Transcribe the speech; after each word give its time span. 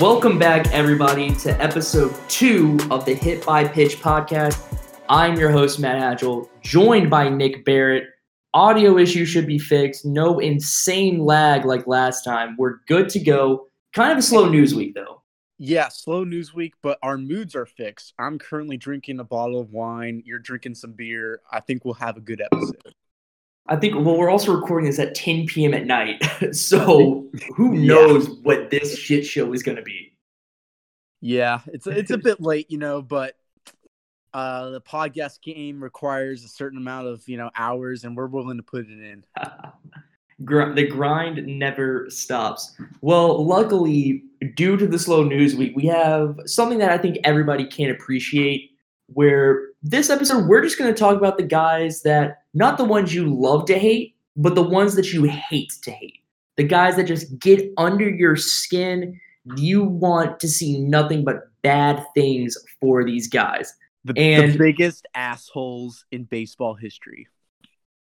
Welcome 0.00 0.38
back, 0.38 0.72
everybody, 0.72 1.34
to 1.38 1.60
episode 1.60 2.14
two 2.28 2.78
of 2.88 3.04
the 3.04 3.14
Hit 3.14 3.44
by 3.44 3.66
Pitch 3.66 3.96
podcast. 3.96 4.78
I'm 5.08 5.36
your 5.36 5.50
host, 5.50 5.80
Matt 5.80 5.96
Agile, 5.96 6.48
joined 6.62 7.10
by 7.10 7.28
Nick 7.28 7.64
Barrett. 7.64 8.04
Audio 8.54 8.96
issue 8.96 9.24
should 9.24 9.48
be 9.48 9.58
fixed. 9.58 10.06
No 10.06 10.38
insane 10.38 11.18
lag 11.18 11.64
like 11.64 11.88
last 11.88 12.22
time. 12.22 12.54
We're 12.56 12.76
good 12.86 13.08
to 13.08 13.18
go. 13.18 13.66
Kind 13.92 14.12
of 14.12 14.18
a 14.18 14.22
slow 14.22 14.48
news 14.48 14.72
week, 14.72 14.94
though. 14.94 15.24
Yeah, 15.58 15.88
slow 15.88 16.22
news 16.22 16.54
week, 16.54 16.74
but 16.80 17.00
our 17.02 17.18
moods 17.18 17.56
are 17.56 17.66
fixed. 17.66 18.14
I'm 18.20 18.38
currently 18.38 18.76
drinking 18.76 19.18
a 19.18 19.24
bottle 19.24 19.60
of 19.60 19.72
wine. 19.72 20.22
You're 20.24 20.38
drinking 20.38 20.76
some 20.76 20.92
beer. 20.92 21.40
I 21.50 21.58
think 21.58 21.84
we'll 21.84 21.94
have 21.94 22.16
a 22.16 22.20
good 22.20 22.40
episode. 22.40 22.94
I 23.68 23.76
think, 23.76 23.94
well, 23.94 24.16
we're 24.16 24.30
also 24.30 24.54
recording 24.54 24.88
this 24.88 24.98
at 24.98 25.14
10 25.14 25.46
p.m. 25.46 25.74
at 25.74 25.86
night. 25.86 26.24
so 26.52 27.26
who 27.54 27.74
knows 27.74 28.28
yeah. 28.28 28.34
what 28.42 28.70
this 28.70 28.98
shit 28.98 29.26
show 29.26 29.52
is 29.52 29.62
going 29.62 29.76
to 29.76 29.82
be. 29.82 30.14
Yeah, 31.20 31.60
it's 31.66 31.86
it's 31.86 32.10
a 32.10 32.18
bit 32.18 32.40
late, 32.40 32.70
you 32.70 32.78
know, 32.78 33.02
but 33.02 33.34
uh, 34.32 34.70
the 34.70 34.80
podcast 34.80 35.42
game 35.42 35.82
requires 35.82 36.44
a 36.44 36.48
certain 36.48 36.78
amount 36.78 37.06
of 37.06 37.26
you 37.28 37.36
know 37.36 37.50
hours, 37.56 38.04
and 38.04 38.16
we're 38.16 38.26
willing 38.26 38.56
to 38.56 38.62
put 38.62 38.86
it 38.86 38.90
in. 38.90 39.24
the 40.38 40.86
grind 40.86 41.44
never 41.46 42.08
stops. 42.10 42.76
Well, 43.00 43.44
luckily, 43.44 44.24
due 44.54 44.76
to 44.76 44.86
the 44.86 44.98
slow 44.98 45.24
news 45.24 45.56
week, 45.56 45.74
we 45.74 45.86
have 45.86 46.38
something 46.46 46.78
that 46.78 46.90
I 46.90 46.98
think 46.98 47.18
everybody 47.24 47.66
can 47.66 47.90
appreciate. 47.90 48.72
Where 49.12 49.67
this 49.82 50.10
episode, 50.10 50.46
we're 50.46 50.62
just 50.62 50.78
going 50.78 50.92
to 50.92 50.98
talk 50.98 51.16
about 51.16 51.36
the 51.36 51.44
guys 51.44 52.02
that 52.02 52.42
not 52.54 52.78
the 52.78 52.84
ones 52.84 53.14
you 53.14 53.32
love 53.32 53.66
to 53.66 53.78
hate, 53.78 54.16
but 54.36 54.54
the 54.54 54.62
ones 54.62 54.94
that 54.96 55.12
you 55.12 55.24
hate 55.24 55.72
to 55.82 55.90
hate. 55.90 56.22
The 56.56 56.64
guys 56.64 56.96
that 56.96 57.04
just 57.04 57.38
get 57.38 57.72
under 57.76 58.08
your 58.08 58.36
skin. 58.36 59.20
You 59.56 59.84
want 59.84 60.40
to 60.40 60.48
see 60.48 60.78
nothing 60.78 61.24
but 61.24 61.50
bad 61.62 62.04
things 62.14 62.56
for 62.80 63.04
these 63.04 63.28
guys. 63.28 63.72
The, 64.04 64.14
and 64.16 64.52
the 64.52 64.58
biggest 64.58 65.06
assholes 65.14 66.04
in 66.10 66.24
baseball 66.24 66.74
history. 66.74 67.28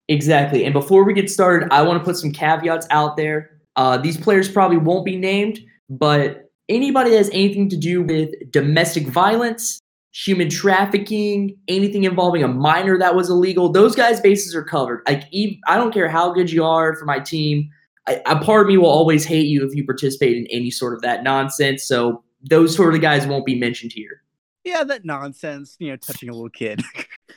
Exactly. 0.07 0.63
And 0.63 0.73
before 0.73 1.03
we 1.03 1.13
get 1.13 1.29
started, 1.29 1.67
I 1.71 1.81
want 1.81 1.99
to 1.99 2.03
put 2.03 2.17
some 2.17 2.31
caveats 2.31 2.87
out 2.91 3.17
there. 3.17 3.59
Uh, 3.75 3.97
these 3.97 4.17
players 4.17 4.49
probably 4.49 4.77
won't 4.77 5.05
be 5.05 5.17
named, 5.17 5.59
but 5.89 6.49
anybody 6.69 7.11
that 7.11 7.17
has 7.17 7.29
anything 7.31 7.69
to 7.69 7.77
do 7.77 8.01
with 8.01 8.29
domestic 8.51 9.07
violence, 9.07 9.79
human 10.25 10.49
trafficking, 10.49 11.55
anything 11.67 12.03
involving 12.03 12.43
a 12.43 12.47
minor 12.47 12.97
that 12.97 13.15
was 13.15 13.29
illegal, 13.29 13.71
those 13.71 13.95
guys' 13.95 14.19
bases 14.19 14.55
are 14.55 14.63
covered. 14.63 15.03
Like, 15.07 15.23
I 15.67 15.75
don't 15.75 15.93
care 15.93 16.09
how 16.09 16.31
good 16.33 16.51
you 16.51 16.63
are 16.63 16.95
for 16.95 17.05
my 17.05 17.19
team. 17.19 17.69
I, 18.07 18.21
a 18.25 18.39
part 18.39 18.61
of 18.61 18.67
me 18.67 18.77
will 18.77 18.89
always 18.89 19.25
hate 19.25 19.47
you 19.47 19.65
if 19.65 19.75
you 19.75 19.85
participate 19.85 20.37
in 20.37 20.47
any 20.47 20.71
sort 20.71 20.93
of 20.93 21.01
that 21.01 21.23
nonsense. 21.23 21.83
So 21.83 22.23
those 22.41 22.75
sort 22.75 22.95
of 22.95 23.01
guys 23.01 23.27
won't 23.27 23.45
be 23.45 23.59
mentioned 23.59 23.91
here. 23.93 24.23
Yeah, 24.63 24.83
that 24.85 25.05
nonsense. 25.05 25.75
You 25.79 25.91
know, 25.91 25.97
touching 25.97 26.29
a 26.29 26.33
little 26.33 26.49
kid. 26.49 26.81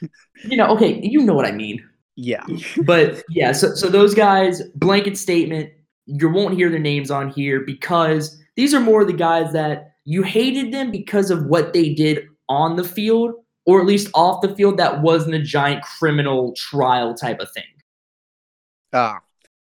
you 0.45 0.57
know, 0.57 0.69
okay, 0.69 1.01
you 1.03 1.23
know 1.23 1.35
what 1.35 1.47
I 1.47 1.53
mean. 1.53 1.87
Yeah. 2.17 2.45
but 2.85 3.23
yeah, 3.29 3.53
so 3.53 3.75
so 3.75 3.89
those 3.89 4.15
guys, 4.15 4.63
blanket 4.75 5.19
statement. 5.19 5.71
You 6.07 6.29
won't 6.29 6.55
hear 6.55 6.71
their 6.71 6.81
names 6.81 7.11
on 7.11 7.31
here 7.31 7.61
because 7.61 8.43
these 8.57 8.75
are 8.75 8.81
more 8.81 9.05
the 9.05 9.13
guys 9.13 9.53
that 9.53 9.93
you 10.05 10.23
hated 10.23 10.73
them 10.73 10.91
because 10.91 11.31
of 11.31 11.45
what 11.45 11.73
they 11.73 11.95
did 11.95 12.27
on 12.51 12.77
the 12.77 12.85
field, 12.85 13.33
or 13.65 13.81
at 13.81 13.87
least 13.87 14.11
off 14.13 14.43
the 14.43 14.55
field, 14.55 14.77
that 14.77 15.01
wasn't 15.01 15.35
a 15.35 15.41
giant 15.41 15.83
criminal 15.83 16.53
trial 16.55 17.15
type 17.15 17.41
of 17.41 17.51
thing. 17.53 17.65
Ah, 18.93 19.21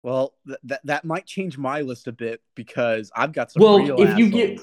well, 0.04 0.34
th- 0.46 0.60
that 0.66 0.82
that 0.84 1.06
might 1.06 1.26
change 1.26 1.58
my 1.58 1.82
list 1.82 2.08
a 2.08 2.12
bit 2.12 2.42
because 2.54 3.10
I've 3.16 3.32
got 3.32 3.52
some. 3.52 3.64
Well, 3.64 4.00
if 4.00 4.18
you 4.18 4.30
get 4.30 4.60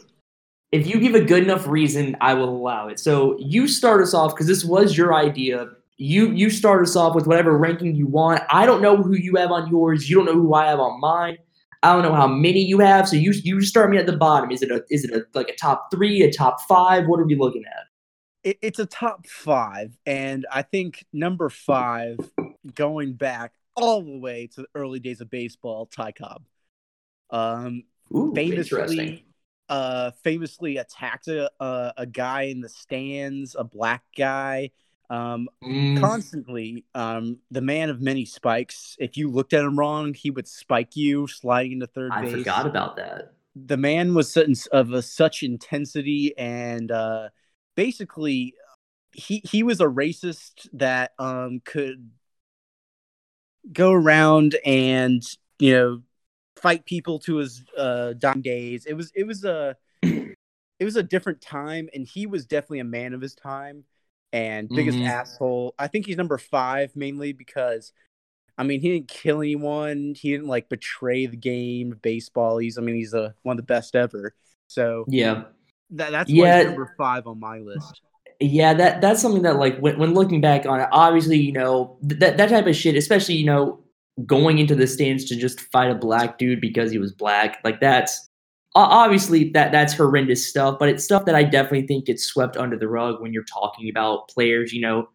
if 0.71 0.87
you 0.87 1.01
give 1.01 1.15
a 1.15 1.21
good 1.21 1.43
enough 1.43 1.67
reason, 1.67 2.17
I 2.21 2.35
will 2.35 2.51
allow 2.51 2.89
it. 2.89 3.01
So 3.01 3.37
you 3.41 3.67
start 3.67 4.03
us 4.03 4.15
off 4.15 4.35
because 4.35 4.47
this 4.47 4.65
was 4.65 4.97
your 4.97 5.15
idea. 5.15 5.71
You 5.97 6.31
you 6.31 6.51
start 6.51 6.83
us 6.83 6.95
off 6.95 7.15
with 7.15 7.27
whatever 7.27 7.57
ranking 7.57 7.95
you 7.95 8.07
want. 8.07 8.43
I 8.51 8.67
don't 8.67 8.83
know 8.83 8.97
who 8.97 9.15
you 9.15 9.37
have 9.37 9.51
on 9.51 9.69
yours. 9.71 10.09
You 10.09 10.17
don't 10.17 10.27
know 10.27 10.35
who 10.35 10.55
I 10.55 10.67
have 10.67 10.79
on 10.79 11.01
mine. 11.01 11.39
I 11.83 11.95
don't 11.95 12.03
know 12.03 12.15
how 12.15 12.27
many 12.27 12.61
you 12.61 12.79
have. 12.81 13.09
So 13.09 13.17
you 13.17 13.33
you 13.33 13.63
start 13.63 13.91
me 13.91 13.97
at 13.97 14.07
the 14.07 14.17
bottom. 14.17 14.51
Is 14.51 14.63
it 14.63 14.71
a 14.71 14.85
is 14.91 15.05
it 15.05 15.11
a 15.13 15.25
like 15.35 15.49
a 15.49 15.57
top 15.57 15.89
three, 15.91 16.23
a 16.23 16.31
top 16.31 16.61
five? 16.63 17.07
What 17.07 17.21
are 17.21 17.25
we 17.25 17.35
looking 17.35 17.65
at? 17.65 17.90
It, 18.43 18.59
it's 18.63 18.79
a 18.79 18.87
top 18.87 19.27
five, 19.27 19.97
and 20.07 20.47
I 20.51 20.63
think 20.63 21.05
number 21.13 21.49
five, 21.49 22.19
going 22.75 23.15
back 23.15 23.53
all 23.77 24.03
the 24.03 24.19
way 24.19 24.49
to 24.55 24.63
the 24.63 24.69
early 24.75 25.01
days 25.01 25.21
of 25.21 25.31
baseball, 25.31 25.87
Ty 25.87 26.13
Cobb. 26.13 26.43
Um, 27.31 27.85
Ooh, 28.15 28.33
famously, 28.35 29.27
uh, 29.69 30.11
famously 30.23 30.79
attacked 30.79 31.29
a, 31.29 31.51
a, 31.61 31.93
a 31.99 32.07
guy 32.07 32.43
in 32.43 32.61
the 32.61 32.69
stands, 32.69 33.55
a 33.59 33.65
black 33.65 34.03
guy. 34.17 34.71
Um, 35.09 35.49
mm. 35.63 35.99
constantly, 35.99 36.85
um, 36.95 37.39
the 37.51 37.61
man 37.61 37.91
of 37.91 38.01
many 38.01 38.25
spikes. 38.25 38.97
If 39.01 39.17
you 39.17 39.29
looked 39.29 39.53
at 39.53 39.65
him 39.65 39.77
wrong, 39.77 40.15
he 40.15 40.31
would 40.31 40.47
spike 40.47 40.95
you, 40.97 41.27
sliding 41.27 41.73
into 41.73 41.89
third 41.89 42.13
I 42.13 42.23
base. 42.23 42.35
I 42.35 42.39
forgot 42.39 42.67
about 42.67 42.97
that. 42.97 43.33
The 43.57 43.77
man 43.77 44.15
was 44.15 44.37
of 44.37 44.93
a, 44.93 45.03
such 45.03 45.43
intensity 45.43 46.33
and 46.39 46.93
uh, 46.93 47.31
basically 47.77 48.55
he 49.13 49.43
he 49.45 49.63
was 49.63 49.81
a 49.81 49.87
racist 49.87 50.69
that 50.73 51.13
um 51.19 51.61
could 51.65 52.11
go 53.73 53.93
around 53.93 54.57
and 54.65 55.23
you 55.59 55.73
know 55.73 56.03
fight 56.57 56.85
people 56.85 57.19
to 57.19 57.37
his 57.37 57.65
uh 57.77 58.13
dying 58.15 58.43
days. 58.43 58.87
It 58.87 58.95
was 58.95 59.11
it 59.15 59.27
was 59.27 59.45
a 59.45 59.77
it 60.03 60.85
was 60.85 60.97
a 60.97 61.03
different 61.03 61.41
time 61.41 61.89
and 61.95 62.07
he 62.07 62.27
was 62.27 62.47
definitely 62.47 62.81
a 62.81 62.85
man 62.85 63.13
of 63.15 63.21
his 63.21 63.35
time 63.35 63.85
and 64.33 64.69
biggest 64.69 64.99
mm-hmm. 64.99 65.09
asshole. 65.09 65.75
I 65.79 65.89
think 65.89 66.07
he's 66.07 66.17
number 66.17 66.39
five 66.39 66.95
mainly 66.95 67.33
because 67.33 67.93
i 68.57 68.63
mean 68.63 68.81
he 68.81 68.91
didn't 68.91 69.09
kill 69.09 69.41
anyone. 69.41 70.15
He 70.17 70.31
didn't 70.31 70.49
like 70.49 70.69
betray 70.69 71.27
the 71.27 71.37
game 71.37 71.93
of 71.93 72.03
baseball. 72.03 72.59
He's 72.59 72.79
i 72.79 72.81
mean 72.81 72.95
he's 72.95 73.15
a, 73.15 73.35
one 73.43 73.55
of 73.55 73.57
the 73.59 73.63
best 73.63 73.97
ever. 73.97 74.35
So 74.69 75.05
yeah 75.09 75.45
that, 75.91 76.11
that's 76.11 76.31
yeah. 76.31 76.63
number 76.63 76.95
five 76.97 77.27
on 77.27 77.39
my 77.39 77.59
list 77.59 78.01
yeah, 78.41 78.73
that 78.73 79.03
that's 79.03 79.21
something 79.21 79.43
that 79.43 79.57
like 79.57 79.79
when, 79.79 79.99
when 79.99 80.15
looking 80.15 80.41
back 80.41 80.65
on 80.65 80.81
it, 80.81 80.89
obviously, 80.93 81.39
you 81.39 81.53
know, 81.53 81.99
that 82.01 82.39
that 82.39 82.49
type 82.49 82.67
of 82.67 82.75
shit, 82.75 82.97
especially, 82.97 83.35
you 83.35 83.45
know, 83.45 83.79
going 84.25 84.59
into 84.59 84.75
the 84.75 84.87
stands 84.87 85.27
to 85.27 85.37
just 85.37 85.61
fight 85.61 85.91
a 85.91 85.95
black 85.95 86.39
dude 86.39 86.61
because 86.61 86.91
he 86.91 86.99
was 86.99 87.13
black, 87.13 87.59
like 87.65 87.81
that's 87.81 88.29
obviously 88.75 89.51
that 89.51 89.73
that's 89.73 89.93
horrendous 89.93 90.49
stuff, 90.49 90.79
but 90.79 90.89
it's 90.89 91.05
stuff 91.05 91.27
that 91.27 91.35
I 91.35 91.43
definitely 91.43 91.87
think 91.87 92.07
gets 92.07 92.25
swept 92.25 92.57
under 92.57 92.79
the 92.79 92.89
rug 92.89 93.21
when 93.21 93.35
you're 93.35 93.45
talking 93.45 93.91
about 93.91 94.29
players, 94.29 94.73
you 94.73 94.81
know. 94.81 95.09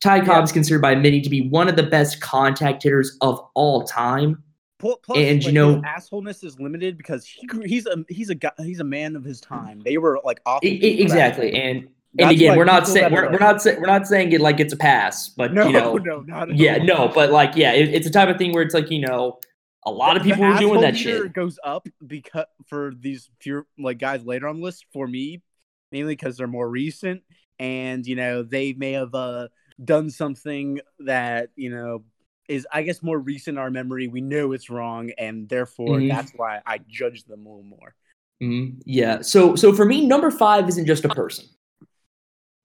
Ty 0.00 0.24
Cobb 0.24 0.44
is 0.44 0.52
considered 0.52 0.80
by 0.80 0.94
many 0.94 1.20
to 1.20 1.28
be 1.28 1.48
one 1.48 1.66
of 1.66 1.74
the 1.74 1.82
best 1.82 2.20
contact 2.20 2.84
hitters 2.84 3.16
of 3.20 3.40
all 3.56 3.82
time. 3.82 4.40
Plus, 4.78 4.98
and 5.16 5.38
like, 5.38 5.46
you 5.46 5.52
know, 5.52 5.82
assholeness 5.82 6.44
is 6.44 6.60
limited 6.60 6.96
because 6.96 7.24
he 7.26 7.48
he's 7.64 7.86
a 7.86 8.04
he's 8.08 8.30
a 8.30 8.34
guy, 8.34 8.52
he's 8.58 8.80
a 8.80 8.84
man 8.84 9.16
of 9.16 9.24
his 9.24 9.40
time. 9.40 9.80
They 9.84 9.98
were 9.98 10.20
like 10.24 10.40
off 10.46 10.60
exactly, 10.62 11.54
and 11.54 11.88
and 12.18 12.30
again, 12.30 12.56
we're 12.56 12.64
not 12.64 12.86
saying 12.86 13.12
we're, 13.12 13.30
we're 13.30 13.38
not 13.38 13.60
saying 13.60 13.80
we're 13.80 13.86
not 13.86 14.06
saying 14.06 14.32
it 14.32 14.40
like 14.40 14.60
it's 14.60 14.72
a 14.72 14.76
pass, 14.76 15.28
but 15.28 15.52
no, 15.52 15.66
you 15.66 15.72
know, 15.72 15.94
no, 16.04 16.20
not 16.20 16.54
yeah, 16.54 16.78
all. 16.78 16.84
no, 16.84 17.08
but 17.08 17.30
like 17.30 17.56
yeah, 17.56 17.72
it, 17.72 17.88
it's 17.92 18.06
a 18.06 18.10
type 18.10 18.28
of 18.28 18.38
thing 18.38 18.52
where 18.52 18.62
it's 18.62 18.74
like 18.74 18.90
you 18.90 19.00
know, 19.00 19.38
a 19.84 19.90
lot 19.90 20.16
of 20.16 20.22
people 20.22 20.44
are 20.44 20.58
doing 20.58 20.80
that 20.80 20.96
shit. 20.96 21.32
Goes 21.32 21.58
up 21.64 21.88
because 22.06 22.46
for 22.68 22.92
these 22.98 23.30
few 23.40 23.66
like 23.78 23.98
guys 23.98 24.24
later 24.24 24.46
on 24.46 24.58
the 24.58 24.62
list 24.62 24.86
for 24.92 25.08
me, 25.08 25.42
mainly 25.90 26.14
because 26.14 26.36
they're 26.36 26.46
more 26.46 26.68
recent 26.68 27.22
and 27.58 28.06
you 28.06 28.16
know 28.16 28.42
they 28.42 28.72
may 28.72 28.92
have 28.92 29.14
uh, 29.14 29.48
done 29.82 30.10
something 30.10 30.80
that 31.00 31.50
you 31.56 31.70
know 31.70 32.04
is 32.48 32.66
I 32.72 32.82
guess 32.82 33.02
more 33.02 33.18
recent 33.18 33.56
in 33.56 33.62
our 33.62 33.70
memory. 33.70 34.08
We 34.08 34.20
know 34.20 34.52
it's 34.52 34.70
wrong, 34.70 35.10
and 35.18 35.48
therefore 35.48 35.98
mm-hmm. 35.98 36.08
that's 36.08 36.32
why 36.32 36.60
I 36.66 36.78
judge 36.88 37.24
them 37.24 37.46
a 37.46 37.48
little 37.48 37.64
more. 37.64 37.94
Mm-hmm. 38.42 38.80
Yeah. 38.84 39.20
So 39.22 39.54
so 39.54 39.72
for 39.72 39.84
me, 39.84 40.06
number 40.06 40.30
five 40.30 40.68
isn't 40.68 40.86
just 40.86 41.04
a 41.04 41.08
person 41.08 41.46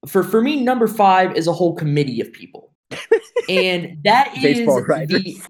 for 0.07 0.23
for 0.23 0.41
me, 0.41 0.61
number 0.61 0.87
five 0.87 1.35
is 1.35 1.47
a 1.47 1.53
whole 1.53 1.75
committee 1.75 2.21
of 2.21 2.31
people, 2.31 2.73
and 3.49 3.97
that 4.03 4.33
is 4.37 4.65
the 4.65 5.41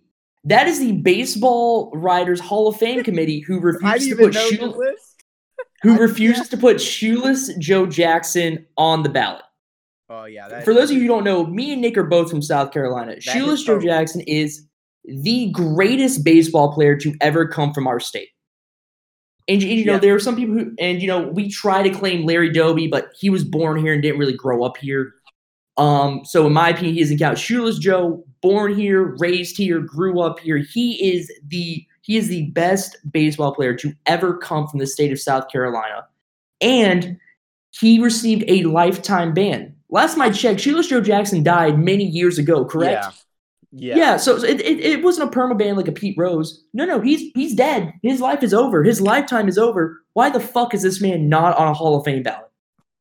that 0.45 0.67
is 0.67 0.79
the 0.79 0.93
baseball 0.93 1.91
writers 1.93 2.39
Hall 2.39 2.67
of 2.67 2.77
Fame 2.77 3.03
committee 3.03 3.39
who 3.39 3.59
refuses 3.61 4.09
to 4.09 4.15
put 4.15 4.35
shoeless, 4.35 5.15
who 5.81 5.97
refuses 5.97 6.49
to 6.49 6.57
put 6.57 6.79
shoeless 6.79 7.53
Joe 7.57 7.85
Jackson 7.85 8.65
on 8.77 9.03
the 9.03 9.09
ballot. 9.09 9.43
Oh 10.09 10.25
yeah. 10.25 10.61
For 10.61 10.73
those 10.73 10.89
of 10.89 10.97
you 10.97 11.03
who 11.03 11.07
don't 11.07 11.23
know, 11.23 11.45
me 11.45 11.71
and 11.71 11.81
Nick 11.81 11.97
are 11.97 12.03
both 12.03 12.29
from 12.29 12.41
South 12.41 12.71
Carolina. 12.71 13.19
Shoeless 13.21 13.63
Joe 13.63 13.79
Jackson 13.79 14.21
is 14.21 14.65
the 15.05 15.49
greatest 15.51 16.23
baseball 16.23 16.73
player 16.73 16.95
to 16.97 17.13
ever 17.21 17.47
come 17.47 17.73
from 17.73 17.87
our 17.87 17.99
state. 17.99 18.29
And, 19.47 19.61
and 19.61 19.71
you 19.71 19.85
know, 19.85 19.93
yeah. 19.93 19.99
there 19.99 20.15
are 20.15 20.19
some 20.19 20.35
people 20.35 20.55
who, 20.55 20.73
and 20.79 21.01
you 21.01 21.07
know, 21.07 21.27
we 21.27 21.49
try 21.49 21.83
to 21.83 21.89
claim 21.89 22.25
Larry 22.25 22.49
Doby, 22.49 22.87
but 22.87 23.09
he 23.19 23.29
was 23.29 23.43
born 23.43 23.77
here 23.77 23.93
and 23.93 24.01
didn't 24.01 24.19
really 24.19 24.37
grow 24.37 24.63
up 24.63 24.77
here. 24.77 25.13
Um, 25.77 26.21
so 26.23 26.45
in 26.47 26.53
my 26.53 26.69
opinion, 26.69 26.93
he 26.93 27.01
doesn't 27.01 27.17
count. 27.17 27.37
Shoeless 27.37 27.79
Joe, 27.79 28.23
born 28.41 28.75
here, 28.75 29.15
raised 29.19 29.57
here, 29.57 29.79
grew 29.79 30.21
up 30.21 30.39
here. 30.39 30.57
He 30.57 31.13
is 31.13 31.31
the 31.47 31.85
he 32.01 32.17
is 32.17 32.27
the 32.27 32.51
best 32.51 32.97
baseball 33.11 33.55
player 33.55 33.73
to 33.75 33.93
ever 34.05 34.37
come 34.37 34.67
from 34.67 34.79
the 34.79 34.87
state 34.87 35.11
of 35.11 35.19
South 35.19 35.49
Carolina. 35.49 36.05
and 36.61 37.17
he 37.79 37.99
received 37.99 38.43
a 38.47 38.63
lifetime 38.63 39.33
ban. 39.33 39.72
Last 39.93 40.17
I 40.17 40.31
checked, 40.31 40.59
Shoeless 40.59 40.87
Joe 40.87 41.01
Jackson 41.01 41.43
died 41.43 41.77
many 41.77 42.03
years 42.03 42.39
ago, 42.39 42.65
correct? 42.65 43.05
Yeah. 43.71 43.95
Yeah, 43.95 43.95
Yeah. 43.95 44.17
so 44.17 44.37
it, 44.37 44.59
it, 44.59 44.79
it 44.79 45.03
wasn't 45.03 45.31
a 45.31 45.37
perma 45.37 45.55
ban 45.55 45.75
like 45.75 45.87
a 45.87 45.91
Pete 45.91 46.15
Rose. 46.17 46.63
No, 46.73 46.83
no, 46.85 46.99
he's 46.99 47.31
he's 47.35 47.53
dead. 47.53 47.93
His 48.01 48.19
life 48.19 48.41
is 48.41 48.55
over. 48.55 48.83
His 48.83 48.99
lifetime 48.99 49.47
is 49.47 49.59
over. 49.59 50.01
Why 50.13 50.31
the 50.31 50.39
fuck 50.39 50.73
is 50.73 50.81
this 50.81 50.99
man 50.99 51.29
not 51.29 51.55
on 51.57 51.67
a 51.67 51.73
Hall 51.75 51.95
of 51.95 52.05
Fame 52.05 52.23
ballot? 52.23 52.49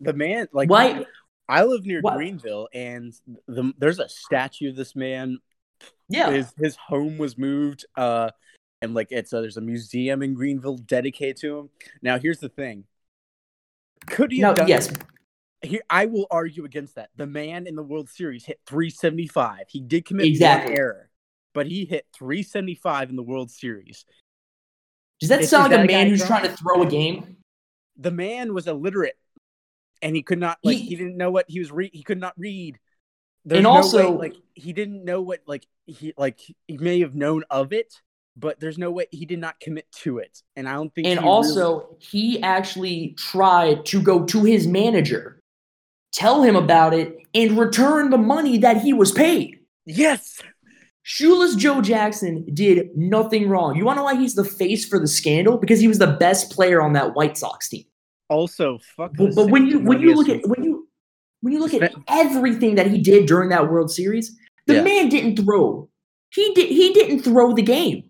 The 0.00 0.12
man, 0.12 0.48
like, 0.52 0.68
Why? 0.68 1.06
I 1.48 1.64
live 1.64 1.86
near 1.86 2.02
Why- 2.02 2.16
Greenville, 2.16 2.68
and 2.74 3.12
the, 3.46 3.72
there's 3.78 3.98
a 3.98 4.08
statue 4.10 4.68
of 4.68 4.76
this 4.76 4.94
man. 4.94 5.38
Yeah, 6.10 6.30
His 6.30 6.52
his 6.58 6.76
home 6.76 7.16
was 7.16 7.38
moved, 7.38 7.86
uh, 7.96 8.30
and 8.82 8.92
like 8.92 9.08
it's 9.10 9.32
a, 9.32 9.40
there's 9.40 9.56
a 9.56 9.62
museum 9.62 10.22
in 10.22 10.34
Greenville 10.34 10.76
dedicated 10.76 11.38
to 11.38 11.58
him. 11.58 11.70
Now, 12.02 12.18
here's 12.18 12.38
the 12.38 12.50
thing: 12.50 12.84
could 14.06 14.30
he 14.30 14.40
no, 14.40 14.48
have 14.48 14.56
done? 14.56 14.68
Here, 15.62 15.82
I 15.88 16.06
will 16.06 16.26
argue 16.30 16.64
against 16.64 16.96
that. 16.96 17.10
The 17.16 17.26
man 17.26 17.66
in 17.66 17.76
the 17.76 17.82
World 17.82 18.08
Series 18.08 18.44
hit 18.44 18.60
375. 18.66 19.66
He 19.68 19.80
did 19.80 20.04
commit 20.04 20.26
Exactly. 20.26 20.76
error, 20.76 21.10
but 21.54 21.66
he 21.66 21.84
hit 21.84 22.06
375 22.14 23.10
in 23.10 23.16
the 23.16 23.22
World 23.22 23.50
Series. 23.50 24.04
does 25.20 25.28
that 25.28 25.42
Is- 25.42 25.50
sound 25.50 25.72
is 25.72 25.78
like 25.78 25.86
that 25.88 25.92
a 25.92 25.96
man 25.98 26.08
who's 26.08 26.26
trying 26.26 26.42
to 26.42 26.56
throw 26.56 26.82
a 26.82 26.86
game? 26.86 27.36
The 27.96 28.10
man 28.10 28.54
was 28.54 28.66
illiterate, 28.66 29.16
and 30.00 30.16
he 30.16 30.22
could 30.22 30.40
not 30.40 30.58
like 30.64 30.78
He- 30.78 30.86
he, 30.86 30.96
didn't 30.96 31.16
know 31.16 31.30
what 31.30 31.44
he 31.48 31.60
was 31.60 31.70
re- 31.70 31.90
he 31.92 32.02
could 32.02 32.18
not 32.18 32.34
read. 32.36 32.80
There's 33.44 33.58
And 33.58 33.64
no 33.64 33.70
also- 33.70 34.10
way, 34.12 34.30
like 34.30 34.36
he 34.54 34.72
didn't 34.72 35.04
know 35.04 35.20
what 35.22 35.40
like 35.46 35.66
he 35.86 36.12
like 36.16 36.40
he 36.66 36.76
may 36.78 37.00
have 37.00 37.14
known 37.14 37.44
of 37.50 37.72
it, 37.72 38.02
but 38.36 38.58
there's 38.58 38.78
no 38.78 38.90
way 38.90 39.06
he 39.12 39.26
did 39.26 39.38
not 39.38 39.60
commit 39.60 39.86
to 39.92 40.18
it. 40.18 40.42
And 40.56 40.68
I 40.68 40.74
don't 40.74 40.92
think 40.94 41.06
And 41.06 41.18
he 41.20 41.24
really- 41.24 41.28
also, 41.28 41.96
he 42.00 42.42
actually 42.42 43.10
tried 43.18 43.84
to 43.86 44.02
go 44.02 44.24
to 44.24 44.42
his 44.44 44.66
manager, 44.66 45.40
tell 46.12 46.42
him 46.42 46.56
about 46.56 46.94
it, 46.94 47.16
and 47.34 47.58
return 47.58 48.10
the 48.10 48.18
money 48.18 48.58
that 48.58 48.80
he 48.82 48.92
was 48.92 49.12
paid. 49.12 49.58
yes, 49.86 50.40
Shoeless 51.04 51.56
Joe 51.56 51.80
Jackson 51.80 52.46
did 52.54 52.90
nothing 52.96 53.48
wrong. 53.48 53.74
You 53.76 53.84
want 53.84 53.96
to 53.96 54.00
know 54.00 54.04
why 54.04 54.14
he's 54.14 54.34
the 54.36 54.44
face 54.44 54.86
for 54.86 55.00
the 55.00 55.08
scandal? 55.08 55.58
Because 55.58 55.80
he 55.80 55.88
was 55.88 55.98
the 55.98 56.06
best 56.18 56.52
player 56.52 56.80
on 56.80 56.92
that 56.92 57.14
White 57.16 57.36
Sox 57.36 57.68
team. 57.68 57.84
also 58.30 58.78
fuck. 58.96 59.12
But, 59.16 59.34
but 59.34 59.50
when 59.50 59.66
you 59.66 59.80
when 59.80 60.00
you 60.00 60.14
look 60.14 60.28
at 60.28 60.46
when 60.48 60.62
you 60.62 60.88
when 61.40 61.52
you 61.52 61.58
look 61.58 61.74
at 61.74 61.92
everything 62.08 62.76
that 62.76 62.86
he 62.86 62.98
did 62.98 63.26
during 63.26 63.48
that 63.48 63.68
World 63.68 63.90
Series, 63.90 64.36
the 64.66 64.74
Yeah. 64.76 64.82
man 64.82 65.08
didn't 65.08 65.42
throw. 65.44 65.88
He 66.30 66.54
did 66.54 66.68
he 66.68 66.92
didn't 66.92 67.22
throw 67.22 67.52
the 67.52 67.62
game. 67.62 68.04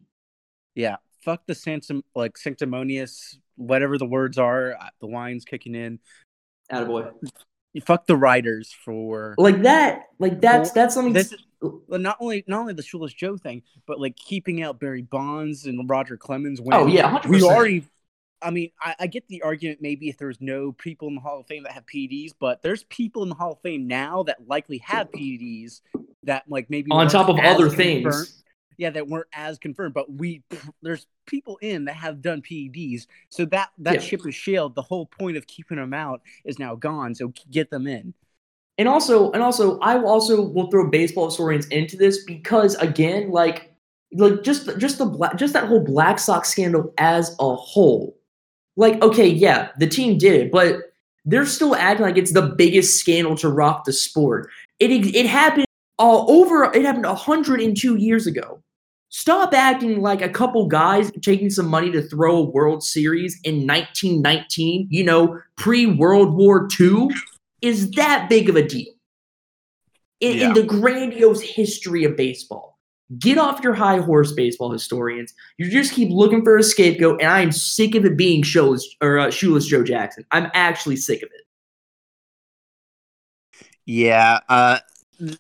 yeah, 0.74 0.96
fuck 1.24 1.46
the 1.46 1.54
sanctum 1.54 2.02
like 2.14 2.36
sanctimonious 2.36 3.38
whatever 3.56 3.96
the 3.96 4.06
words 4.06 4.36
are, 4.38 4.74
uh, 4.78 4.88
the 5.00 5.06
lines 5.06 5.44
kicking 5.46 5.74
in. 5.74 5.98
Attaboy. 6.70 7.10
You 7.72 7.80
fuck 7.80 8.06
the 8.06 8.16
writers 8.16 8.72
for 8.72 9.34
Like 9.38 9.62
that, 9.62 10.08
like 10.18 10.40
that's 10.40 10.72
that's 10.72 10.94
something 10.94 11.14
this. 11.14 11.34
Well, 11.60 12.00
not 12.00 12.16
only 12.20 12.44
not 12.46 12.60
only 12.60 12.74
the 12.74 12.82
Shoeless 12.82 13.14
Joe 13.14 13.36
thing, 13.36 13.62
but 13.86 14.00
like 14.00 14.16
keeping 14.16 14.62
out 14.62 14.80
Barry 14.80 15.02
Bonds 15.02 15.66
and 15.66 15.88
Roger 15.88 16.16
Clemens. 16.16 16.60
When 16.60 16.74
Oh 16.74 16.86
yeah, 16.86 17.20
100%. 17.20 17.26
we 17.28 17.42
already. 17.42 17.84
I 18.42 18.50
mean, 18.50 18.72
I, 18.80 18.96
I 18.98 19.06
get 19.06 19.28
the 19.28 19.42
argument 19.42 19.78
maybe 19.80 20.08
if 20.08 20.18
there's 20.18 20.40
no 20.40 20.72
people 20.72 21.06
in 21.06 21.14
the 21.14 21.20
Hall 21.20 21.38
of 21.38 21.46
Fame 21.46 21.62
that 21.62 21.72
have 21.72 21.86
PEDs 21.86 22.32
but 22.38 22.60
there's 22.60 22.82
people 22.84 23.22
in 23.22 23.28
the 23.28 23.36
Hall 23.36 23.52
of 23.52 23.60
Fame 23.60 23.86
now 23.86 24.24
that 24.24 24.48
likely 24.48 24.78
have 24.78 25.12
PEDs 25.12 25.80
that 26.24 26.42
like 26.48 26.68
maybe 26.68 26.90
on 26.90 27.08
top 27.08 27.28
of 27.28 27.38
other 27.38 27.70
things. 27.70 28.42
Yeah, 28.82 28.90
that 28.90 29.06
weren't 29.06 29.28
as 29.32 29.58
confirmed. 29.58 29.94
But 29.94 30.12
we 30.12 30.42
there's 30.82 31.06
people 31.26 31.56
in 31.62 31.84
that 31.84 31.94
have 31.94 32.20
done 32.20 32.42
PEDs, 32.42 33.06
so 33.28 33.44
that 33.46 33.70
that 33.78 33.94
Yeah. 33.94 34.00
ship 34.00 34.26
is 34.26 34.36
sailed. 34.36 34.74
The 34.74 34.82
whole 34.82 35.06
point 35.06 35.36
of 35.36 35.46
keeping 35.46 35.76
them 35.76 35.94
out 35.94 36.20
is 36.44 36.58
now 36.58 36.74
gone. 36.74 37.14
So 37.14 37.32
get 37.50 37.70
them 37.70 37.86
in. 37.86 38.12
And 38.78 38.88
also, 38.88 39.30
and 39.32 39.42
also, 39.42 39.78
I 39.80 40.02
also 40.02 40.42
will 40.42 40.68
throw 40.70 40.90
baseball 40.90 41.26
historians 41.26 41.66
into 41.68 41.96
this 41.96 42.24
because 42.24 42.74
again, 42.76 43.30
like, 43.30 43.72
like 44.14 44.42
just 44.42 44.76
just 44.78 44.98
the 44.98 45.04
black, 45.06 45.36
just 45.36 45.52
that 45.52 45.68
whole 45.68 45.84
Black 45.84 46.18
Sox 46.18 46.48
scandal 46.48 46.92
as 46.98 47.36
a 47.38 47.54
whole. 47.54 48.16
Like, 48.76 49.00
okay, 49.02 49.28
yeah, 49.28 49.68
the 49.78 49.86
team 49.86 50.18
did 50.18 50.40
it, 50.40 50.50
but 50.52 50.80
they're 51.24 51.46
still 51.46 51.76
acting 51.76 52.04
like 52.06 52.16
it's 52.16 52.32
the 52.32 52.42
biggest 52.56 52.98
scandal 52.98 53.36
to 53.36 53.48
rock 53.48 53.84
the 53.84 53.92
sport. 53.92 54.48
It 54.80 54.90
it 55.14 55.26
happened 55.26 55.66
all 55.98 56.30
over. 56.30 56.64
It 56.64 56.82
happened 56.84 57.04
102 57.04 57.96
years 57.96 58.26
ago. 58.26 58.61
Stop 59.14 59.52
acting 59.52 60.00
like 60.00 60.22
a 60.22 60.28
couple 60.28 60.66
guys 60.66 61.12
taking 61.20 61.50
some 61.50 61.66
money 61.66 61.90
to 61.92 62.00
throw 62.00 62.38
a 62.38 62.42
World 62.42 62.82
Series 62.82 63.38
in 63.44 63.66
1919. 63.66 64.88
You 64.90 65.04
know, 65.04 65.38
pre 65.56 65.84
World 65.84 66.34
War 66.34 66.66
II 66.80 67.08
is 67.60 67.90
that 67.90 68.30
big 68.30 68.48
of 68.48 68.56
a 68.56 68.66
deal 68.66 68.90
in, 70.20 70.38
in 70.38 70.54
the 70.54 70.62
grandiose 70.62 71.42
history 71.42 72.04
of 72.04 72.16
baseball. 72.16 72.78
Get 73.18 73.36
off 73.36 73.62
your 73.62 73.74
high 73.74 73.98
horse, 73.98 74.32
baseball 74.32 74.72
historians. 74.72 75.34
You 75.58 75.70
just 75.70 75.92
keep 75.92 76.08
looking 76.10 76.42
for 76.42 76.56
a 76.56 76.62
scapegoat, 76.62 77.20
and 77.20 77.30
I 77.30 77.42
am 77.42 77.52
sick 77.52 77.94
of 77.94 78.06
it 78.06 78.16
being 78.16 78.42
shoeless 78.42 78.96
or 79.02 79.18
uh, 79.18 79.30
shoeless 79.30 79.66
Joe 79.66 79.84
Jackson. 79.84 80.24
I'm 80.30 80.50
actually 80.54 80.96
sick 80.96 81.22
of 81.22 81.28
it. 81.34 81.42
Yeah, 83.84 84.40
uh, 84.48 84.78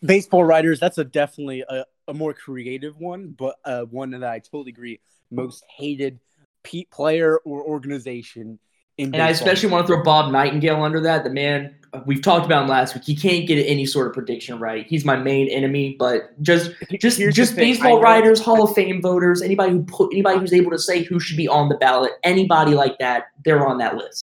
baseball 0.04 0.44
writers. 0.44 0.78
That's 0.78 0.98
a 0.98 1.04
definitely 1.04 1.64
a, 1.66 1.86
a 2.08 2.14
more 2.14 2.34
creative 2.34 2.98
one, 2.98 3.34
but 3.36 3.56
uh, 3.64 3.82
one 3.82 4.10
that 4.10 4.24
I 4.24 4.38
totally 4.38 4.70
agree. 4.70 5.00
Most 5.30 5.64
hated 5.76 6.20
pe- 6.62 6.84
player 6.84 7.38
or 7.38 7.62
organization 7.62 8.58
in 8.98 9.14
And 9.14 9.22
I 9.22 9.30
especially 9.30 9.70
want 9.70 9.86
to 9.86 9.94
throw 9.94 10.02
Bob 10.02 10.30
Nightingale 10.32 10.82
under 10.82 11.00
that. 11.00 11.24
The 11.24 11.30
man 11.30 11.74
we've 12.06 12.22
talked 12.22 12.46
about 12.46 12.62
him 12.62 12.68
last 12.68 12.94
week. 12.94 13.04
He 13.04 13.14
can't 13.14 13.46
get 13.46 13.62
any 13.64 13.86
sort 13.86 14.06
of 14.06 14.12
prediction 14.12 14.58
right. 14.58 14.86
He's 14.86 15.04
my 15.04 15.16
main 15.16 15.48
enemy. 15.48 15.96
But 15.98 16.40
just 16.42 16.72
just 16.92 17.18
Here's 17.18 17.34
just 17.34 17.56
baseball 17.56 18.00
writers, 18.00 18.40
Hall 18.40 18.62
of 18.62 18.74
Fame 18.74 19.00
voters, 19.00 19.42
anybody 19.42 19.72
who 19.72 19.84
put 19.84 20.12
anybody 20.12 20.38
who's 20.38 20.52
able 20.52 20.70
to 20.70 20.78
say 20.78 21.02
who 21.02 21.20
should 21.20 21.36
be 21.36 21.48
on 21.48 21.68
the 21.68 21.76
ballot, 21.76 22.12
anybody 22.22 22.74
like 22.74 22.98
that, 22.98 23.24
they're 23.44 23.66
on 23.66 23.78
that 23.78 23.96
list. 23.96 24.24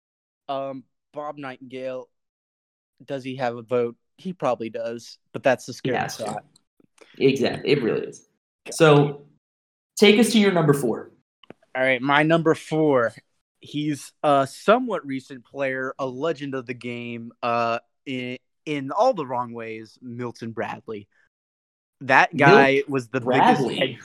Um, 0.49 0.83
Bob 1.13 1.37
Nightingale. 1.37 2.09
Does 3.05 3.23
he 3.23 3.35
have 3.35 3.55
a 3.55 3.61
vote? 3.61 3.95
He 4.17 4.33
probably 4.33 4.71
does, 4.71 5.19
but 5.31 5.43
that's 5.43 5.67
the 5.67 5.73
scary 5.73 6.09
thought. 6.09 6.43
Exactly. 7.17 7.71
It 7.71 7.83
really 7.83 8.07
is. 8.07 8.27
So 8.71 9.25
take 9.97 10.19
us 10.19 10.31
to 10.31 10.39
your 10.39 10.51
number 10.51 10.73
four. 10.73 11.11
All 11.75 11.83
right, 11.83 12.01
my 12.01 12.23
number 12.23 12.55
four. 12.55 13.13
He's 13.59 14.11
a 14.23 14.47
somewhat 14.49 15.05
recent 15.05 15.45
player, 15.45 15.93
a 15.99 16.05
legend 16.05 16.55
of 16.55 16.65
the 16.65 16.73
game. 16.73 17.31
Uh, 17.41 17.79
in 18.05 18.37
in 18.65 18.91
all 18.91 19.13
the 19.13 19.25
wrong 19.25 19.53
ways, 19.53 19.97
Milton 20.01 20.51
Bradley. 20.51 21.07
That 22.01 22.35
guy 22.35 22.83
was 22.87 23.07
the 23.07 23.21
Bradley. 23.21 23.79
biggest. 23.79 24.01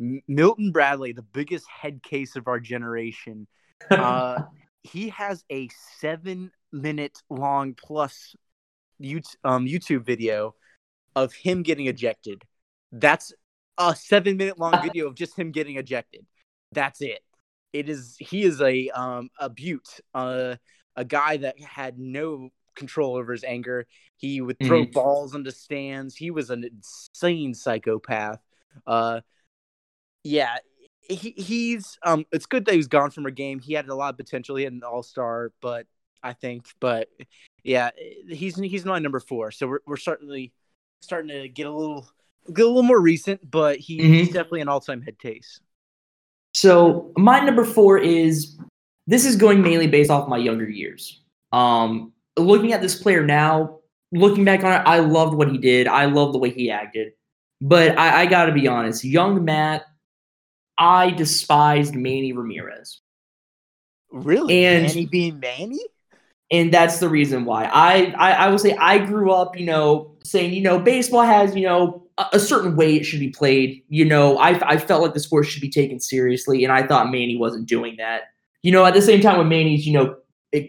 Head, 0.00 0.22
Milton 0.26 0.72
Bradley, 0.72 1.12
the 1.12 1.22
biggest 1.22 1.66
head 1.68 2.02
case 2.02 2.36
of 2.36 2.48
our 2.48 2.60
generation. 2.60 3.46
Uh, 3.92 4.42
he 4.82 5.08
has 5.10 5.44
a 5.50 5.68
seven 6.00 6.50
minute 6.72 7.22
long 7.30 7.74
plus 7.74 8.34
YouTube, 9.00 9.36
um, 9.44 9.66
YouTube 9.66 10.04
video 10.04 10.56
of 11.24 11.32
him 11.32 11.62
getting 11.62 11.86
ejected. 11.86 12.42
That's 12.92 13.32
a 13.76 13.94
seven 13.94 14.36
minute 14.36 14.58
long 14.58 14.80
video 14.82 15.06
of 15.06 15.14
just 15.14 15.38
him 15.38 15.50
getting 15.52 15.76
ejected. 15.76 16.26
That's 16.72 17.00
it. 17.00 17.20
It 17.72 17.88
is 17.88 18.16
he 18.18 18.44
is 18.44 18.60
a 18.60 18.88
um 18.90 19.28
a 19.38 19.50
butte, 19.50 20.00
uh, 20.14 20.56
a 20.96 21.04
guy 21.04 21.38
that 21.38 21.60
had 21.60 21.98
no 21.98 22.50
control 22.74 23.16
over 23.16 23.32
his 23.32 23.44
anger. 23.44 23.86
He 24.16 24.40
would 24.40 24.56
throw 24.62 24.84
balls 24.84 25.34
into 25.34 25.52
stands. 25.52 26.16
He 26.16 26.30
was 26.30 26.50
an 26.50 26.64
insane 26.64 27.54
psychopath. 27.54 28.40
Uh, 28.86 29.20
yeah, 30.24 30.56
he, 31.08 31.34
he's 31.36 31.98
um. 32.02 32.24
It's 32.32 32.46
good 32.46 32.64
that 32.66 32.74
he's 32.74 32.88
gone 32.88 33.10
from 33.10 33.26
a 33.26 33.30
game. 33.30 33.60
He 33.60 33.74
had 33.74 33.88
a 33.88 33.94
lot 33.94 34.14
of 34.14 34.16
potential. 34.16 34.56
He 34.56 34.64
had 34.64 34.72
an 34.72 34.82
all 34.82 35.02
star, 35.02 35.52
but 35.60 35.86
I 36.22 36.32
think, 36.32 36.66
but 36.80 37.08
yeah, 37.62 37.90
he's 38.28 38.56
he's 38.56 38.84
my 38.84 38.98
number 38.98 39.20
four. 39.20 39.50
So 39.50 39.68
we're 39.68 39.80
we're 39.86 39.96
certainly 39.96 40.52
starting 41.00 41.28
to 41.30 41.48
get 41.48 41.66
a 41.66 41.72
little 41.72 42.08
get 42.52 42.64
a 42.64 42.68
little 42.68 42.82
more 42.82 43.00
recent, 43.00 43.48
but 43.50 43.76
he, 43.78 43.98
he's 43.98 44.28
Mhm. 44.28 44.32
definitely 44.32 44.60
an 44.62 44.68
all 44.68 44.80
time 44.80 45.02
head 45.02 45.18
case. 45.18 45.60
So 46.54 47.12
my 47.16 47.40
number 47.40 47.64
four 47.64 47.98
is 47.98 48.58
this 49.06 49.24
is 49.26 49.36
going 49.36 49.62
mainly 49.62 49.86
based 49.86 50.10
off 50.10 50.28
my 50.28 50.38
younger 50.38 50.68
years. 50.68 51.22
Um, 51.52 52.12
looking 52.38 52.72
at 52.72 52.80
this 52.80 53.00
player 53.00 53.24
now, 53.24 53.80
looking 54.12 54.44
back 54.44 54.64
on 54.64 54.72
it, 54.72 54.82
I 54.86 54.98
loved 55.00 55.34
what 55.34 55.50
he 55.50 55.58
did. 55.58 55.86
I 55.88 56.06
love 56.06 56.32
the 56.32 56.38
way 56.38 56.50
he 56.50 56.70
acted. 56.70 57.12
But 57.60 57.98
I, 57.98 58.22
I 58.22 58.26
got 58.26 58.46
to 58.46 58.52
be 58.52 58.66
honest, 58.68 59.04
young 59.04 59.44
Matt, 59.44 59.84
I 60.78 61.10
despised 61.10 61.94
Manny 61.94 62.32
Ramirez. 62.32 63.00
Really, 64.10 64.64
And- 64.64 64.86
Manny 64.86 65.06
being 65.06 65.38
Manny? 65.40 65.80
And 66.50 66.72
that's 66.72 66.98
the 66.98 67.08
reason 67.08 67.44
why 67.44 67.64
I, 67.64 68.14
I 68.16 68.32
I 68.32 68.48
will 68.48 68.58
say 68.58 68.74
I 68.76 68.98
grew 68.98 69.32
up, 69.32 69.58
you 69.58 69.66
know, 69.66 70.10
saying 70.24 70.54
you 70.54 70.62
know 70.62 70.78
baseball 70.78 71.22
has 71.22 71.54
you 71.54 71.66
know 71.66 72.02
a, 72.18 72.26
a 72.34 72.40
certain 72.40 72.76
way 72.76 72.96
it 72.96 73.04
should 73.04 73.20
be 73.20 73.30
played. 73.30 73.82
You 73.88 74.04
know, 74.04 74.38
I 74.38 74.58
I 74.68 74.78
felt 74.78 75.02
like 75.02 75.14
the 75.14 75.20
sport 75.20 75.46
should 75.46 75.62
be 75.62 75.70
taken 75.70 76.00
seriously, 76.00 76.64
and 76.64 76.72
I 76.72 76.86
thought 76.86 77.10
Manny 77.10 77.36
wasn't 77.36 77.68
doing 77.68 77.96
that. 77.98 78.22
You 78.62 78.72
know, 78.72 78.84
at 78.84 78.94
the 78.94 79.02
same 79.02 79.20
time 79.20 79.38
when 79.38 79.48
Manny's 79.48 79.86
you 79.86 79.92
know 79.92 80.16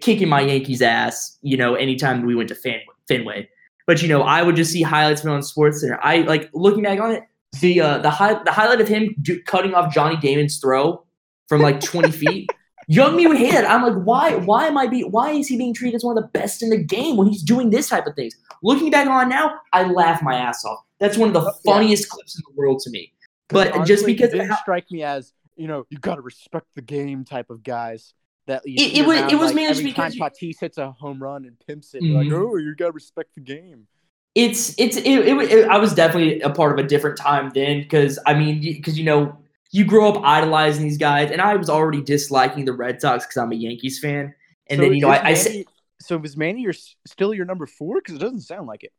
kicking 0.01 0.27
my 0.27 0.41
Yankees 0.41 0.81
ass, 0.81 1.37
you 1.41 1.57
know, 1.57 1.75
anytime 1.75 2.25
we 2.25 2.35
went 2.35 2.49
to 2.49 2.55
Fan- 2.55 2.81
Fenway. 3.07 3.47
But 3.87 4.01
you 4.01 4.07
know, 4.07 4.21
I 4.21 4.43
would 4.43 4.55
just 4.55 4.71
see 4.71 4.81
highlights 4.81 5.21
from 5.21 5.31
on 5.31 5.41
Sports 5.41 5.81
Center. 5.81 5.99
I 6.03 6.17
like 6.19 6.49
looking 6.53 6.83
back 6.83 6.99
on 6.99 7.11
it. 7.11 7.23
The 7.61 7.81
uh, 7.81 7.97
the 7.99 8.09
high 8.11 8.41
the 8.43 8.51
highlight 8.51 8.81
of 8.81 8.87
him 8.87 9.15
do, 9.21 9.41
cutting 9.43 9.73
off 9.73 9.93
Johnny 9.93 10.17
Damon's 10.17 10.59
throw 10.59 11.03
from 11.47 11.61
like 11.61 11.79
20 11.79 12.11
feet. 12.25 12.49
Young 12.91 13.15
me 13.15 13.27
would 13.27 13.37
hate 13.37 13.53
it. 13.53 13.65
I'm 13.65 13.83
like, 13.83 14.03
why? 14.03 14.35
Why 14.35 14.65
am 14.65 14.75
I 14.75 14.87
be? 14.87 15.03
Why 15.03 15.29
is 15.29 15.47
he 15.47 15.57
being 15.57 15.75
treated 15.75 15.97
as 15.97 16.03
one 16.03 16.17
of 16.17 16.23
the 16.23 16.29
best 16.29 16.63
in 16.63 16.71
the 16.71 16.83
game 16.83 17.17
when 17.17 17.27
he's 17.27 17.43
doing 17.43 17.69
this 17.69 17.87
type 17.87 18.07
of 18.07 18.15
things? 18.15 18.35
Looking 18.63 18.89
back 18.89 19.07
on 19.07 19.29
now, 19.29 19.59
I 19.71 19.83
laugh 19.83 20.23
my 20.23 20.33
ass 20.33 20.65
off. 20.65 20.79
That's 20.99 21.15
one 21.15 21.27
of 21.27 21.35
the 21.35 21.53
funniest 21.63 22.05
yeah. 22.05 22.09
clips 22.09 22.35
in 22.35 22.41
the 22.49 22.59
world 22.59 22.79
to 22.79 22.89
me. 22.89 23.13
But 23.47 23.73
Honestly, 23.73 23.85
just 23.85 24.05
because 24.07 24.33
it 24.33 24.39
didn't 24.39 24.57
strike 24.57 24.89
me 24.89 25.03
as 25.03 25.33
you 25.55 25.67
know 25.67 25.85
you 25.91 25.99
got 25.99 26.15
to 26.15 26.21
respect 26.21 26.65
the 26.73 26.81
game 26.81 27.25
type 27.25 27.51
of 27.51 27.61
guys. 27.61 28.15
That 28.47 28.63
it, 28.65 28.97
it 28.97 29.05
was 29.05 29.19
it 29.31 29.35
was 29.35 29.49
like, 29.49 29.55
mainly 29.55 29.69
every 29.69 29.83
because 29.83 30.15
time 30.15 30.31
Tatis 30.31 30.59
hits 30.59 30.79
a 30.79 30.91
home 30.91 31.21
run 31.21 31.45
and 31.45 31.55
pimps 31.67 31.93
it, 31.93 32.01
mm-hmm. 32.01 32.15
like 32.15 32.31
oh 32.31 32.55
you 32.55 32.73
got 32.75 32.87
to 32.87 32.91
respect 32.91 33.35
the 33.35 33.41
game. 33.41 33.85
It's 34.33 34.73
it's 34.79 34.97
it, 34.97 35.05
it, 35.05 35.51
it, 35.51 35.67
I 35.69 35.77
was 35.77 35.93
definitely 35.93 36.41
a 36.41 36.49
part 36.49 36.71
of 36.71 36.83
a 36.83 36.87
different 36.87 37.17
time 37.17 37.51
then 37.53 37.81
because 37.81 38.17
I 38.25 38.33
mean 38.33 38.61
because 38.61 38.97
you 38.97 39.05
know 39.05 39.37
you 39.71 39.85
grow 39.85 40.11
up 40.11 40.23
idolizing 40.23 40.83
these 40.83 40.97
guys 40.97 41.31
and 41.31 41.41
I 41.41 41.55
was 41.55 41.69
already 41.69 42.01
disliking 42.01 42.65
the 42.65 42.73
Red 42.73 43.01
Sox 43.01 43.25
because 43.25 43.37
I'm 43.37 43.51
a 43.51 43.55
Yankees 43.55 43.99
fan 43.99 44.33
and 44.67 44.79
so 44.79 44.83
then 44.83 44.93
you 44.93 45.01
know 45.01 45.09
I, 45.09 45.17
Manny, 45.17 45.29
I 45.29 45.33
said 45.33 45.65
so 46.01 46.17
was 46.17 46.37
Manny 46.37 46.61
your 46.61 46.73
still 47.05 47.33
your 47.33 47.45
number 47.45 47.65
four 47.65 47.99
because 47.99 48.15
it 48.15 48.19
doesn't 48.19 48.41
sound 48.41 48.67
like 48.67 48.83
it. 48.83 48.93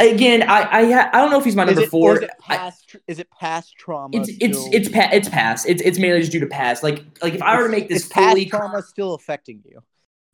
Again, 0.00 0.42
I 0.48 0.62
I, 0.62 1.08
I 1.10 1.20
don't 1.20 1.30
know 1.30 1.38
if 1.38 1.44
he's 1.44 1.56
my 1.56 1.64
number 1.64 1.82
is 1.82 1.86
it, 1.86 1.90
four. 1.90 2.16
Is 2.16 2.22
it 2.22 2.30
past? 2.40 2.90
I, 2.94 2.98
is 3.06 3.18
it 3.18 3.28
past 3.30 3.76
trauma? 3.76 4.16
It's 4.16 4.30
it's 4.40 4.58
still? 4.58 4.70
it's 4.72 4.88
pa- 4.88 5.10
it's 5.12 5.28
past. 5.28 5.68
It's 5.68 5.82
it's 5.82 5.98
mainly 5.98 6.20
just 6.20 6.32
due 6.32 6.40
to 6.40 6.46
past. 6.46 6.82
Like 6.82 7.04
like 7.22 7.34
if 7.34 7.42
I 7.42 7.56
were 7.56 7.64
to 7.64 7.68
make 7.68 7.88
this 7.88 8.04
is 8.04 8.12
fully 8.12 8.46
past 8.46 8.62
trauma 8.62 8.82
still 8.82 9.14
affecting 9.14 9.62
you, 9.64 9.82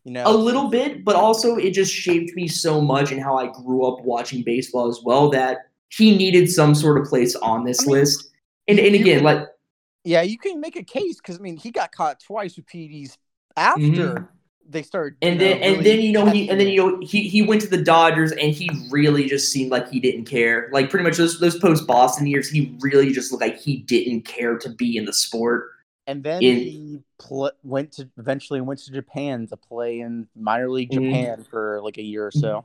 you 0.05 0.13
know, 0.13 0.23
a 0.27 0.33
little 0.33 0.69
bit, 0.69 1.05
but 1.05 1.17
also 1.17 1.57
it 1.57 1.73
just 1.73 1.93
shaped 1.93 2.37
me 2.37 2.47
so 2.47 2.81
much 2.81 3.11
and 3.11 3.21
how 3.21 3.37
I 3.37 3.49
grew 3.49 3.85
up 3.85 4.05
watching 4.05 4.45
baseball 4.45 4.89
as 4.89 5.01
well 5.05 5.29
that 5.31 5.67
he 5.89 6.17
needed 6.17 6.49
some 6.49 6.75
sort 6.75 7.01
of 7.01 7.09
place 7.09 7.35
on 7.35 7.65
this 7.65 7.81
I 7.81 7.85
mean, 7.85 7.93
list. 7.95 8.31
And 8.69 8.79
and 8.79 8.95
again, 8.95 9.25
like 9.25 9.45
yeah, 10.05 10.23
you 10.23 10.39
can 10.39 10.61
make 10.61 10.77
a 10.77 10.85
case 10.85 11.17
because 11.17 11.39
I 11.39 11.41
mean 11.41 11.57
he 11.57 11.71
got 11.71 11.93
caught 11.93 12.21
twice 12.21 12.57
with 12.57 12.67
PEDs 12.67 13.17
after. 13.57 13.81
Mm-hmm 13.81 14.25
they 14.69 14.83
started 14.83 15.17
and 15.23 15.41
then 15.41 15.61
know, 15.61 15.67
and 15.67 15.87
then 15.87 16.01
you 16.01 16.13
know 16.13 16.27
he 16.27 16.49
and 16.51 16.61
then 16.61 16.69
you 16.69 16.77
know 16.77 16.99
he 17.01 17.29
he 17.29 17.43
went 17.43 17.63
to 17.63 17.69
the 17.69 17.83
Dodgers 17.83 18.33
and 18.33 18.53
he 18.53 18.69
really 18.91 19.27
just 19.27 19.51
seemed 19.51 19.71
like 19.71 19.91
he 19.91 19.99
didn't 19.99 20.27
care. 20.27 20.69
Like 20.73 20.91
pretty 20.91 21.05
much 21.05 21.17
those 21.17 21.41
those 21.41 21.59
post 21.59 21.87
Boston 21.87 22.27
years, 22.27 22.51
he 22.51 22.77
really 22.81 23.13
just 23.13 23.33
looked 23.33 23.43
like 23.43 23.59
he 23.59 23.79
didn't 23.79 24.23
care 24.23 24.59
to 24.59 24.69
be 24.69 24.97
in 24.97 25.07
the 25.07 25.13
sport. 25.13 25.71
And 26.07 26.23
then 26.23 26.43
in, 26.43 26.57
he 26.57 27.01
pl- 27.19 27.53
went 27.63 27.93
to 27.93 28.09
eventually 28.19 28.61
went 28.61 28.81
to 28.81 28.93
Japan 28.93 29.47
to 29.49 29.57
play 29.57 30.01
in 30.01 30.29
minor 30.37 30.71
league 30.71 30.91
mm-hmm. 30.91 31.05
Japan 31.05 31.47
for 31.51 31.81
like 31.83 31.97
a 31.97 32.03
year 32.03 32.27
or 32.27 32.33
so. 32.33 32.65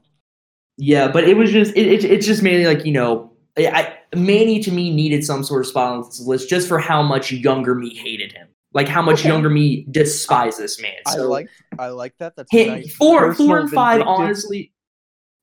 Yeah, 0.77 1.07
but 1.07 1.23
it 1.23 1.37
was 1.37 1.51
just 1.51 1.75
it, 1.75 1.85
it 1.85 2.03
it's 2.03 2.25
just 2.25 2.43
mainly 2.43 2.65
like 2.65 2.85
you 2.85 2.91
know 2.91 3.31
I 3.57 3.97
Manny 4.15 4.59
to 4.61 4.71
me 4.71 4.93
needed 4.93 5.23
some 5.23 5.43
sort 5.43 5.61
of 5.61 5.67
spot 5.67 5.93
on 5.93 6.01
this 6.03 6.19
list 6.19 6.49
just 6.49 6.67
for 6.67 6.79
how 6.79 7.01
much 7.01 7.31
younger 7.31 7.75
me 7.75 7.93
hated 7.95 8.31
him 8.31 8.47
like 8.73 8.87
how 8.87 9.01
much 9.01 9.19
okay. 9.19 9.29
younger 9.29 9.49
me 9.49 9.85
despise 9.91 10.57
this 10.57 10.81
man. 10.81 10.95
So 11.07 11.23
I 11.23 11.25
like 11.25 11.49
I 11.79 11.87
like 11.89 12.17
that. 12.17 12.35
That's 12.35 12.51
hit, 12.51 12.67
nice 12.67 12.95
four 12.95 13.33
four 13.33 13.59
and 13.59 13.71
five 13.71 14.01
honestly. 14.01 14.71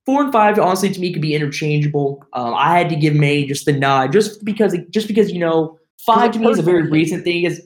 Four 0.06 0.22
and 0.22 0.32
five 0.32 0.58
honestly 0.58 0.90
to 0.90 1.00
me 1.00 1.12
could 1.12 1.22
be 1.22 1.34
interchangeable. 1.34 2.24
Um, 2.32 2.54
I 2.54 2.76
had 2.76 2.88
to 2.88 2.96
give 2.96 3.14
May 3.14 3.46
just 3.46 3.66
the 3.66 3.72
nod, 3.72 4.12
just 4.12 4.44
because 4.44 4.76
just 4.90 5.06
because 5.06 5.30
you 5.30 5.38
know 5.38 5.78
five 5.98 6.32
to 6.32 6.38
me 6.38 6.48
is 6.48 6.58
a 6.58 6.62
very 6.62 6.90
recent 6.90 7.22
thing. 7.22 7.44
Is 7.44 7.62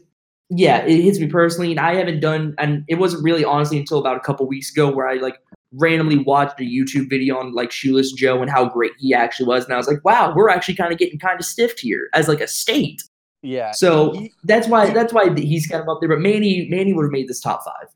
yeah, 0.51 0.85
it 0.85 1.01
hits 1.01 1.19
me 1.19 1.29
personally, 1.29 1.71
and 1.71 1.81
I 1.81 1.95
haven't 1.95 2.21
done, 2.21 2.55
and 2.59 2.85
it 2.89 2.97
wasn't 2.97 3.25
really 3.25 3.45
honestly 3.45 3.79
until 3.79 3.99
about 3.99 4.17
a 4.17 4.21
couple 4.21 4.47
weeks 4.47 4.71
ago 4.71 4.91
where 4.91 5.09
I 5.09 5.15
like 5.15 5.39
randomly 5.77 6.19
watched 6.19 6.61
a 6.61 6.65
YouTube 6.65 7.09
video 7.09 7.39
on 7.39 7.55
like 7.55 7.71
Shoeless 7.71 8.13
Joe 8.13 8.41
and 8.41 8.51
how 8.51 8.69
great 8.69 8.93
he 8.99 9.15
actually 9.15 9.47
was, 9.47 9.65
and 9.65 9.75
I 9.75 9.77
was 9.77 9.89
like, 9.89 10.05
wow, 10.05 10.33
we're 10.35 10.49
actually 10.49 10.77
kind 10.77 10.93
of 10.93 10.99
getting 10.99 11.19
kind 11.19 11.39
of 11.39 11.45
stiffed 11.47 11.81
here 11.81 12.09
as 12.13 12.29
like 12.29 12.41
a 12.41 12.47
state. 12.47 13.03
Yeah. 13.43 13.73
So 13.73 14.13
he, 14.13 14.33
that's 14.45 14.69
why 14.69 14.91
that's 14.91 15.13
why 15.13 15.33
he's 15.35 15.67
kind 15.67 15.83
of 15.83 15.89
up 15.89 15.99
there. 16.01 16.09
But 16.09 16.21
Manny 16.21 16.67
Manny 16.71 16.93
would 16.93 17.05
have 17.05 17.13
made 17.13 17.29
this 17.29 17.41
top 17.41 17.63
five. 17.65 17.89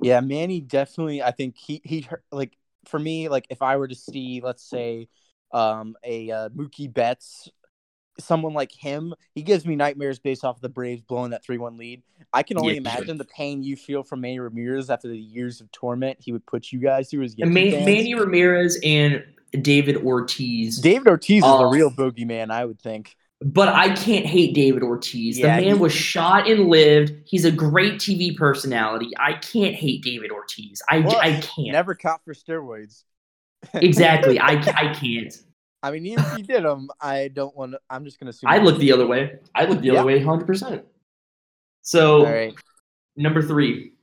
Yeah, 0.00 0.20
Manny 0.20 0.60
definitely. 0.60 1.22
I 1.22 1.32
think 1.32 1.56
he 1.56 1.80
he 1.84 2.06
like 2.30 2.56
for 2.84 2.98
me 2.98 3.28
like 3.28 3.46
if 3.50 3.62
I 3.62 3.76
were 3.76 3.88
to 3.88 3.94
see 3.94 4.40
let's 4.42 4.62
say 4.62 5.08
um 5.52 5.96
a 6.04 6.30
uh, 6.30 6.48
Mookie 6.50 6.92
Betts 6.92 7.48
someone 8.18 8.52
like 8.52 8.72
him, 8.72 9.14
he 9.34 9.42
gives 9.42 9.66
me 9.66 9.76
nightmares 9.76 10.18
based 10.18 10.44
off 10.44 10.56
of 10.56 10.62
the 10.62 10.68
Braves 10.68 11.02
blowing 11.02 11.30
that 11.30 11.44
3 11.44 11.58
1 11.58 11.76
lead. 11.76 12.02
I 12.32 12.42
can 12.42 12.58
only 12.58 12.74
yeah, 12.74 12.80
imagine 12.80 13.18
the 13.18 13.24
pain 13.24 13.62
you 13.62 13.76
feel 13.76 14.02
from 14.02 14.20
Manny 14.20 14.38
Ramirez 14.38 14.90
after 14.90 15.08
the 15.08 15.18
years 15.18 15.60
of 15.60 15.70
torment 15.72 16.18
he 16.20 16.32
would 16.32 16.46
put 16.46 16.72
you 16.72 16.78
guys 16.78 17.10
through. 17.10 17.24
As 17.24 17.36
Man- 17.36 17.52
Manny 17.52 18.14
Ramirez 18.14 18.78
and 18.82 19.24
David 19.60 19.98
Ortiz. 19.98 20.78
David 20.78 21.08
Ortiz 21.08 21.42
uh, 21.42 21.46
is 21.46 21.58
the 21.58 21.66
real 21.66 21.90
bogeyman, 21.90 22.50
I 22.50 22.64
would 22.64 22.80
think 22.80 23.16
but 23.44 23.68
I 23.68 23.94
can't 23.94 24.26
hate 24.26 24.54
David 24.54 24.82
Ortiz. 24.82 25.38
Yeah, 25.38 25.58
the 25.58 25.66
man 25.66 25.78
was 25.78 25.92
shot 25.92 26.48
and 26.48 26.68
lived. 26.68 27.12
He's 27.24 27.44
a 27.44 27.50
great 27.50 27.94
TV 27.94 28.36
personality. 28.36 29.10
I 29.18 29.34
can't 29.34 29.74
hate 29.74 30.02
David 30.02 30.30
Ortiz. 30.30 30.82
I, 30.88 31.00
well, 31.00 31.18
I 31.18 31.40
can't. 31.40 31.72
Never 31.72 31.94
caught 31.94 32.24
for 32.24 32.34
steroids. 32.34 33.04
exactly. 33.74 34.38
I, 34.38 34.52
I 34.52 34.94
can't. 34.94 35.34
I 35.82 35.90
mean, 35.90 36.06
even 36.06 36.24
if 36.24 36.36
he 36.36 36.42
did 36.42 36.64
them, 36.64 36.88
I 37.00 37.28
don't 37.28 37.56
want 37.56 37.72
to. 37.72 37.80
I'm 37.90 38.04
just 38.04 38.20
going 38.20 38.26
to 38.26 38.30
assume. 38.30 38.50
I 38.50 38.58
look 38.58 38.78
the 38.78 38.92
other 38.92 39.06
way. 39.06 39.38
I 39.54 39.64
look 39.64 39.80
the 39.80 39.90
other 39.90 40.06
way 40.06 40.20
100%. 40.20 40.84
So, 41.82 42.24
All 42.24 42.32
right. 42.32 42.54
number 43.16 43.42
three. 43.42 43.94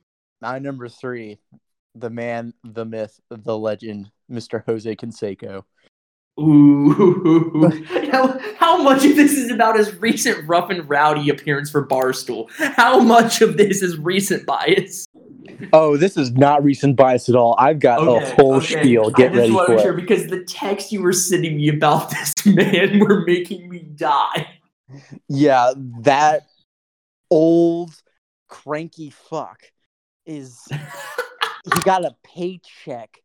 My 0.42 0.58
number 0.58 0.88
three, 0.88 1.38
the 1.94 2.10
man, 2.10 2.52
the 2.64 2.84
myth, 2.84 3.18
the 3.30 3.56
legend, 3.56 4.10
Mr. 4.30 4.64
Jose 4.66 4.94
Canseco. 4.96 5.64
Ooh, 6.38 7.68
how, 8.10 8.38
how 8.56 8.82
much 8.82 9.04
of 9.04 9.16
this 9.16 9.32
is 9.32 9.50
about 9.50 9.76
his 9.76 9.94
recent 9.96 10.46
rough 10.48 10.70
and 10.70 10.88
rowdy 10.88 11.28
appearance 11.28 11.70
for 11.70 11.86
Barstool? 11.86 12.50
How 12.52 13.00
much 13.00 13.42
of 13.42 13.56
this 13.58 13.82
is 13.82 13.98
recent 13.98 14.46
bias? 14.46 15.06
Oh, 15.72 15.96
this 15.96 16.16
is 16.16 16.32
not 16.32 16.62
recent 16.62 16.96
bias 16.96 17.28
at 17.28 17.34
all. 17.34 17.54
I've 17.58 17.78
got 17.78 18.00
okay, 18.00 18.30
a 18.30 18.34
whole 18.34 18.54
okay. 18.56 18.80
spiel. 18.80 19.10
Get 19.10 19.34
ready 19.34 19.52
for 19.52 19.72
it. 19.72 19.80
Sure 19.80 19.92
because 19.92 20.26
the 20.26 20.44
text 20.44 20.92
you 20.92 21.02
were 21.02 21.12
sending 21.12 21.56
me 21.56 21.68
about 21.68 22.10
this 22.10 22.34
man 22.46 22.98
were 23.00 23.22
making 23.24 23.68
me 23.68 23.80
die. 23.80 24.48
Yeah, 25.28 25.72
that 26.00 26.46
old 27.30 27.94
cranky 28.48 29.10
fuck 29.10 29.62
is. 30.26 30.60
he 30.70 31.80
got 31.84 32.04
a 32.04 32.16
paycheck 32.24 33.18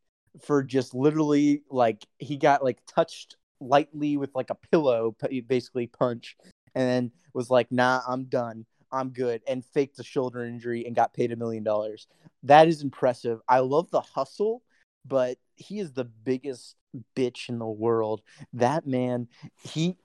for 0.43 0.63
just 0.63 0.93
literally 0.93 1.63
like 1.69 2.05
he 2.19 2.37
got 2.37 2.63
like 2.63 2.79
touched 2.87 3.37
lightly 3.59 4.17
with 4.17 4.29
like 4.35 4.49
a 4.49 4.55
pillow, 4.71 5.15
basically 5.47 5.87
punch, 5.87 6.35
and 6.75 6.87
then 6.87 7.11
was 7.33 7.49
like, 7.49 7.71
"Nah, 7.71 8.01
I'm 8.07 8.25
done. 8.25 8.65
I'm 8.95 9.09
good," 9.09 9.41
and 9.47 9.63
faked 9.63 9.99
a 9.99 10.03
shoulder 10.03 10.43
injury 10.45 10.85
and 10.85 10.95
got 10.95 11.13
paid 11.13 11.31
a 11.31 11.35
million 11.35 11.63
dollars. 11.63 12.07
That 12.43 12.67
is 12.67 12.81
impressive. 12.81 13.39
I 13.47 13.59
love 13.59 13.91
the 13.91 14.01
hustle, 14.01 14.63
but 15.05 15.37
he 15.55 15.79
is 15.79 15.93
the 15.93 16.05
biggest 16.05 16.75
bitch 17.15 17.49
in 17.49 17.59
the 17.59 17.65
world. 17.65 18.21
That 18.53 18.87
man, 18.87 19.27
he 19.61 19.97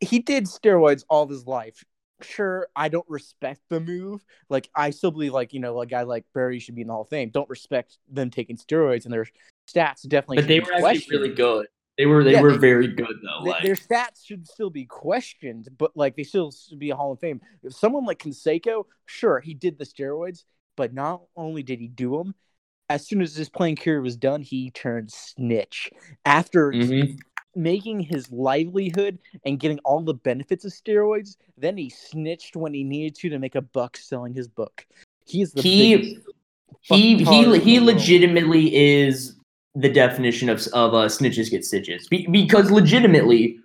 he 0.00 0.20
did 0.20 0.44
steroids 0.44 1.04
all 1.08 1.26
his 1.26 1.46
life 1.46 1.84
sure 2.24 2.68
I 2.74 2.88
don't 2.88 3.08
respect 3.08 3.60
the 3.68 3.80
move. 3.80 4.24
Like 4.48 4.68
I 4.74 4.90
still 4.90 5.10
believe 5.10 5.32
like, 5.32 5.52
you 5.52 5.60
know, 5.60 5.80
a 5.80 5.86
guy 5.86 6.02
like 6.02 6.24
Barry 6.34 6.58
should 6.58 6.74
be 6.74 6.82
in 6.82 6.88
the 6.88 6.92
Hall 6.92 7.02
of 7.02 7.08
Fame. 7.08 7.30
Don't 7.30 7.48
respect 7.48 7.98
them 8.10 8.30
taking 8.30 8.56
steroids 8.56 9.04
and 9.04 9.12
their 9.12 9.26
stats 9.68 10.06
definitely 10.06 10.36
But 10.36 10.48
they 10.48 10.60
were 10.60 10.72
actually 10.72 11.18
really 11.18 11.34
good. 11.34 11.66
They 11.98 12.06
were 12.06 12.24
they 12.24 12.32
yeah, 12.32 12.40
were 12.40 12.52
they, 12.52 12.58
very 12.58 12.88
good 12.88 13.16
though. 13.22 13.44
Like. 13.44 13.62
Their 13.62 13.74
stats 13.74 14.24
should 14.24 14.46
still 14.46 14.70
be 14.70 14.86
questioned, 14.86 15.68
but 15.76 15.96
like 15.96 16.16
they 16.16 16.22
still 16.22 16.50
should 16.50 16.78
be 16.78 16.90
a 16.90 16.96
Hall 16.96 17.12
of 17.12 17.20
Fame. 17.20 17.40
If 17.62 17.74
someone 17.74 18.04
like 18.04 18.18
Canseco, 18.18 18.84
sure, 19.06 19.40
he 19.40 19.54
did 19.54 19.78
the 19.78 19.84
steroids, 19.84 20.44
but 20.76 20.94
not 20.94 21.22
only 21.36 21.62
did 21.62 21.80
he 21.80 21.88
do 21.88 22.16
them, 22.16 22.34
as 22.88 23.06
soon 23.06 23.20
as 23.20 23.36
his 23.36 23.50
playing 23.50 23.76
career 23.76 24.00
was 24.00 24.16
done, 24.16 24.42
he 24.42 24.70
turned 24.70 25.12
snitch. 25.12 25.90
After 26.24 26.72
mm-hmm 26.72 27.16
making 27.54 28.00
his 28.00 28.30
livelihood 28.30 29.18
and 29.44 29.60
getting 29.60 29.78
all 29.80 30.00
the 30.00 30.14
benefits 30.14 30.64
of 30.64 30.72
steroids. 30.72 31.36
Then 31.56 31.76
he 31.76 31.90
snitched 31.90 32.56
when 32.56 32.74
he 32.74 32.84
needed 32.84 33.14
to 33.16 33.28
to 33.30 33.38
make 33.38 33.54
a 33.54 33.62
buck 33.62 33.96
selling 33.96 34.34
his 34.34 34.48
book. 34.48 34.86
He 35.26 35.42
is 35.42 35.52
the 35.52 35.62
he 35.62 36.18
he 36.80 37.24
he 37.24 37.58
he 37.58 37.80
legitimately 37.80 38.74
is 38.74 39.36
the 39.74 39.88
definition 39.88 40.48
of 40.48 40.66
of 40.72 40.94
uh, 40.94 41.06
snitches 41.06 41.50
get 41.50 41.64
stitches 41.64 42.08
Be- 42.08 42.26
because 42.26 42.70
legitimately 42.70 43.58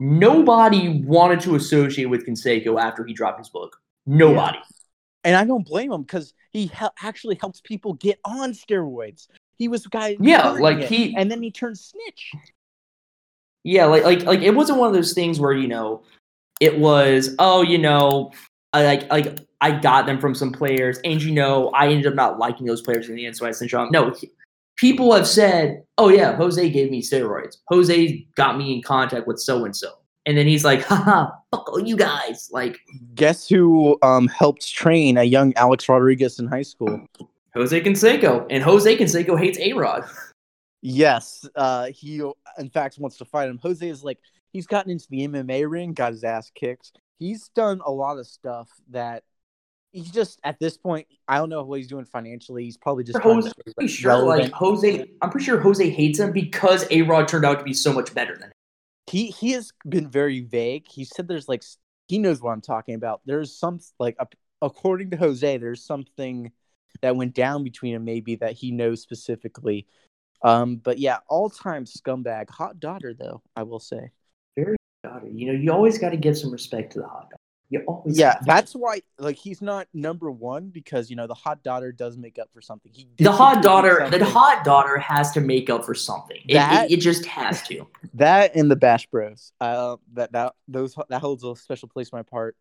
nobody 0.00 1.02
wanted 1.04 1.40
to 1.40 1.54
associate 1.54 2.06
with 2.06 2.26
Canseco 2.26 2.80
after 2.80 3.04
he 3.04 3.12
dropped 3.12 3.38
his 3.38 3.48
book. 3.48 3.76
Nobody. 4.06 4.58
Yeah. 4.58 4.64
And 5.24 5.36
I 5.36 5.44
don't 5.44 5.66
blame 5.66 5.92
him 5.92 6.02
because 6.02 6.32
he 6.52 6.70
actually 7.02 7.36
helps 7.40 7.60
people 7.60 7.94
get 7.94 8.18
on 8.24 8.52
steroids. 8.52 9.28
He 9.56 9.68
was 9.68 9.86
guy. 9.86 10.16
Yeah, 10.20 10.50
like 10.50 10.78
it, 10.78 10.88
he 10.88 11.16
and 11.16 11.30
then 11.30 11.42
he 11.42 11.50
turned 11.50 11.78
snitch. 11.78 12.32
Yeah, 13.64 13.86
like 13.86 14.04
like 14.04 14.22
like 14.22 14.40
it 14.40 14.54
wasn't 14.54 14.78
one 14.78 14.88
of 14.88 14.94
those 14.94 15.12
things 15.12 15.40
where 15.40 15.52
you 15.52 15.66
know 15.66 16.02
it 16.60 16.78
was 16.78 17.34
oh 17.38 17.62
you 17.62 17.78
know 17.78 18.32
I 18.72 18.84
like 18.84 19.10
like 19.10 19.38
I 19.60 19.72
got 19.72 20.06
them 20.06 20.20
from 20.20 20.34
some 20.34 20.52
players, 20.52 20.98
and 21.04 21.22
you 21.22 21.32
know, 21.32 21.70
I 21.70 21.88
ended 21.88 22.06
up 22.06 22.14
not 22.14 22.38
liking 22.38 22.66
those 22.66 22.82
players 22.82 23.08
in 23.08 23.16
the 23.16 23.26
end, 23.26 23.36
so 23.36 23.46
I 23.46 23.50
sent 23.50 23.70
Sean. 23.70 23.90
No, 23.90 24.10
he, 24.10 24.30
people 24.78 25.12
have 25.14 25.26
said, 25.26 25.82
"Oh 25.98 26.08
yeah, 26.08 26.34
Jose 26.36 26.70
gave 26.70 26.90
me 26.90 27.02
steroids. 27.02 27.56
Jose 27.68 28.26
got 28.36 28.56
me 28.56 28.74
in 28.74 28.82
contact 28.82 29.26
with 29.26 29.38
so 29.38 29.64
and 29.64 29.76
so," 29.76 29.90
and 30.24 30.38
then 30.38 30.46
he's 30.46 30.64
like, 30.64 30.82
"Haha, 30.82 31.30
fuck 31.50 31.68
all 31.70 31.80
you 31.80 31.96
guys!" 31.96 32.48
Like, 32.50 32.78
Guess 33.14 33.48
who 33.48 33.98
um 34.02 34.28
helped 34.28 34.72
train 34.72 35.18
a 35.18 35.24
young 35.24 35.52
Alex 35.56 35.88
Rodriguez 35.88 36.38
in 36.38 36.46
high 36.46 36.62
school? 36.62 37.04
Jose 37.54 37.80
Canseco, 37.80 38.46
and 38.48 38.62
Jose 38.62 38.96
Canseco 38.96 39.38
hates 39.38 39.58
A 39.58 39.72
Rod. 39.74 40.04
Yes, 40.80 41.46
uh, 41.56 41.86
he 41.86 42.22
in 42.58 42.70
fact 42.70 42.98
wants 42.98 43.18
to 43.18 43.24
fight 43.24 43.48
him. 43.48 43.58
Jose 43.58 43.86
is 43.86 44.04
like 44.04 44.18
he's 44.52 44.66
gotten 44.66 44.90
into 44.90 45.06
the 45.10 45.26
MMA 45.26 45.68
ring, 45.68 45.92
got 45.92 46.12
his 46.12 46.24
ass 46.24 46.50
kicked. 46.54 46.92
He's 47.18 47.48
done 47.48 47.80
a 47.84 47.90
lot 47.90 48.18
of 48.18 48.26
stuff 48.26 48.70
that 48.90 49.24
he's 49.92 50.10
just 50.10 50.40
at 50.44 50.58
this 50.58 50.76
point. 50.76 51.06
I 51.26 51.38
don't 51.38 51.48
know 51.48 51.62
what 51.62 51.78
he's 51.78 51.88
doing 51.88 52.04
financially. 52.04 52.64
He's 52.64 52.76
probably 52.76 53.04
just 53.04 53.18
Jose, 53.18 53.50
pretty 53.76 53.92
sure, 53.92 54.18
like. 54.18 54.52
Jose, 54.52 55.06
I'm 55.22 55.30
pretty 55.30 55.46
sure 55.46 55.58
Jose 55.60 55.88
hates 55.88 56.18
him 56.18 56.32
because 56.32 56.86
A 56.90 57.02
Rod 57.02 57.28
turned 57.28 57.44
out 57.44 57.58
to 57.58 57.64
be 57.64 57.74
so 57.74 57.92
much 57.92 58.14
better 58.14 58.34
than 58.34 58.48
him. 58.48 58.52
he 59.06 59.26
he 59.26 59.52
has 59.52 59.72
been 59.88 60.08
very 60.08 60.40
vague. 60.40 60.86
He 60.88 61.04
said 61.04 61.28
there's 61.28 61.48
like 61.48 61.62
he 62.08 62.18
knows 62.18 62.40
what 62.40 62.52
I'm 62.52 62.60
talking 62.60 62.94
about. 62.94 63.20
There's 63.26 63.56
some 63.56 63.80
like 63.98 64.16
according 64.62 65.10
to 65.10 65.16
Jose, 65.16 65.56
there's 65.58 65.84
something 65.84 66.52
that 67.00 67.16
went 67.16 67.34
down 67.34 67.64
between 67.64 67.94
him 67.94 68.04
maybe 68.04 68.36
that 68.36 68.52
he 68.52 68.70
knows 68.70 69.02
specifically. 69.02 69.86
Um, 70.42 70.76
but 70.76 70.98
yeah, 70.98 71.18
all 71.28 71.50
time 71.50 71.84
scumbag, 71.84 72.50
hot 72.50 72.80
daughter 72.80 73.14
though 73.14 73.42
I 73.56 73.64
will 73.64 73.80
say. 73.80 74.10
Very 74.56 74.76
daughter, 75.04 75.28
you 75.28 75.46
know, 75.46 75.58
you 75.58 75.72
always 75.72 75.98
got 75.98 76.10
to 76.10 76.16
give 76.16 76.36
some 76.36 76.50
respect 76.50 76.92
to 76.92 77.00
the 77.00 77.06
hot 77.06 77.30
dog. 77.30 77.37
You 77.70 77.84
always 77.86 78.18
Yeah, 78.18 78.38
that's 78.46 78.72
why 78.72 79.02
like 79.18 79.36
he's 79.36 79.60
not 79.60 79.88
number 79.92 80.30
one 80.30 80.68
because 80.70 81.10
you 81.10 81.16
know 81.16 81.26
the 81.26 81.34
hot 81.34 81.62
daughter 81.62 81.92
does 81.92 82.16
make 82.16 82.38
up 82.38 82.48
for 82.52 82.62
something. 82.62 82.90
He 82.94 83.08
the 83.18 83.30
hot 83.30 83.54
contribute 83.54 83.62
daughter. 83.62 84.18
The 84.18 84.24
hot 84.24 84.64
daughter 84.64 84.96
has 84.98 85.32
to 85.32 85.40
make 85.40 85.68
up 85.68 85.84
for 85.84 85.94
something. 85.94 86.38
It, 86.48 86.56
it, 86.56 86.92
it 86.92 87.00
just 87.00 87.26
has 87.26 87.62
to. 87.64 87.86
That 88.14 88.54
and 88.54 88.70
the 88.70 88.76
Bash 88.76 89.06
Bros. 89.06 89.52
Uh, 89.60 89.96
that 90.14 90.32
that 90.32 90.54
those 90.66 90.96
that 91.10 91.20
holds 91.20 91.44
a 91.44 91.54
special 91.56 91.88
place 91.88 92.08
in 92.10 92.16
my 92.16 92.22
part. 92.22 92.56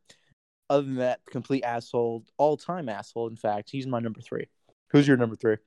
Other 0.69 0.83
than 0.83 0.95
that, 0.95 1.21
complete 1.31 1.63
asshole, 1.63 2.25
all 2.37 2.57
time 2.57 2.89
asshole. 2.89 3.29
In 3.29 3.37
fact, 3.37 3.69
he's 3.69 3.87
my 3.87 3.99
number 3.99 4.19
three. 4.19 4.47
Who's 4.89 5.07
your 5.07 5.15
number 5.15 5.37
three? 5.37 5.57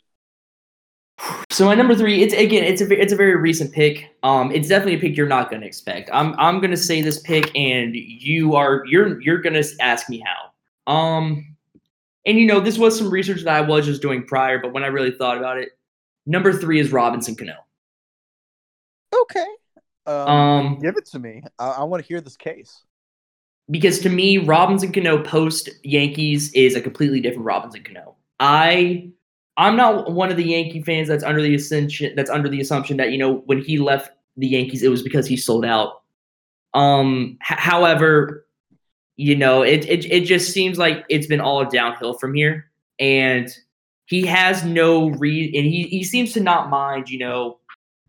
So 1.61 1.67
my 1.67 1.75
number 1.75 1.95
three, 1.95 2.23
it's 2.23 2.33
again, 2.33 2.64
it's 2.64 2.81
a 2.81 2.90
it's 2.99 3.12
a 3.12 3.17
very 3.17 3.37
recent 3.37 3.71
pick. 3.71 4.17
Um, 4.23 4.50
it's 4.50 4.67
definitely 4.67 4.95
a 4.95 4.99
pick 4.99 5.14
you're 5.14 5.29
not 5.29 5.50
going 5.50 5.61
to 5.61 5.67
expect. 5.67 6.09
I'm 6.11 6.35
I'm 6.38 6.59
going 6.59 6.71
to 6.71 6.76
say 6.79 7.02
this 7.02 7.19
pick, 7.21 7.55
and 7.55 7.95
you 7.95 8.55
are 8.55 8.83
you're 8.87 9.21
you're 9.21 9.43
going 9.43 9.52
to 9.52 9.69
ask 9.79 10.09
me 10.09 10.25
how. 10.25 10.90
Um, 10.90 11.55
and 12.25 12.38
you 12.38 12.47
know 12.47 12.61
this 12.61 12.79
was 12.79 12.97
some 12.97 13.11
research 13.11 13.43
that 13.43 13.55
I 13.55 13.61
was 13.61 13.85
just 13.85 14.00
doing 14.00 14.25
prior, 14.25 14.59
but 14.59 14.73
when 14.73 14.85
I 14.85 14.87
really 14.87 15.11
thought 15.11 15.37
about 15.37 15.59
it, 15.59 15.79
number 16.25 16.50
three 16.50 16.81
is 16.81 16.93
Robinson 16.93 17.35
Cano. 17.37 17.57
Okay. 19.14 19.47
Um, 20.07 20.29
Um, 20.29 20.79
give 20.81 20.97
it 20.97 21.05
to 21.09 21.19
me. 21.19 21.43
I, 21.59 21.69
I 21.73 21.85
want 21.85 22.02
to 22.02 22.09
hear 22.09 22.23
this 22.23 22.38
case. 22.38 22.85
because 23.71 23.99
to 24.00 24.09
me, 24.09 24.38
Robinson 24.38 24.93
Cano 24.93 25.23
post 25.23 25.69
Yankees 25.85 26.52
is 26.55 26.75
a 26.75 26.81
completely 26.81 27.21
different 27.21 27.45
Robinson 27.45 27.83
Cano. 27.85 28.17
I 28.38 29.11
I'm 29.61 29.76
not 29.76 30.11
one 30.11 30.31
of 30.31 30.38
the 30.38 30.45
Yankee 30.45 30.83
fans 30.83 31.07
that's 31.07 31.23
under 31.23 31.43
the 31.43 31.55
assumption 31.55 32.14
that's 32.17 32.31
under 32.31 32.49
the 32.49 32.62
assumption 32.62 32.97
that 32.97 33.12
you 33.12 33.19
know 33.19 33.43
when 33.45 33.61
he 33.61 33.79
left 33.79 34.11
the 34.38 34.46
Yankees 34.46 34.83
it 34.83 34.88
was 34.88 35.03
because 35.03 35.27
he 35.27 35.37
sold 35.37 35.66
out. 35.66 36.01
Um, 36.73 37.37
h- 37.42 37.59
however, 37.59 38.46
you 39.16 39.37
know 39.37 39.61
it, 39.62 39.87
it 39.87 40.11
it 40.11 40.25
just 40.25 40.53
seems 40.53 40.79
like 40.79 41.05
it's 41.11 41.27
been 41.27 41.42
all 41.42 41.62
downhill 41.66 42.14
from 42.14 42.33
here, 42.33 42.70
and 42.99 43.55
he 44.07 44.25
has 44.25 44.64
no 44.64 45.11
re 45.11 45.53
and 45.55 45.66
he 45.66 45.83
he 45.85 46.05
seems 46.05 46.33
to 46.33 46.40
not 46.40 46.70
mind 46.70 47.11
you 47.11 47.18
know 47.18 47.59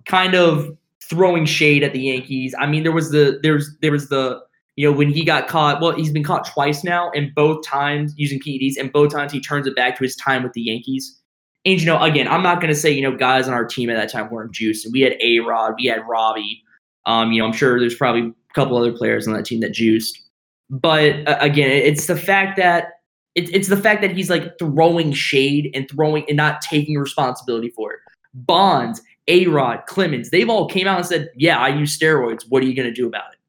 kind 0.05 0.35
of 0.35 0.77
throwing 1.03 1.45
shade 1.45 1.83
at 1.83 1.91
the 1.91 1.99
Yankees. 1.99 2.55
I 2.57 2.65
mean 2.65 2.83
there 2.83 2.93
was 2.93 3.11
the 3.11 3.41
there's 3.43 3.75
there 3.81 3.91
was 3.91 4.07
the 4.07 4.41
you 4.77 4.89
know, 4.89 4.97
when 4.97 5.09
he 5.09 5.25
got 5.25 5.49
caught, 5.49 5.81
well, 5.81 5.91
he's 5.91 6.11
been 6.11 6.23
caught 6.23 6.47
twice 6.47 6.83
now, 6.83 7.11
and 7.11 7.35
both 7.35 7.63
times 7.65 8.13
using 8.15 8.39
PEDs, 8.39 8.77
and 8.79 8.91
both 8.91 9.11
times 9.11 9.33
he 9.33 9.41
turns 9.41 9.67
it 9.67 9.75
back 9.75 9.97
to 9.97 10.03
his 10.03 10.15
time 10.15 10.43
with 10.43 10.53
the 10.53 10.61
Yankees. 10.61 11.20
And 11.65 11.79
you 11.79 11.85
know, 11.85 12.01
again, 12.01 12.27
I'm 12.27 12.43
not 12.43 12.59
going 12.59 12.73
to 12.73 12.79
say 12.79 12.91
you 12.91 13.01
know 13.01 13.15
guys 13.15 13.47
on 13.47 13.53
our 13.53 13.65
team 13.65 13.89
at 13.89 13.95
that 13.95 14.11
time 14.11 14.29
weren't 14.29 14.51
juiced, 14.51 14.85
and 14.85 14.91
we 14.93 15.01
had 15.01 15.13
A 15.21 15.39
Rod, 15.39 15.75
we 15.77 15.85
had 15.85 16.07
Robbie. 16.07 16.63
Um, 17.05 17.31
you 17.31 17.41
know, 17.41 17.47
I'm 17.47 17.53
sure 17.53 17.79
there's 17.79 17.95
probably 17.95 18.21
a 18.21 18.53
couple 18.53 18.77
other 18.77 18.91
players 18.91 19.27
on 19.27 19.33
that 19.33 19.45
team 19.45 19.59
that 19.61 19.71
juiced, 19.71 20.21
but 20.69 21.27
uh, 21.27 21.37
again, 21.39 21.71
it's 21.71 22.07
the 22.07 22.15
fact 22.15 22.57
that 22.57 22.93
it's 23.35 23.49
it's 23.51 23.67
the 23.67 23.77
fact 23.77 24.01
that 24.01 24.11
he's 24.11 24.29
like 24.29 24.57
throwing 24.59 25.13
shade 25.13 25.71
and 25.73 25.89
throwing 25.89 26.25
and 26.27 26.37
not 26.37 26.61
taking 26.61 26.97
responsibility 26.97 27.69
for 27.69 27.93
it. 27.93 27.99
Bonds, 28.33 29.01
A 29.27 29.47
Rod, 29.47 29.83
Clemens, 29.87 30.29
they've 30.29 30.49
all 30.49 30.67
came 30.67 30.87
out 30.87 30.97
and 30.97 31.05
said, 31.05 31.29
"Yeah, 31.35 31.59
I 31.59 31.69
use 31.69 31.97
steroids. 31.97 32.43
What 32.49 32.63
are 32.63 32.65
you 32.65 32.75
going 32.75 32.87
to 32.87 32.93
do 32.93 33.07
about 33.07 33.33
it?" 33.33 33.39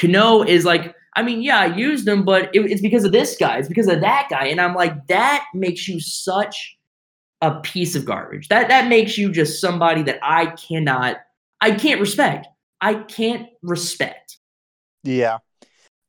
Cano 0.00 0.42
is 0.42 0.64
like, 0.64 0.94
I 1.14 1.22
mean, 1.22 1.42
yeah, 1.42 1.60
I 1.60 1.66
used 1.66 2.06
them, 2.06 2.24
but 2.24 2.54
it, 2.54 2.60
it's 2.70 2.80
because 2.80 3.04
of 3.04 3.12
this 3.12 3.36
guy. 3.36 3.58
It's 3.58 3.68
because 3.68 3.88
of 3.88 4.00
that 4.00 4.28
guy. 4.30 4.46
And 4.46 4.60
I'm 4.60 4.74
like, 4.74 5.06
that 5.08 5.44
makes 5.54 5.86
you 5.86 6.00
such 6.00 6.78
a 7.40 7.60
piece 7.60 7.94
of 7.96 8.04
garbage. 8.04 8.48
That 8.48 8.68
that 8.68 8.88
makes 8.88 9.16
you 9.16 9.30
just 9.30 9.60
somebody 9.60 10.02
that 10.02 10.18
I 10.22 10.46
cannot, 10.46 11.18
I 11.60 11.72
can't 11.72 12.00
respect. 12.00 12.46
I 12.80 12.94
can't 12.94 13.48
respect. 13.62 14.38
Yeah. 15.02 15.38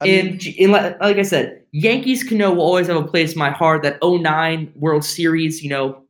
I 0.02 0.08
and, 0.08 0.44
mean, 0.44 0.56
and 0.60 0.72
like, 0.72 1.00
like 1.00 1.18
I 1.18 1.22
said, 1.22 1.64
Yankees 1.72 2.24
Cano 2.24 2.54
will 2.54 2.64
always 2.64 2.88
have 2.88 2.98
a 2.98 3.08
place 3.08 3.34
in 3.34 3.40
my 3.40 3.52
heart. 3.52 3.84
That 3.84 4.00
09 4.02 4.74
World 4.76 5.06
Series, 5.06 5.62
you 5.62 5.70
know, 5.70 6.04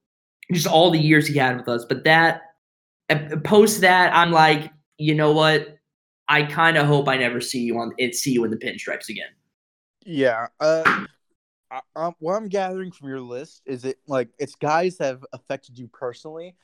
just 0.52 0.68
all 0.68 0.92
the 0.92 1.00
years 1.00 1.28
he 1.28 1.38
had 1.38 1.58
with 1.58 1.68
us. 1.68 1.86
But 1.86 2.04
that 2.06 2.42
post 3.44 3.82
that, 3.82 4.16
I'm 4.16 4.32
like, 4.32 4.72
you 4.98 5.14
know 5.14 5.34
what? 5.34 5.78
I 6.30 6.44
kind 6.44 6.78
of 6.78 6.88
hope 6.88 7.10
I 7.10 7.18
never 7.18 7.42
see 7.42 7.60
you 7.60 7.78
on 7.80 7.94
it. 7.98 8.16
See 8.16 8.32
you 8.32 8.46
in 8.46 8.52
the 8.52 8.58
pinstripes 8.58 9.10
again. 9.10 9.28
yeah. 10.06 10.48
Uh, 10.60 11.06
I, 11.72 11.80
um, 11.96 12.16
what 12.20 12.36
I'm 12.36 12.50
gathering 12.50 12.92
from 12.92 13.08
your 13.08 13.22
list 13.22 13.62
is 13.66 13.86
it 13.86 13.98
like 14.08 14.30
it's 14.38 14.56
guys 14.56 14.98
that 14.98 15.06
have 15.06 15.26
affected 15.34 15.80
you 15.80 15.88
personally. 15.88 16.56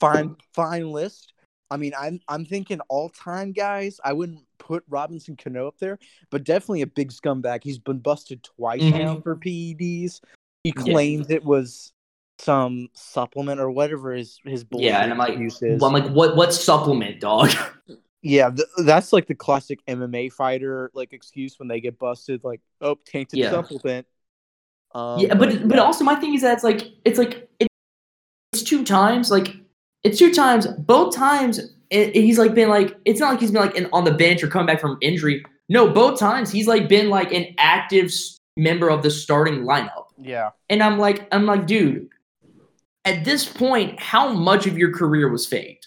Fine, 0.00 0.36
fine 0.54 0.90
list. 0.90 1.32
I 1.70 1.76
mean, 1.76 1.92
I'm 1.98 2.20
I'm 2.28 2.44
thinking 2.44 2.80
all 2.88 3.08
time 3.08 3.52
guys. 3.52 4.00
I 4.04 4.12
wouldn't 4.12 4.40
put 4.58 4.84
Robinson 4.88 5.36
Cano 5.36 5.66
up 5.66 5.78
there, 5.78 5.98
but 6.30 6.44
definitely 6.44 6.82
a 6.82 6.86
big 6.86 7.12
scumbag. 7.12 7.62
He's 7.62 7.78
been 7.78 7.98
busted 7.98 8.42
twice 8.42 8.82
Mhm. 8.82 8.98
now 8.98 9.20
for 9.20 9.36
PEDs. 9.36 10.20
He 10.64 10.72
claims 10.72 11.30
it 11.30 11.44
was 11.44 11.92
some 12.38 12.88
supplement 12.94 13.60
or 13.60 13.70
whatever 13.70 14.12
his 14.12 14.40
his 14.44 14.64
bullshit 14.64 14.86
yeah, 14.86 15.02
and 15.02 15.12
I'm 15.12 15.18
like, 15.18 15.38
well, 15.38 15.84
I'm 15.84 15.92
like, 15.92 16.08
what? 16.10 16.36
What 16.36 16.52
supplement, 16.52 17.20
dog? 17.20 17.50
Yeah, 18.22 18.50
th- 18.50 18.68
that's 18.84 19.14
like 19.14 19.26
the 19.26 19.34
classic 19.34 19.78
MMA 19.86 20.30
fighter 20.30 20.90
like 20.92 21.14
excuse 21.14 21.58
when 21.58 21.68
they 21.68 21.80
get 21.80 21.98
busted, 21.98 22.44
like 22.44 22.60
oh 22.82 22.98
tainted 23.06 23.38
Yeah. 23.38 23.48
supplement. 23.48 24.06
Um, 24.94 25.20
yeah, 25.20 25.34
but 25.34 25.68
but 25.68 25.78
also 25.78 26.04
my 26.04 26.14
thing 26.16 26.34
is 26.34 26.42
that 26.42 26.54
it's 26.54 26.64
like 26.64 26.88
it's 27.04 27.18
like 27.18 27.48
it's 28.52 28.62
two 28.62 28.84
times. 28.84 29.30
Like 29.30 29.54
it's 30.02 30.18
two 30.18 30.32
times. 30.32 30.66
Both 30.66 31.14
times 31.14 31.60
it, 31.90 32.14
he's 32.14 32.38
like 32.38 32.54
been 32.54 32.68
like 32.68 32.96
it's 33.04 33.20
not 33.20 33.30
like 33.30 33.40
he's 33.40 33.50
been 33.52 33.62
like 33.62 33.76
in, 33.76 33.88
on 33.92 34.04
the 34.04 34.12
bench 34.12 34.42
or 34.42 34.48
come 34.48 34.66
back 34.66 34.80
from 34.80 34.98
injury. 35.00 35.44
No, 35.68 35.88
both 35.88 36.18
times 36.18 36.50
he's 36.50 36.66
like 36.66 36.88
been 36.88 37.08
like 37.10 37.32
an 37.32 37.54
active 37.58 38.12
member 38.56 38.90
of 38.90 39.02
the 39.04 39.10
starting 39.10 39.60
lineup. 39.62 40.06
yeah, 40.18 40.50
And 40.68 40.82
I'm 40.82 40.98
like, 40.98 41.28
I'm 41.32 41.46
like, 41.46 41.66
dude, 41.66 42.08
at 43.04 43.24
this 43.24 43.46
point, 43.46 43.98
how 44.00 44.32
much 44.32 44.66
of 44.66 44.76
your 44.76 44.92
career 44.92 45.28
was 45.30 45.46
faked? 45.46 45.86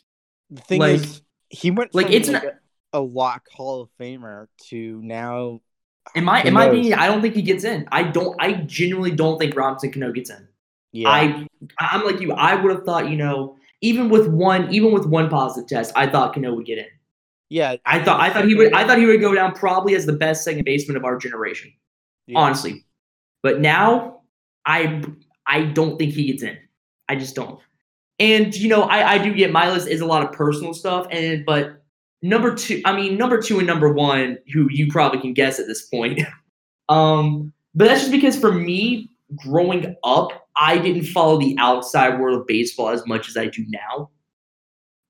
the 0.49 0.61
thing 0.61 0.79
Like- 0.79 0.95
is, 1.01 1.21
he 1.49 1.69
went 1.71 1.93
like, 1.93 2.09
it's 2.09 2.29
like, 2.29 2.43
not- 2.43 2.53
a, 2.93 2.99
a 2.99 3.01
lock 3.01 3.47
Hall 3.51 3.81
of 3.81 3.89
Famer 3.99 4.47
to 4.69 5.01
now. 5.03 5.59
In 6.15 6.23
my 6.25 6.41
Who 6.41 6.47
in 6.47 6.53
my 6.53 6.65
opinion, 6.65 6.99
I 6.99 7.07
don't 7.07 7.21
think 7.21 7.35
he 7.35 7.41
gets 7.41 7.63
in. 7.63 7.87
I 7.91 8.03
don't. 8.03 8.35
I 8.39 8.53
genuinely 8.53 9.11
don't 9.11 9.39
think 9.39 9.55
Robinson 9.55 9.91
Cano 9.91 10.11
gets 10.11 10.29
in. 10.29 10.47
Yeah, 10.91 11.09
I 11.09 11.47
I'm 11.79 12.05
like 12.05 12.19
you. 12.21 12.33
I 12.33 12.55
would 12.55 12.71
have 12.71 12.83
thought, 12.83 13.09
you 13.09 13.17
know, 13.17 13.57
even 13.81 14.09
with 14.09 14.27
one, 14.27 14.71
even 14.73 14.91
with 14.91 15.05
one 15.07 15.29
positive 15.29 15.67
test, 15.67 15.91
I 15.95 16.07
thought 16.07 16.33
Cano 16.33 16.53
would 16.55 16.65
get 16.65 16.77
in. 16.77 16.85
yeah. 17.49 17.77
I 17.85 18.03
thought 18.03 18.19
I 18.19 18.29
thought 18.31 18.45
he 18.47 18.55
would. 18.55 18.73
I 18.73 18.85
thought 18.85 18.97
he 18.97 19.05
would 19.05 19.21
go 19.21 19.33
down 19.33 19.53
probably 19.53 19.95
as 19.95 20.05
the 20.05 20.13
best 20.13 20.43
second 20.43 20.65
baseman 20.65 20.97
of 20.97 21.05
our 21.05 21.17
generation. 21.17 21.71
Yeah. 22.27 22.39
honestly. 22.39 22.85
But 23.41 23.59
now 23.59 24.21
I 24.65 25.03
I 25.47 25.65
don't 25.65 25.97
think 25.97 26.13
he 26.13 26.25
gets 26.31 26.43
in. 26.43 26.57
I 27.09 27.15
just 27.15 27.35
don't. 27.35 27.59
And 28.19 28.55
you 28.55 28.69
know, 28.69 28.83
I 28.83 29.13
I 29.13 29.17
do 29.17 29.33
get 29.33 29.51
my 29.51 29.69
list 29.71 29.87
is 29.87 30.01
a 30.01 30.05
lot 30.05 30.23
of 30.23 30.31
personal 30.31 30.73
stuff, 30.73 31.07
and 31.11 31.45
but 31.45 31.82
number 32.23 32.55
two, 32.55 32.81
I 32.85 32.95
mean 32.95 33.17
number 33.17 33.39
two 33.39 33.59
and 33.59 33.67
number 33.67 33.93
one, 33.93 34.39
who 34.51 34.67
you 34.71 34.91
probably 34.91 35.21
can 35.21 35.33
guess 35.33 35.59
at 35.59 35.67
this 35.67 35.83
point. 35.83 36.21
um, 36.89 37.53
but 37.75 37.85
that's 37.85 38.01
just 38.01 38.11
because 38.11 38.39
for 38.39 38.51
me, 38.51 39.11
growing 39.35 39.95
up, 40.03 40.47
I 40.55 40.77
didn't 40.79 41.05
follow 41.05 41.39
the 41.39 41.55
outside 41.59 42.19
world 42.19 42.39
of 42.39 42.47
baseball 42.47 42.89
as 42.89 43.05
much 43.05 43.27
as 43.27 43.37
I 43.37 43.47
do 43.47 43.63
now. 43.67 44.09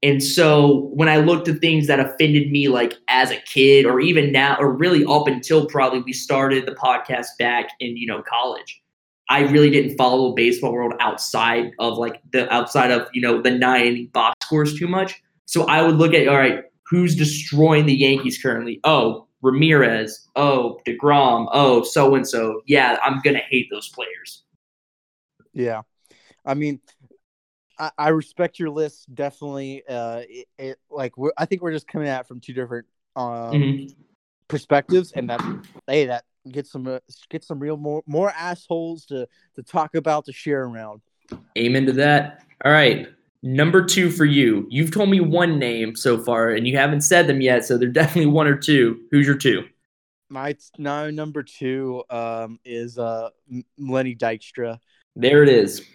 And 0.01 0.21
so 0.21 0.91
when 0.93 1.07
I 1.07 1.17
looked 1.17 1.47
at 1.47 1.59
things 1.59 1.87
that 1.87 1.99
offended 1.99 2.51
me, 2.51 2.67
like 2.67 2.95
as 3.07 3.31
a 3.31 3.39
kid, 3.45 3.85
or 3.85 4.01
even 4.01 4.33
now, 4.33 4.57
or 4.59 4.69
really 4.69 5.05
up 5.05 5.27
until 5.27 5.65
probably 5.65 6.01
we 6.01 6.11
started 6.11 6.65
the 6.65 6.73
podcast 6.73 7.27
back 7.39 7.69
in 7.79 7.95
you 7.95 8.05
know 8.05 8.21
college, 8.21 8.81
I 9.29 9.41
really 9.43 9.69
didn't 9.69 9.95
follow 9.97 10.33
baseball 10.33 10.73
world 10.73 10.93
outside 10.99 11.71
of 11.79 11.97
like 11.97 12.21
the 12.33 12.51
outside 12.53 12.91
of 12.91 13.07
you 13.13 13.21
know 13.21 13.41
the 13.41 13.51
nine 13.51 14.09
box 14.13 14.35
scores 14.45 14.77
too 14.77 14.87
much. 14.87 15.21
So 15.45 15.63
I 15.67 15.81
would 15.81 15.95
look 15.95 16.13
at 16.13 16.27
all 16.27 16.37
right, 16.37 16.63
who's 16.93 17.15
destroying 17.15 17.87
the 17.87 17.95
Yankees 17.95 18.39
currently? 18.39 18.79
Oh, 18.83 19.27
Ramirez. 19.41 20.29
Oh, 20.35 20.79
Degrom. 20.87 21.47
Oh, 21.51 21.81
so 21.81 22.13
and 22.13 22.27
so. 22.27 22.61
Yeah, 22.67 22.99
I'm 23.03 23.19
gonna 23.21 23.41
hate 23.49 23.67
those 23.71 23.89
players. 23.89 24.43
Yeah, 25.53 25.81
I 26.45 26.53
mean, 26.53 26.81
I, 27.79 27.89
I 27.97 28.09
respect 28.09 28.59
your 28.59 28.69
list 28.69 29.13
definitely. 29.13 29.81
Uh, 29.89 30.21
it, 30.29 30.47
it 30.59 30.77
like 30.91 31.17
we're, 31.17 31.31
I 31.35 31.45
think 31.45 31.63
we're 31.63 31.71
just 31.71 31.87
coming 31.87 32.07
at 32.07 32.21
it 32.21 32.27
from 32.27 32.39
two 32.41 32.53
different 32.53 32.85
um 33.15 33.53
Mhm. 33.53 33.95
perspectives, 34.47 35.13
and 35.13 35.31
that 35.31 35.41
hey, 35.87 36.05
that 36.05 36.25
get 36.51 36.67
some 36.67 36.85
uh, 36.85 36.99
get 37.31 37.43
some 37.43 37.57
real 37.59 37.75
more 37.75 38.03
more 38.05 38.29
assholes 38.37 39.05
to 39.07 39.27
to 39.55 39.63
talk 39.63 39.95
about 39.95 40.25
to 40.25 40.31
share 40.31 40.63
around. 40.65 41.01
Amen 41.57 41.87
to 41.87 41.93
that. 41.93 42.43
All 42.63 42.71
right. 42.71 43.07
Number 43.43 43.83
two 43.85 44.09
for 44.09 44.23
you. 44.25 44.65
You've 44.69 44.91
told 44.91 45.09
me 45.09 45.19
one 45.19 45.59
name 45.59 45.95
so 45.97 46.17
far, 46.17 46.51
and 46.51 46.65
you 46.65 46.77
haven't 46.77 47.01
said 47.01 47.27
them 47.27 47.41
yet, 47.41 47.65
so 47.65 47.77
they're 47.77 47.89
definitely 47.89 48.31
one 48.31 48.47
or 48.47 48.55
two. 48.55 49.01
Who's 49.11 49.27
your 49.27 49.37
two? 49.37 49.65
My 50.29 50.55
now 50.77 51.09
number 51.11 51.43
two 51.43 52.03
um 52.09 52.59
is 52.65 52.97
uh 52.97 53.29
Lenny 53.77 54.15
Dykstra. 54.15 54.79
There 55.15 55.43
it 55.43 55.49
is. 55.49 55.85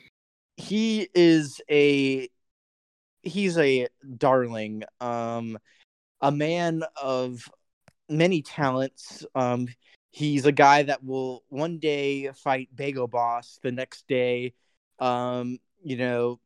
he 0.57 1.09
is 1.15 1.61
a 1.71 2.29
he's 3.23 3.59
a 3.59 3.89
darling 4.17 4.85
um 5.01 5.59
a 6.21 6.31
man 6.31 6.83
of 7.03 7.49
many 8.09 8.43
talents 8.43 9.25
um 9.35 9.67
he's 10.13 10.47
a 10.47 10.53
guy 10.53 10.83
that 10.85 11.03
will 11.05 11.43
one 11.49 11.79
day 11.79 12.31
fight 12.33 12.69
bagel 12.75 13.09
boss 13.09 13.59
the 13.63 13.73
next 13.73 14.07
day 14.09 14.55
um 15.01 15.59
you 15.83 15.97
know 15.97 16.39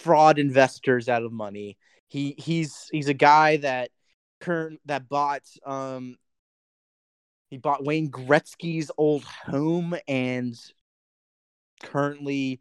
fraud 0.00 0.38
investors 0.38 1.08
out 1.08 1.22
of 1.22 1.32
money 1.32 1.76
he 2.08 2.34
he's 2.38 2.88
he's 2.90 3.08
a 3.08 3.14
guy 3.14 3.56
that 3.58 3.90
current 4.40 4.80
that 4.86 5.08
bought 5.08 5.42
um 5.66 6.16
he 7.50 7.58
bought 7.58 7.84
Wayne 7.84 8.10
Gretzky's 8.10 8.90
old 8.96 9.24
home 9.24 9.96
and 10.06 10.54
currently 11.82 12.60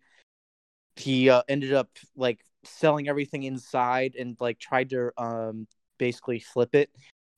he 0.95 1.29
uh, 1.29 1.43
ended 1.47 1.73
up 1.73 1.89
like 2.15 2.39
selling 2.63 3.07
everything 3.07 3.43
inside 3.43 4.15
and 4.17 4.35
like 4.39 4.59
tried 4.59 4.89
to 4.89 5.11
um 5.17 5.67
basically 5.97 6.39
flip 6.39 6.75
it 6.75 6.89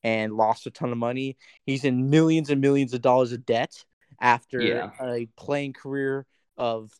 and 0.02 0.32
lost 0.34 0.66
a 0.66 0.70
ton 0.70 0.90
of 0.90 0.98
money. 0.98 1.36
He's 1.64 1.84
in 1.84 2.10
millions 2.10 2.50
and 2.50 2.60
millions 2.60 2.92
of 2.92 3.02
dollars 3.02 3.32
of 3.32 3.46
debt 3.46 3.84
after 4.20 4.60
Yeah. 4.60 4.90
a 5.00 5.28
playing 5.36 5.74
career 5.74 6.26
of 6.56 6.90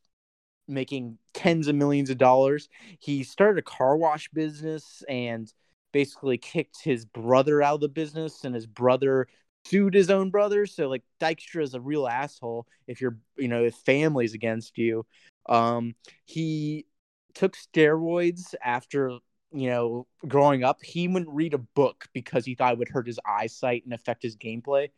making 0.73 1.19
tens 1.35 1.69
of 1.69 1.75
millions 1.75 2.11
of 2.11 2.19
dollars. 2.19 2.69
He 2.99 3.25
started 3.25 3.59
a 3.59 3.63
car 3.63 3.97
wash 3.97 4.29
business 4.31 5.03
and 5.09 5.53
basically 5.93 6.39
kicked 6.39 6.83
his 6.83 7.05
brother 7.05 7.63
out 7.63 7.77
of 7.77 7.81
the 7.81 7.89
business 7.89 8.45
and 8.45 8.55
his 8.55 8.67
brother 8.67 9.29
sued 9.65 9.95
his 9.95 10.11
own 10.11 10.31
brother. 10.31 10.67
So 10.67 10.89
like 10.89 11.03
Dykstra 11.21 11.63
is 11.63 11.75
a 11.75 11.81
real 11.81 12.09
asshole 12.09 12.67
if 12.87 13.01
you're 13.01 13.17
you 13.37 13.49
know 13.49 13.65
if 13.65 13.75
family's 13.75 14.35
against 14.35 14.79
you. 14.79 15.07
Um 15.49 15.95
he 16.25 16.87
took 17.35 17.57
steroids 17.57 18.55
after 18.63 19.19
you 19.53 19.69
know 19.71 20.07
growing 20.27 20.65
up. 20.65 20.83
He 20.83 21.09
wouldn't 21.09 21.35
read 21.35 21.55
a 21.55 21.59
book 21.59 22.07
because 22.13 22.45
he 22.45 22.55
thought 22.55 22.73
it 22.73 22.79
would 22.79 22.89
hurt 22.89 23.07
his 23.07 23.21
eyesight 23.27 23.85
and 23.85 23.95
affect 23.95 24.23
his 24.23 24.37
gameplay. 24.37 24.89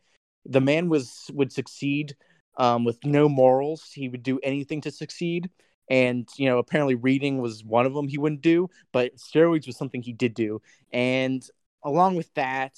The 0.45 0.61
man 0.61 0.89
was 0.89 1.29
would 1.33 1.51
succeed 1.51 2.15
um, 2.57 2.83
with 2.83 3.03
no 3.05 3.29
morals. 3.29 3.91
He 3.93 4.09
would 4.09 4.23
do 4.23 4.39
anything 4.43 4.81
to 4.81 4.91
succeed. 4.91 5.49
And 5.89 6.27
you 6.37 6.47
know, 6.47 6.57
apparently 6.57 6.95
reading 6.95 7.39
was 7.39 7.63
one 7.63 7.85
of 7.85 7.93
them 7.93 8.07
he 8.07 8.17
wouldn't 8.17 8.41
do, 8.41 8.69
but 8.91 9.17
steroids 9.17 9.67
was 9.67 9.77
something 9.77 10.01
he 10.01 10.13
did 10.13 10.33
do. 10.33 10.61
And 10.91 11.47
along 11.83 12.15
with 12.15 12.33
that, 12.33 12.73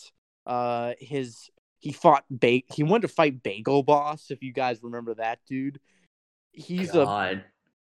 uh, 0.45 0.93
his 0.99 1.49
he 1.79 1.91
fought 1.93 2.25
ba- 2.29 2.63
he 2.73 2.83
wanted 2.83 3.03
to 3.03 3.13
fight 3.13 3.43
Bagel 3.43 3.83
Boss. 3.83 4.29
If 4.29 4.43
you 4.43 4.51
guys 4.51 4.83
remember 4.83 5.13
that 5.15 5.39
dude, 5.47 5.79
he's 6.51 6.95
a 6.95 7.43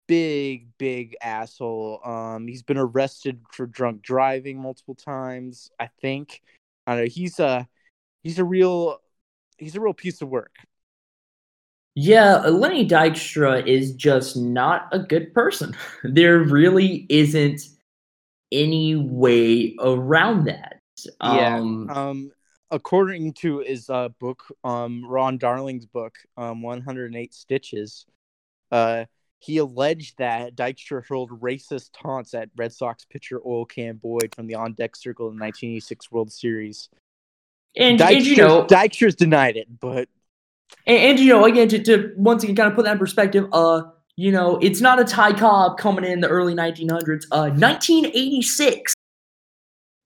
big, 0.08 0.70
big 0.78 1.16
asshole. 1.22 2.02
Um, 2.04 2.48
he's 2.48 2.64
been 2.64 2.78
arrested 2.78 3.42
for 3.52 3.68
drunk 3.68 4.02
driving 4.02 4.62
multiple 4.62 4.96
times. 4.96 5.70
I 5.80 5.90
think. 6.02 6.42
I 6.88 6.96
don't 6.96 7.04
know. 7.04 7.10
He's 7.10 7.40
a 7.40 7.68
he's 8.24 8.40
a 8.40 8.44
real 8.44 9.00
he's 9.58 9.76
a 9.76 9.82
real 9.82 9.94
piece 9.94 10.22
of 10.22 10.30
work. 10.30 10.56
Yeah, 12.02 12.38
Lenny 12.38 12.88
Dykstra 12.88 13.68
is 13.68 13.92
just 13.92 14.38
not 14.38 14.88
a 14.94 15.00
good 15.00 15.34
person. 15.34 15.76
There 16.04 16.40
really 16.40 17.06
isn't 17.10 17.62
any 18.54 18.96
way 18.96 19.76
around 19.82 20.46
that. 20.46 20.80
Yeah, 21.22 21.58
Um, 21.58 21.90
Um, 21.90 22.32
according 22.72 23.34
to 23.34 23.60
his 23.60 23.90
uh 23.90 24.10
book, 24.18 24.46
um, 24.64 25.06
Ron 25.06 25.38
Darling's 25.38 25.86
book, 25.86 26.18
um, 26.38 26.62
108 26.62 27.34
Stitches, 27.34 28.06
uh, 28.72 29.04
he 29.40 29.58
alleged 29.58 30.20
that 30.20 30.56
Dykstra 30.56 31.06
hurled 31.06 31.42
racist 31.42 31.90
taunts 32.02 32.34
at 32.34 32.50
Red 32.56 32.72
Sox 32.72 33.04
pitcher 33.04 33.42
Oil 33.46 33.66
Can 33.66 33.98
Boyd 33.98 34.34
from 34.34 34.48
the 34.48 34.56
on 34.56 34.72
deck 34.72 34.96
circle 34.96 35.28
in 35.28 35.36
the 35.36 35.44
1986 35.44 36.12
World 36.12 36.32
Series. 36.32 36.88
and, 37.76 38.02
and 38.02 38.26
you 38.26 38.38
know, 38.38 38.66
Dykstra's 38.66 39.16
denied 39.16 39.58
it, 39.58 39.68
but 39.82 40.08
And, 40.86 40.98
and 40.98 41.20
you 41.20 41.30
know, 41.30 41.46
again, 41.46 41.68
to, 41.70 41.82
to 41.84 42.14
once 42.18 42.44
again 42.44 42.56
kind 42.56 42.70
of 42.70 42.76
put 42.76 42.86
that 42.86 42.94
in 42.94 42.98
perspective, 43.00 43.48
uh, 43.54 43.84
you 44.16 44.32
know, 44.32 44.58
it's 44.58 44.82
not 44.82 45.00
a 45.00 45.06
Ty 45.06 45.34
Cobb 45.34 45.78
coming 45.78 46.04
in 46.04 46.20
the 46.20 46.28
early 46.28 46.54
1900s. 46.54 47.26
Uh, 47.32 47.50
1986, 47.52 48.94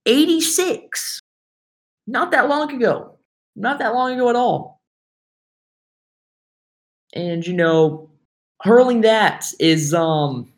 86, 0.06 1.20
not 2.08 2.32
that 2.32 2.48
long 2.48 2.72
ago, 2.74 3.18
not 3.56 3.80
that 3.80 3.94
long 3.94 4.14
ago 4.14 4.30
at 4.30 4.36
all. 4.36 4.82
And 7.16 7.46
you 7.46 7.54
know, 7.54 8.10
hurling 8.62 9.02
that 9.02 9.46
is 9.60 9.94
um, 9.94 10.52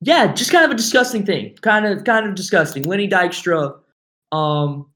yeah, 0.00 0.32
just 0.32 0.50
kind 0.50 0.64
of 0.64 0.70
a 0.70 0.74
disgusting 0.74 1.24
thing. 1.24 1.56
Kind 1.60 1.86
of, 1.86 2.04
kind 2.04 2.26
of 2.26 2.34
disgusting. 2.34 2.82
Lenny 2.82 3.08
Dykstra, 3.08 3.78
um, 4.32 4.86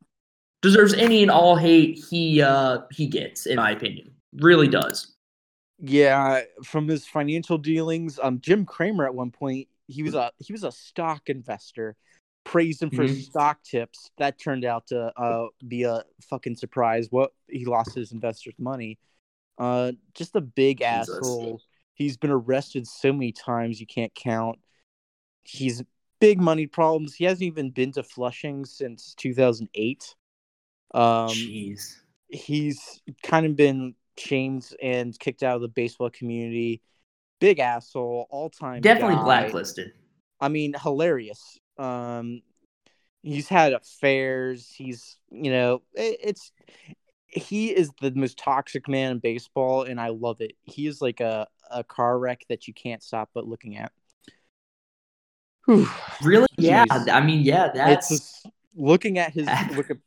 deserves 0.63 0.95
any 0.95 1.23
and 1.23 1.31
all 1.31 1.57
hate 1.57 2.05
he 2.11 2.43
uh 2.43 2.81
he 2.91 3.07
gets, 3.07 3.47
in 3.47 3.57
my 3.57 3.71
opinion. 3.71 4.11
Really 4.37 4.69
does. 4.69 5.15
Yeah, 5.79 6.43
from 6.65 6.89
his 6.89 7.07
financial 7.07 7.59
dealings, 7.59 8.19
um, 8.23 8.41
Jim 8.41 8.65
Cramer 8.65 9.05
at 9.05 9.15
one 9.15 9.31
point 9.31 9.69
he 9.89 10.03
was 10.03 10.15
a 10.15 10.33
he 10.39 10.53
was 10.53 10.65
a 10.65 10.73
stock 10.73 11.29
investor, 11.29 11.97
praised 12.45 12.83
him 12.83 12.91
for 12.91 13.05
Mhm. 13.05 13.23
stock 13.23 13.63
tips. 13.63 14.11
That 14.19 14.39
turned 14.39 14.65
out 14.65 14.87
to 14.89 15.13
uh 15.19 15.49
be 15.67 15.83
a 15.85 16.05
fucking 16.23 16.57
surprise. 16.57 17.09
What 17.11 17.33
he 17.49 17.67
lost 17.67 17.95
his 17.95 18.13
investors' 18.13 18.55
money. 18.59 18.99
Uh, 19.59 19.93
just 20.15 20.35
a 20.37 20.41
big 20.41 20.79
Jesus. 20.79 21.09
asshole. 21.09 21.61
He's 21.95 22.17
been 22.17 22.31
arrested 22.31 22.87
so 22.87 23.13
many 23.13 23.33
times 23.33 23.81
you 23.81 23.87
can't 23.87 24.15
count. 24.15 24.59
He's 25.45 25.83
big 26.21 26.41
money 26.41 26.67
problems. 26.67 27.15
He 27.15 27.25
hasn't 27.25 27.43
even 27.43 27.71
been 27.71 27.93
to 27.93 28.03
Flushing 28.03 28.65
since 28.67 29.15
2008. 29.15 30.15
Um, 30.93 31.29
Jeez. 31.29 31.97
he's 32.29 33.01
kind 33.23 33.47
of 33.47 33.57
been 33.57 33.95
shamed 34.19 34.75
and 34.83 35.19
kicked 35.19 35.43
out 35.43 35.57
of 35.57 35.63
the 35.63 35.69
baseball 35.69 36.11
community. 36.11 36.83
Big 37.41 37.59
asshole, 37.59 38.27
all 38.31 38.51
time. 38.51 38.81
Definitely 38.81 39.17
guy. 39.17 39.25
blacklisted. 39.25 39.93
I 40.41 40.49
mean, 40.49 40.75
hilarious. 40.83 41.59
Um, 41.79 42.43
he's 43.23 43.49
had 43.49 43.73
affairs. 43.73 44.73
He's, 44.75 45.19
you 45.31 45.51
know, 45.51 45.83
it, 45.95 46.19
it's 46.23 46.53
he 47.27 47.69
is 47.69 47.91
the 48.01 48.13
most 48.13 48.39
toxic 48.39 48.89
man 48.89 49.13
in 49.13 49.19
baseball, 49.19 49.83
and 49.83 50.01
I 50.01 50.09
love 50.09 50.41
it. 50.41 50.53
He 50.63 50.87
is 50.87 51.03
like 51.03 51.21
a 51.21 51.47
a 51.71 51.85
car 51.85 52.19
wreck 52.19 52.43
that 52.49 52.69
you 52.69 52.75
can't 52.75 53.03
stop 53.03 53.31
but 53.35 53.47
looking 53.47 53.77
at. 53.77 53.93
Whew. 55.67 55.89
Really? 56.23 56.47
Yeah. 56.57 56.85
I 56.91 57.21
mean, 57.21 57.43
yeah, 57.43 57.71
that's 57.75 58.09
just, 58.09 58.47
looking 58.77 59.19
at 59.19 59.33
his 59.33 59.49
Wiki- 59.77 60.01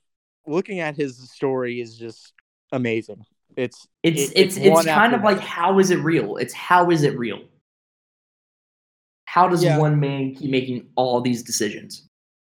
looking 0.47 0.79
at 0.79 0.95
his 0.95 1.29
story 1.31 1.81
is 1.81 1.97
just 1.97 2.33
amazing. 2.71 3.25
It's 3.59 3.87
it's 4.03 4.31
it's 4.31 4.55
it's 4.55 4.57
it's 4.57 4.85
kind 4.85 5.13
of 5.13 5.21
like 5.21 5.39
how 5.39 5.79
is 5.79 5.91
it 5.91 5.97
real? 5.97 6.37
It's 6.37 6.53
how 6.53 6.91
is 6.91 7.03
it 7.03 7.17
real? 7.17 7.41
How 9.25 9.49
does 9.49 9.63
Yeah. 9.63 9.77
one 9.77 9.99
man 9.99 10.33
keep 10.33 10.49
making 10.49 10.87
all 10.95 11.21
these 11.21 11.43
decisions? 11.43 12.05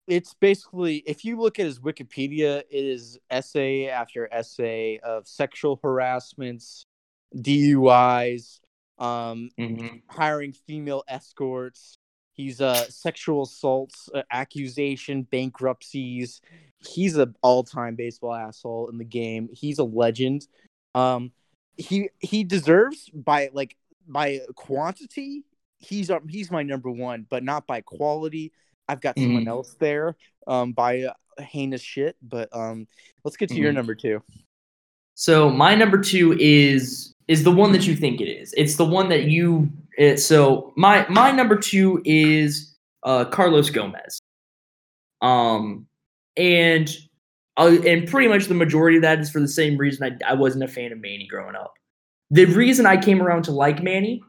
it's 0.09 0.35
basically 0.35 0.97
if 1.07 1.25
you 1.25 1.41
look 1.41 1.59
at 1.61 1.67
his 1.67 1.79
Wikipedia, 1.79 2.63
it 2.71 2.85
is 2.85 3.19
essay 3.31 3.89
after 3.89 4.29
essay 4.33 4.99
of 4.99 5.27
sexual 5.27 5.79
harassments, 5.83 6.87
DUIs, 7.37 8.61
um, 8.99 9.49
hiring 10.09 10.53
female 10.53 11.03
escorts, 11.09 11.99
He's 12.35 12.61
uh 12.61 12.89
sexual 12.89 13.43
assaults, 13.43 14.09
uh, 14.15 14.23
accusation, 14.31 15.23
bankruptcies. 15.23 16.41
He's 16.79 17.17
an 17.17 17.35
all-time 17.43 17.95
baseball 17.95 18.35
asshole 18.35 18.89
in 18.89 18.99
the 18.99 19.05
game. 19.05 19.49
He's 19.53 19.79
a 19.79 19.85
legend. 19.85 20.47
Um, 20.95 21.33
he 21.77 22.11
he 22.19 22.45
deserves 22.45 23.09
by 23.11 23.51
like 23.53 23.77
by 24.07 24.41
quantity. 24.55 25.45
He's 25.79 26.11
uh, 26.11 26.21
he's 26.29 26.51
my 26.51 26.63
number 26.63 26.91
one, 26.91 27.27
but 27.29 27.43
not 27.43 27.67
by 27.67 27.81
quality. 27.81 28.53
I've 28.89 29.01
got 29.01 29.19
someone 29.19 29.45
Mhm. 29.45 29.49
else 29.49 29.75
there. 29.79 30.17
Um, 30.47 30.73
by 30.73 31.03
uh, 31.03 31.13
heinous 31.43 31.81
shit. 31.83 32.17
But 32.23 32.49
um, 32.53 32.87
let's 33.25 33.37
get 33.37 33.49
to 33.51 33.55
your 33.55 33.73
Mhm. 33.73 33.77
number 33.77 33.95
two. 33.95 34.23
So 35.15 35.51
my 35.51 35.75
number 35.75 35.99
two 35.99 36.37
is 36.39 37.15
is 37.29 37.45
the 37.45 37.51
one 37.53 37.73
that 37.73 37.87
you 37.87 37.95
think 37.95 38.21
it 38.21 38.29
is. 38.29 38.53
It's 38.57 38.77
the 38.77 38.85
one 38.85 39.09
that 39.09 39.25
you. 39.25 39.71
It, 39.97 40.19
so 40.19 40.73
my 40.77 41.07
my 41.09 41.31
number 41.31 41.57
two 41.57 42.03
is 42.05 42.77
uh, 43.05 43.25
Carlos 43.27 43.71
Gomez. 43.71 44.21
Um, 45.21 45.87
and 46.37 46.91
and 47.59 48.09
pretty 48.09 48.29
much 48.29 48.47
the 48.47 48.55
majority 48.55 48.97
of 48.97 49.03
that 49.03 49.21
is 49.21 49.31
for 49.31 49.41
the 49.41 49.49
same 49.49 49.77
reason 49.77 50.19
I 50.25 50.31
I 50.33 50.35
wasn't 50.35 50.65
a 50.65 50.69
fan 50.69 50.93
of 50.93 51.01
Manny 51.01 51.27
growing 51.29 51.55
up. 51.57 51.75
The 52.31 52.47
reason 52.47 52.87
I 52.87 52.97
came 52.97 53.21
around 53.23 53.43
to 53.45 53.53
like 53.53 53.83
Manny, 53.83 54.23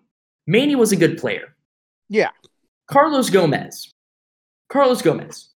Manny 0.45 0.75
was 0.75 0.91
a 0.91 0.95
good 0.97 1.17
player. 1.17 1.55
Yeah. 2.09 2.29
Carlos 2.87 3.29
Gomez. 3.29 3.89
Carlos 4.69 5.01
Gomez 5.01 5.49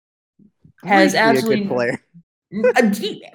has 0.85 1.13
Briefly 1.13 1.19
a 1.19 1.23
absolutely 1.29 1.61
good 1.61 1.69
player. 1.69 2.01
Uh, 2.55 2.83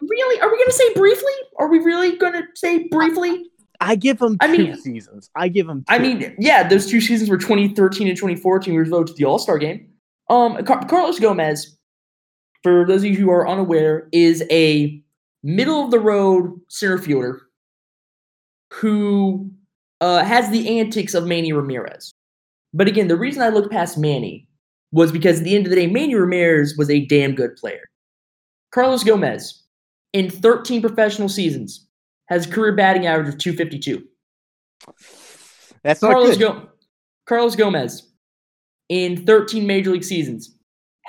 really? 0.01 0.39
Are 0.39 0.49
we 0.49 0.55
going 0.57 0.67
to 0.67 0.71
say 0.71 0.93
briefly? 0.93 1.31
Are 1.57 1.67
we 1.67 1.79
really 1.79 2.15
going 2.17 2.33
to 2.33 2.43
say 2.55 2.87
briefly? 2.87 3.45
I 3.81 3.95
give 3.95 4.21
him 4.21 4.33
two 4.33 4.37
I 4.41 4.47
mean- 4.51 4.75
seasons. 4.77 5.29
I 5.35 5.47
give 5.47 5.67
him. 5.67 5.79
Two. 5.79 5.85
I 5.89 5.99
mean, 5.99 6.35
yeah, 6.37 6.67
those 6.67 6.85
two 6.85 7.01
seasons 7.01 7.29
were 7.29 7.37
2013 7.37 8.07
and 8.07 8.15
2014. 8.15 8.73
We 8.73 8.77
were 8.79 8.85
voted 8.85 9.07
to 9.07 9.13
the 9.13 9.25
All 9.25 9.39
Star 9.39 9.57
game. 9.57 9.89
Um, 10.29 10.63
Car- 10.63 10.85
Carlos 10.85 11.19
Gomez, 11.19 11.77
for 12.63 12.85
those 12.85 13.03
of 13.03 13.09
you 13.09 13.17
who 13.17 13.31
are 13.31 13.47
unaware, 13.47 14.07
is 14.11 14.43
a 14.51 15.01
middle 15.43 15.83
of 15.83 15.91
the 15.91 15.99
road 15.99 16.59
center 16.67 16.97
fielder 16.97 17.41
who 18.71 19.49
uh, 20.01 20.23
has 20.23 20.49
the 20.51 20.79
antics 20.79 21.13
of 21.13 21.25
Manny 21.25 21.53
Ramirez. 21.53 22.13
But 22.73 22.87
again, 22.87 23.07
the 23.07 23.17
reason 23.17 23.41
I 23.41 23.49
looked 23.49 23.71
past 23.71 23.97
Manny 23.97 24.47
was 24.91 25.11
because 25.11 25.39
at 25.39 25.43
the 25.43 25.55
end 25.55 25.65
of 25.65 25.69
the 25.69 25.75
day, 25.75 25.87
Manny 25.87 26.15
Ramirez 26.15 26.75
was 26.77 26.89
a 26.89 27.05
damn 27.05 27.35
good 27.35 27.55
player. 27.55 27.83
Carlos 28.71 29.03
Gomez, 29.03 29.63
in 30.13 30.29
13 30.29 30.81
professional 30.81 31.29
seasons, 31.29 31.87
has 32.27 32.45
a 32.45 32.49
career 32.49 32.75
batting 32.75 33.07
average 33.07 33.33
of 33.33 33.39
252. 33.39 34.03
that's 35.83 36.01
not 36.01 36.11
Carlos, 36.11 36.37
good. 36.37 36.39
Go- 36.39 36.69
Carlos 37.27 37.55
Gomez, 37.55 38.11
in 38.89 39.25
13 39.25 39.65
major 39.65 39.91
league 39.91 40.03
seasons, 40.03 40.55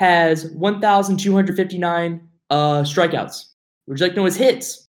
has 0.00 0.46
1,259 0.52 2.28
uh, 2.48 2.82
strikeouts. 2.84 3.44
Would 3.86 4.00
you 4.00 4.06
like 4.06 4.12
to 4.12 4.16
know 4.16 4.24
his 4.24 4.36
hits? 4.36 4.88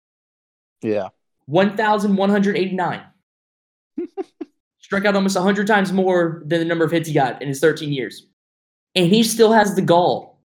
yeah. 0.83 1.09
1,189. 1.47 3.01
Struck 4.79 5.05
out 5.05 5.15
almost 5.15 5.35
100 5.35 5.65
times 5.65 5.91
more 5.91 6.43
than 6.45 6.59
the 6.59 6.65
number 6.65 6.85
of 6.85 6.91
hits 6.91 7.07
he 7.07 7.13
got 7.15 7.41
in 7.41 7.47
his 7.47 7.59
13 7.59 7.91
years. 7.91 8.27
And 8.93 9.07
he 9.07 9.23
still 9.23 9.51
has 9.51 9.75
the 9.75 9.81
gall. 9.81 10.43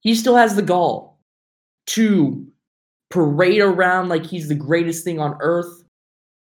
He 0.00 0.14
still 0.14 0.36
has 0.36 0.56
the 0.56 0.62
gall 0.62 1.20
to 1.88 2.46
parade 3.10 3.60
around 3.60 4.08
like 4.08 4.24
he's 4.24 4.48
the 4.48 4.54
greatest 4.54 5.04
thing 5.04 5.20
on 5.20 5.36
earth, 5.40 5.84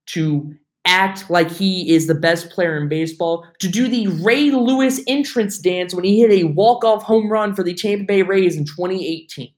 to 0.07 0.55
act 0.87 1.29
like 1.29 1.51
he 1.51 1.95
is 1.95 2.07
the 2.07 2.15
best 2.15 2.51
player 2.51 2.77
in 2.79 2.89
baseball, 2.89 3.47
to 3.59 3.69
do 3.69 3.89
the 3.89 4.07
Ray 4.25 4.51
Lewis 4.51 5.01
entrance 5.07 5.59
dance 5.59 5.95
when 5.95 6.05
he 6.05 6.21
hit 6.21 6.31
a 6.31 6.45
walk-off 6.45 7.03
home 7.03 7.29
run 7.31 7.55
for 7.55 7.63
the 7.63 7.75
Tampa 7.75 8.05
Bay 8.05 8.23
Rays 8.23 8.57
in 8.57 8.65
2018. 8.65 9.53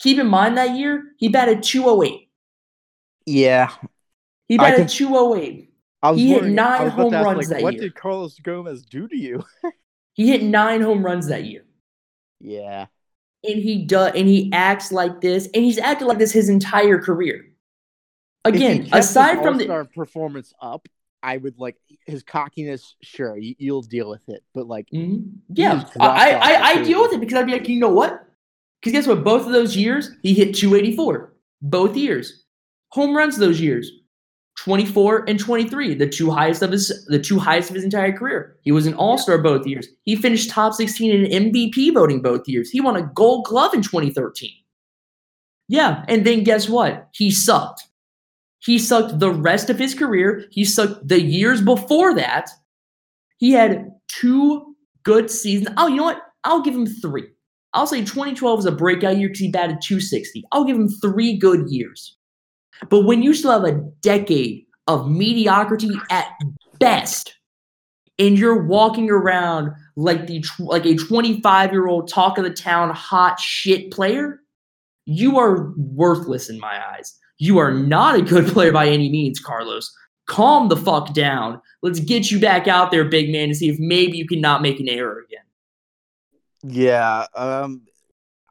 Keep 0.00 0.18
in 0.18 0.26
mind 0.28 0.56
that 0.56 0.76
year, 0.76 1.04
he 1.18 1.28
batted 1.28 1.62
208. 1.62 2.28
Yeah. 3.26 3.70
He 4.48 4.56
batted 4.56 4.78
can- 4.78 4.88
208. 4.88 5.66
He 6.14 6.30
hit 6.30 6.44
nine 6.44 6.88
home 6.88 7.12
ask, 7.12 7.26
runs 7.26 7.36
like, 7.36 7.48
that 7.48 7.62
What 7.62 7.74
year. 7.74 7.82
What 7.82 7.88
did 7.88 7.94
Carlos 7.94 8.38
Gomez 8.38 8.82
do 8.84 9.06
to 9.06 9.16
you? 9.16 9.44
He 10.14 10.28
hit 10.28 10.42
nine 10.42 10.80
home 10.82 11.04
runs 11.04 11.28
that 11.28 11.44
year. 11.44 11.64
yeah. 12.40 12.86
And 13.42 13.56
he 13.62 13.84
does 13.86 14.12
and 14.14 14.28
he 14.28 14.50
acts 14.52 14.92
like 14.92 15.22
this, 15.22 15.48
and 15.54 15.64
he's 15.64 15.78
acted 15.78 16.06
like 16.06 16.18
this 16.18 16.32
his 16.32 16.50
entire 16.50 17.00
career. 17.00 17.49
Again, 18.44 18.88
aside 18.92 19.42
from 19.42 19.58
the 19.58 19.88
performance 19.94 20.52
up, 20.60 20.86
I 21.22 21.36
would 21.36 21.58
like 21.58 21.76
his 22.06 22.22
cockiness. 22.22 22.96
Sure, 23.02 23.36
you, 23.36 23.54
you'll 23.58 23.82
deal 23.82 24.08
with 24.08 24.26
it, 24.28 24.42
but 24.54 24.66
like, 24.66 24.88
Mhm. 24.90 25.32
yeah, 25.50 25.84
I, 25.98 26.30
I, 26.32 26.62
I 26.70 26.82
deal 26.84 27.02
with 27.02 27.12
it 27.12 27.20
because 27.20 27.36
I'd 27.36 27.46
be 27.46 27.52
like, 27.52 27.68
you 27.68 27.78
know 27.78 27.90
what? 27.90 28.24
Because 28.80 28.92
guess 28.92 29.06
what? 29.06 29.22
Both 29.24 29.46
of 29.46 29.52
those 29.52 29.76
years, 29.76 30.10
he 30.22 30.32
hit 30.32 30.54
284. 30.54 31.34
Both 31.60 31.96
years. 31.96 32.44
Home 32.92 33.14
runs 33.14 33.36
those 33.36 33.60
years. 33.60 33.90
24 34.56 35.24
and 35.28 35.38
23, 35.38 35.94
the 35.94 36.06
two 36.08 36.30
highest 36.30 36.60
of 36.62 36.70
his 36.72 37.06
the 37.06 37.18
two 37.18 37.38
highest 37.38 37.70
of 37.70 37.74
his 37.76 37.84
entire 37.84 38.12
career. 38.12 38.56
He 38.62 38.72
was 38.72 38.86
an 38.86 38.94
all-star 38.94 39.38
both 39.38 39.66
years. 39.66 39.88
He 40.02 40.16
finished 40.16 40.50
top 40.50 40.74
16 40.74 41.10
in 41.24 41.52
MVP 41.52 41.94
voting 41.94 42.20
both 42.20 42.46
years. 42.48 42.68
He 42.70 42.80
won 42.80 42.96
a 42.96 43.02
gold 43.02 43.46
glove 43.46 43.72
in 43.74 43.80
2013. 43.82 44.50
Yeah, 45.68 46.04
and 46.08 46.26
then 46.26 46.44
guess 46.44 46.68
what? 46.68 47.08
He 47.14 47.30
sucked. 47.30 47.84
He 48.60 48.78
sucked 48.78 49.18
the 49.18 49.32
rest 49.32 49.70
of 49.70 49.78
his 49.78 49.94
career. 49.94 50.44
He 50.50 50.64
sucked 50.64 51.06
the 51.06 51.20
years 51.20 51.60
before 51.60 52.14
that. 52.14 52.50
He 53.38 53.52
had 53.52 53.90
two 54.08 54.74
good 55.02 55.30
seasons. 55.30 55.74
Oh, 55.78 55.86
you 55.86 55.96
know 55.96 56.04
what? 56.04 56.22
I'll 56.44 56.62
give 56.62 56.74
him 56.74 56.86
three. 56.86 57.28
I'll 57.72 57.86
say 57.86 58.00
2012 58.00 58.58
was 58.58 58.66
a 58.66 58.72
breakout 58.72 59.16
year 59.16 59.28
because 59.28 59.40
he 59.40 59.50
batted 59.50 59.80
260. 59.82 60.44
I'll 60.52 60.64
give 60.64 60.76
him 60.76 60.88
three 60.88 61.36
good 61.36 61.68
years. 61.68 62.16
But 62.88 63.02
when 63.02 63.22
you 63.22 63.34
still 63.34 63.52
have 63.52 63.64
a 63.64 63.80
decade 64.00 64.64
of 64.86 65.10
mediocrity 65.10 65.92
at 66.10 66.26
best, 66.78 67.34
and 68.18 68.38
you're 68.38 68.66
walking 68.66 69.10
around 69.10 69.72
like 69.96 70.26
the 70.26 70.44
like 70.58 70.84
a 70.84 70.94
25 70.94 71.72
year 71.72 71.88
old 71.88 72.08
talk 72.08 72.36
of 72.36 72.44
the 72.44 72.50
town 72.50 72.90
hot 72.90 73.40
shit 73.40 73.90
player, 73.90 74.40
you 75.06 75.38
are 75.38 75.72
worthless 75.76 76.50
in 76.50 76.60
my 76.60 76.80
eyes. 76.94 77.18
You 77.40 77.58
are 77.58 77.72
not 77.72 78.16
a 78.16 78.22
good 78.22 78.46
player 78.52 78.70
by 78.70 78.88
any 78.88 79.08
means, 79.10 79.40
Carlos. 79.40 79.92
Calm 80.26 80.68
the 80.68 80.76
fuck 80.76 81.12
down. 81.14 81.60
Let's 81.82 81.98
get 82.00 82.30
you 82.30 82.38
back 82.38 82.68
out 82.68 82.90
there, 82.90 83.04
big 83.06 83.30
man, 83.30 83.48
to 83.48 83.54
see 83.54 83.70
if 83.70 83.78
maybe 83.78 84.18
you 84.18 84.28
can 84.28 84.40
not 84.40 84.62
make 84.62 84.78
an 84.78 84.88
error 84.88 85.24
again. 85.26 85.44
yeah. 86.62 87.26
Um, 87.34 87.82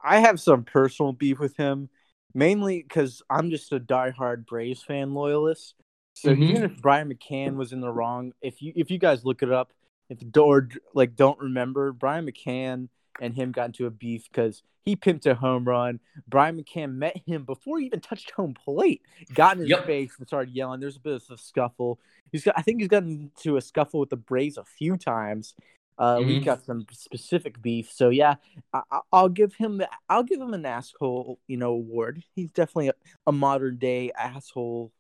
I 0.03 0.19
have 0.19 0.39
some 0.39 0.63
personal 0.63 1.13
beef 1.13 1.39
with 1.39 1.55
him, 1.57 1.89
mainly 2.33 2.81
because 2.81 3.21
I'm 3.29 3.49
just 3.49 3.71
a 3.73 3.79
diehard 3.79 4.45
Braves 4.45 4.83
fan 4.83 5.13
loyalist. 5.13 5.75
So 6.13 6.35
Mhm. 6.35 6.43
even 6.49 6.63
if 6.63 6.81
Brian 6.81 7.13
McCann 7.13 7.55
was 7.55 7.71
in 7.73 7.81
the 7.81 7.91
wrong, 7.91 8.33
if 8.41 8.61
you 8.61 8.73
if 8.75 8.91
you 8.91 8.97
guys 8.97 9.23
look 9.25 9.43
it 9.43 9.51
up, 9.51 9.71
if 10.09 10.19
or 10.37 10.69
like 10.93 11.15
don't 11.15 11.39
remember, 11.39 11.93
Brian 11.93 12.25
McCann 12.25 12.89
and 13.21 13.33
him 13.33 13.51
got 13.51 13.67
into 13.67 13.85
a 13.85 13.89
beef 13.91 14.27
because 14.31 14.63
he 14.83 14.95
pimped 14.95 15.25
a 15.25 15.35
home 15.35 15.65
run. 15.65 15.99
Brian 16.27 16.57
McCann 16.61 16.93
met 16.95 17.17
him 17.25 17.43
before 17.43 17.79
he 17.79 17.85
even 17.85 17.99
touched 17.99 18.31
home 18.31 18.53
plate, 18.53 19.01
got 19.33 19.53
in 19.55 19.61
his 19.61 19.69
Yep. 19.69 19.85
face 19.85 20.11
and 20.17 20.27
started 20.27 20.53
yelling. 20.53 20.79
There's 20.79 20.97
a 20.97 21.01
bit 21.01 21.13
of 21.15 21.23
a 21.31 21.37
scuffle. 21.37 21.99
He's 22.31 22.43
got, 22.43 22.55
I 22.57 22.61
think 22.61 22.79
he's 22.79 22.87
gotten 22.87 23.31
into 23.35 23.57
a 23.57 23.61
scuffle 23.61 23.99
with 23.99 24.09
the 24.09 24.15
Braves 24.17 24.57
a 24.57 24.63
few 24.63 24.97
times. 24.97 25.53
Uh, 25.97 26.21
We've 26.25 26.41
Mhm. 26.41 26.45
got 26.45 26.63
some 26.63 26.85
specific 26.93 27.61
beef, 27.61 27.91
so 27.91 28.07
yeah, 28.07 28.35
I, 28.73 28.81
I- 28.89 28.99
I'll 29.11 29.27
give 29.27 29.53
him 29.55 29.79
the, 29.79 29.89
I'll 30.07 30.23
give 30.23 30.39
him 30.39 30.53
an 30.53 30.65
asshole, 30.65 31.39
you 31.47 31.57
know, 31.57 31.71
award. 31.71 32.23
He's 32.35 32.49
definitely 32.51 32.87
a, 32.87 32.93
a 33.27 33.31
modern 33.33 33.77
day 33.77 34.11
asshole. 34.17 34.93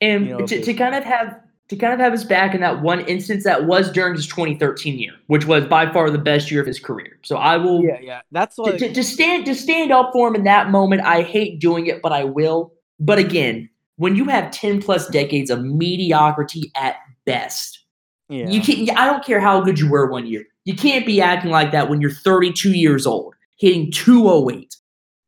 And 0.00 0.26
You 0.26 0.32
know, 0.34 0.46
to, 0.46 0.62
to 0.62 0.74
kind 0.74 0.94
of 0.94 1.02
have 1.02 1.40
to 1.68 1.76
kind 1.76 1.92
of 1.92 1.98
have 1.98 2.12
his 2.12 2.24
back 2.24 2.54
in 2.54 2.60
that 2.60 2.80
one 2.80 3.00
instance 3.00 3.44
that 3.44 3.66
was 3.66 3.90
during 3.90 4.14
his 4.14 4.26
2013 4.26 4.98
year, 4.98 5.12
which 5.26 5.46
was 5.46 5.64
by 5.64 5.90
far 5.92 6.10
the 6.10 6.18
best 6.18 6.50
year 6.50 6.60
of 6.60 6.66
his 6.66 6.78
career. 6.78 7.18
So 7.22 7.36
I 7.36 7.56
will 7.56 7.82
Yeah, 7.82 7.98
yeah, 8.00 8.20
that's 8.30 8.56
to, 8.56 8.62
like 8.62 8.78
to, 8.78 8.92
to 8.92 9.02
stand 9.02 9.46
to 9.46 9.54
stand 9.54 9.90
up 9.90 10.10
for 10.12 10.28
him 10.28 10.36
in 10.36 10.44
that 10.44 10.70
moment. 10.70 11.02
I 11.02 11.22
hate 11.22 11.58
doing 11.58 11.86
it, 11.86 12.02
but 12.02 12.12
I 12.12 12.24
will. 12.24 12.72
But 13.00 13.18
again, 13.18 13.68
when 13.96 14.14
you 14.14 14.26
have 14.26 14.50
10 14.50 14.80
plus 14.80 15.08
decades 15.08 15.50
of 15.50 15.64
mediocrity 15.64 16.70
at 16.76 16.96
best, 17.24 17.84
yeah. 18.28 18.48
you 18.48 18.60
can't. 18.60 18.96
I 18.96 19.06
don't 19.06 19.24
care 19.24 19.40
how 19.40 19.60
good 19.60 19.78
you 19.78 19.90
were 19.90 20.06
one 20.06 20.26
year. 20.26 20.44
You 20.64 20.74
can't 20.74 21.06
be 21.06 21.20
acting 21.20 21.50
like 21.50 21.72
that 21.72 21.88
when 21.88 22.00
you're 22.00 22.10
32 22.10 22.72
years 22.72 23.06
old, 23.06 23.34
hitting 23.56 23.90
208. 23.90 24.74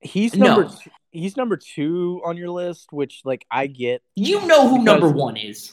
He's 0.01 0.35
No. 0.35 0.47
number 0.47 0.69
two, 0.69 0.91
he's 1.11 1.37
number 1.37 1.57
two 1.57 2.21
on 2.25 2.37
your 2.37 2.51
list, 2.51 2.93
which 2.93 3.23
like 3.25 3.45
I 3.51 3.67
get. 3.67 4.03
You 4.15 4.47
know 4.47 4.69
who 4.69 4.83
number 4.83 5.09
one 5.09 5.37
is. 5.37 5.73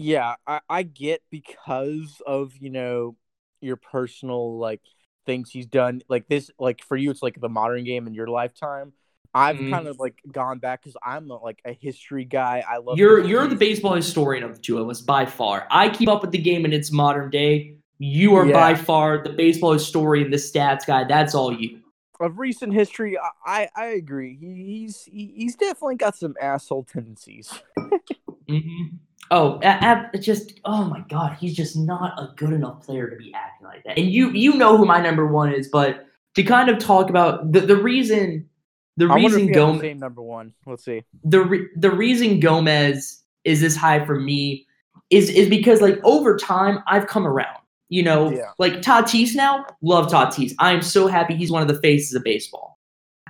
Yeah, 0.00 0.36
I, 0.46 0.60
I 0.68 0.82
get 0.84 1.22
because 1.28 2.22
of 2.24 2.52
you 2.60 2.70
know 2.70 3.16
your 3.60 3.74
personal 3.74 4.56
like 4.58 4.80
things 5.26 5.50
he's 5.50 5.66
done. 5.66 6.02
Like 6.08 6.28
this, 6.28 6.52
like 6.56 6.84
for 6.84 6.96
you, 6.96 7.10
it's 7.10 7.20
like 7.22 7.40
the 7.40 7.48
modern 7.48 7.82
game 7.82 8.06
in 8.06 8.14
your 8.14 8.28
lifetime. 8.28 8.92
I've 9.34 9.56
Mhm. 9.56 9.70
kind 9.70 9.88
of 9.88 9.98
like 9.98 10.20
gone 10.30 10.60
back 10.60 10.82
because 10.82 10.96
I'm 11.04 11.28
a, 11.32 11.36
like 11.36 11.60
a 11.64 11.72
history 11.72 12.24
guy. 12.24 12.62
I 12.66 12.76
love. 12.76 12.96
You're 12.96 13.16
history. 13.18 13.30
you're 13.32 13.46
the 13.48 13.56
baseball 13.56 13.94
historian 13.94 14.44
of 14.44 14.54
the 14.54 14.62
two 14.62 14.78
of 14.78 14.88
us 14.88 15.00
by 15.00 15.26
far. 15.26 15.66
I 15.68 15.88
keep 15.88 16.08
up 16.08 16.22
with 16.22 16.30
the 16.30 16.38
game 16.38 16.64
in 16.64 16.72
its 16.72 16.92
modern 16.92 17.28
day. 17.30 17.74
You 17.98 18.36
are 18.36 18.46
Yeah. 18.46 18.52
by 18.52 18.76
far 18.76 19.20
the 19.24 19.30
baseball 19.30 19.72
historian, 19.72 20.30
the 20.30 20.36
stats 20.36 20.86
guy. 20.86 21.02
That's 21.02 21.34
all 21.34 21.52
you. 21.52 21.80
Of 22.20 22.38
recent 22.38 22.72
history, 22.72 23.18
I 23.44 23.68
I, 23.74 23.86
agree. 23.86 24.36
He, 24.40 24.64
he's 24.64 25.02
he, 25.02 25.32
he's 25.36 25.56
definitely 25.56 25.96
got 25.96 26.16
some 26.16 26.36
asshole 26.40 26.84
tendencies. 26.84 27.52
hmm 28.48 28.86
Oh, 29.30 29.60
a- 29.62 30.08
a- 30.14 30.18
just 30.18 30.60
oh 30.64 30.84
my 30.84 31.00
god, 31.08 31.36
he's 31.38 31.54
just 31.54 31.76
not 31.76 32.18
a 32.18 32.32
good 32.36 32.52
enough 32.52 32.82
player 32.84 33.08
to 33.10 33.16
be 33.16 33.32
acting 33.34 33.66
like 33.66 33.84
that. 33.84 33.98
And 33.98 34.08
you 34.10 34.30
you 34.30 34.54
know 34.54 34.76
who 34.76 34.84
my 34.86 35.00
number 35.00 35.26
one 35.26 35.52
is, 35.52 35.68
but 35.68 36.06
to 36.34 36.42
kind 36.42 36.68
of 36.68 36.78
talk 36.78 37.10
about 37.10 37.52
the, 37.52 37.60
the 37.60 37.76
reason 37.76 38.48
the 38.96 39.06
I 39.08 39.16
reason 39.16 39.46
the 39.46 39.52
Gomez 39.52 39.80
same 39.80 39.98
number 39.98 40.22
one. 40.22 40.52
Let's 40.66 40.84
see. 40.84 41.04
the 41.24 41.40
re- 41.40 41.68
the 41.76 41.90
reason 41.90 42.40
Gomez 42.40 43.22
is 43.44 43.60
this 43.60 43.76
high 43.76 44.04
for 44.04 44.18
me 44.18 44.66
is 45.10 45.28
is 45.30 45.48
because 45.48 45.80
like 45.80 45.98
over 46.04 46.36
time 46.36 46.78
I've 46.86 47.06
come 47.06 47.26
around. 47.26 47.56
You 47.90 48.02
know, 48.02 48.30
Yeah. 48.30 48.50
like 48.58 48.82
Tatis 48.82 49.34
now, 49.34 49.64
love 49.80 50.08
Tatis. 50.12 50.52
I 50.58 50.72
am 50.72 50.82
so 50.82 51.06
happy 51.06 51.34
he's 51.36 51.50
one 51.50 51.62
of 51.62 51.68
the 51.68 51.80
faces 51.80 52.14
of 52.14 52.22
baseball. 52.22 52.78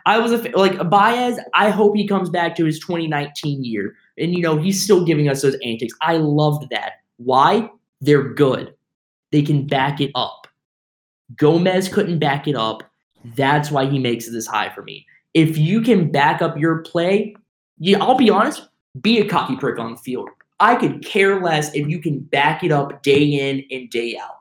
I 0.05 0.19
was 0.19 0.33
a 0.33 0.39
like 0.57 0.89
Baez. 0.91 1.39
I 1.55 1.71
hope 1.71 1.95
he 1.95 2.09
comes 2.09 2.29
back 2.31 2.57
to 2.57 2.65
his 2.65 2.81
2019 2.81 3.63
year, 3.63 3.95
and 4.19 4.35
you 4.35 4.43
know 4.43 4.57
he's 4.59 4.83
still 4.83 5.05
giving 5.05 5.29
us 5.29 5.43
those 5.43 5.57
antics. 5.65 5.95
I 6.01 6.17
loved 6.17 6.71
that. 6.71 6.95
Why? 7.17 7.71
They're 8.01 8.33
good. 8.35 8.75
They 9.33 9.43
can 9.43 9.67
back 9.67 10.01
it 10.01 10.11
up. 10.15 10.47
Gomez 11.37 11.89
couldn't 11.89 12.19
back 12.19 12.47
it 12.49 12.55
up. 12.57 12.83
That's 13.37 13.71
why 13.71 13.87
he 13.87 13.99
makes 13.99 14.27
it 14.29 14.31
this 14.33 14.47
high 14.47 14.71
for 14.75 14.83
me. 14.83 15.07
If 15.35 15.59
you 15.59 15.83
can 15.83 16.11
back 16.11 16.41
up 16.41 16.57
your 16.57 16.79
play, 16.79 17.35
yeah, 17.79 17.99
I'll 17.99 18.17
be 18.17 18.31
honest, 18.31 18.69
be 19.01 19.19
a 19.21 19.29
cocky 19.29 19.57
prick 19.57 19.79
on 19.79 19.93
the 19.93 19.99
field. 19.99 20.31
I 20.61 20.75
could 20.77 21.05
care 21.05 21.41
less 21.43 21.73
if 21.75 21.87
you 21.87 22.01
can 22.01 22.21
back 22.21 22.65
it 22.65 22.73
up 22.73 23.03
day 23.03 23.23
in 23.25 23.65
and 23.71 23.91
day 23.91 24.17
out. 24.17 24.37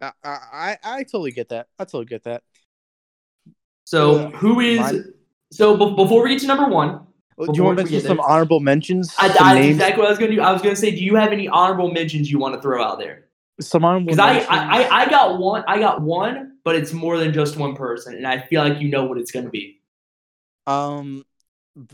I, 0.00 0.12
I 0.24 0.76
I 0.84 1.02
totally 1.04 1.30
get 1.32 1.48
that. 1.50 1.68
I 1.78 1.84
totally 1.84 2.06
get 2.06 2.24
that. 2.24 2.42
So 3.84 4.16
Yeah. 4.18 4.30
who 4.30 4.60
is 4.60 4.80
Mine- 4.80 5.14
so 5.52 5.76
be- 5.76 5.94
before 5.94 6.22
we 6.22 6.30
get 6.30 6.40
to 6.40 6.46
number 6.46 6.68
one, 6.68 7.06
Do 7.38 7.52
you 7.54 7.64
want 7.64 7.78
to 7.78 7.84
mention 7.84 8.00
some 8.00 8.16
there- 8.18 8.28
honorable 8.28 8.60
mentions? 8.60 9.14
I, 9.18 9.34
I, 9.40 9.58
exactly 9.60 10.00
what 10.00 10.06
I 10.06 10.10
was 10.10 10.18
gonna 10.18 10.32
do. 10.32 10.40
I 10.40 10.52
was 10.52 10.62
gonna 10.62 10.76
say, 10.76 10.90
do 10.90 11.04
you 11.04 11.14
have 11.16 11.32
any 11.32 11.48
honorable 11.48 11.90
mentions 11.90 12.30
you 12.30 12.38
want 12.38 12.54
to 12.54 12.60
throw 12.60 12.82
out 12.82 12.98
there? 12.98 13.26
Some 13.60 13.84
honorable 13.84 14.12
Because 14.14 14.18
I. 14.18 14.38
I, 14.48 15.02
I 15.02 15.10
got 15.10 15.38
one, 15.38 15.62
I 15.68 15.78
got 15.78 16.00
one, 16.00 16.56
but 16.64 16.74
it's 16.74 16.92
more 16.92 17.18
than 17.18 17.32
just 17.32 17.56
one 17.56 17.76
person, 17.76 18.14
and 18.16 18.26
I 18.26 18.40
feel 18.40 18.62
like 18.62 18.80
you 18.80 18.88
know 18.88 19.04
what 19.04 19.18
it's 19.18 19.30
gonna 19.30 19.50
be. 19.50 19.80
Um, 20.66 21.24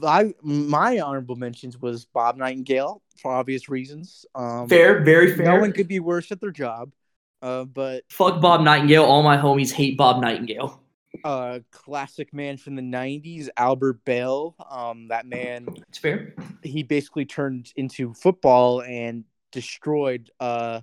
I 0.03 0.35
my 0.43 0.99
honorable 1.01 1.37
mentions 1.37 1.79
was 1.79 2.05
Bob 2.05 2.37
Nightingale 2.37 3.03
for 3.17 3.33
obvious 3.33 3.69
reasons. 3.69 4.27
Um, 4.35 4.69
Fair, 4.69 5.03
very 5.03 5.35
fair. 5.35 5.47
No 5.47 5.61
one 5.61 5.73
could 5.73 5.89
be 5.89 6.01
worse 6.01 6.31
at 6.33 6.41
their 6.41 6.51
job. 6.51 6.93
Uh, 7.41 7.65
but 7.65 8.05
Fuck 8.11 8.41
Bob 8.41 8.63
Nightingale. 8.63 9.05
All 9.05 9.23
my 9.23 9.37
homies 9.37 9.71
hate 9.73 9.97
Bob 9.97 10.21
Nightingale. 10.21 10.83
Uh, 11.25 11.61
classic 11.73 12.33
man 12.33 12.57
from 12.57 12.77
the 12.77 12.83
'90s, 12.83 13.49
Albert 13.57 14.05
Belle. 14.05 14.55
Um, 14.71 15.09
that 15.09 15.27
man, 15.27 15.67
It's 15.89 15.99
fair. 15.99 16.35
he 16.63 16.83
basically 16.83 17.25
turned 17.25 17.73
into 17.77 18.15
football 18.15 18.83
and 18.83 19.25
destroyed 19.51 20.31
uh 20.41 20.81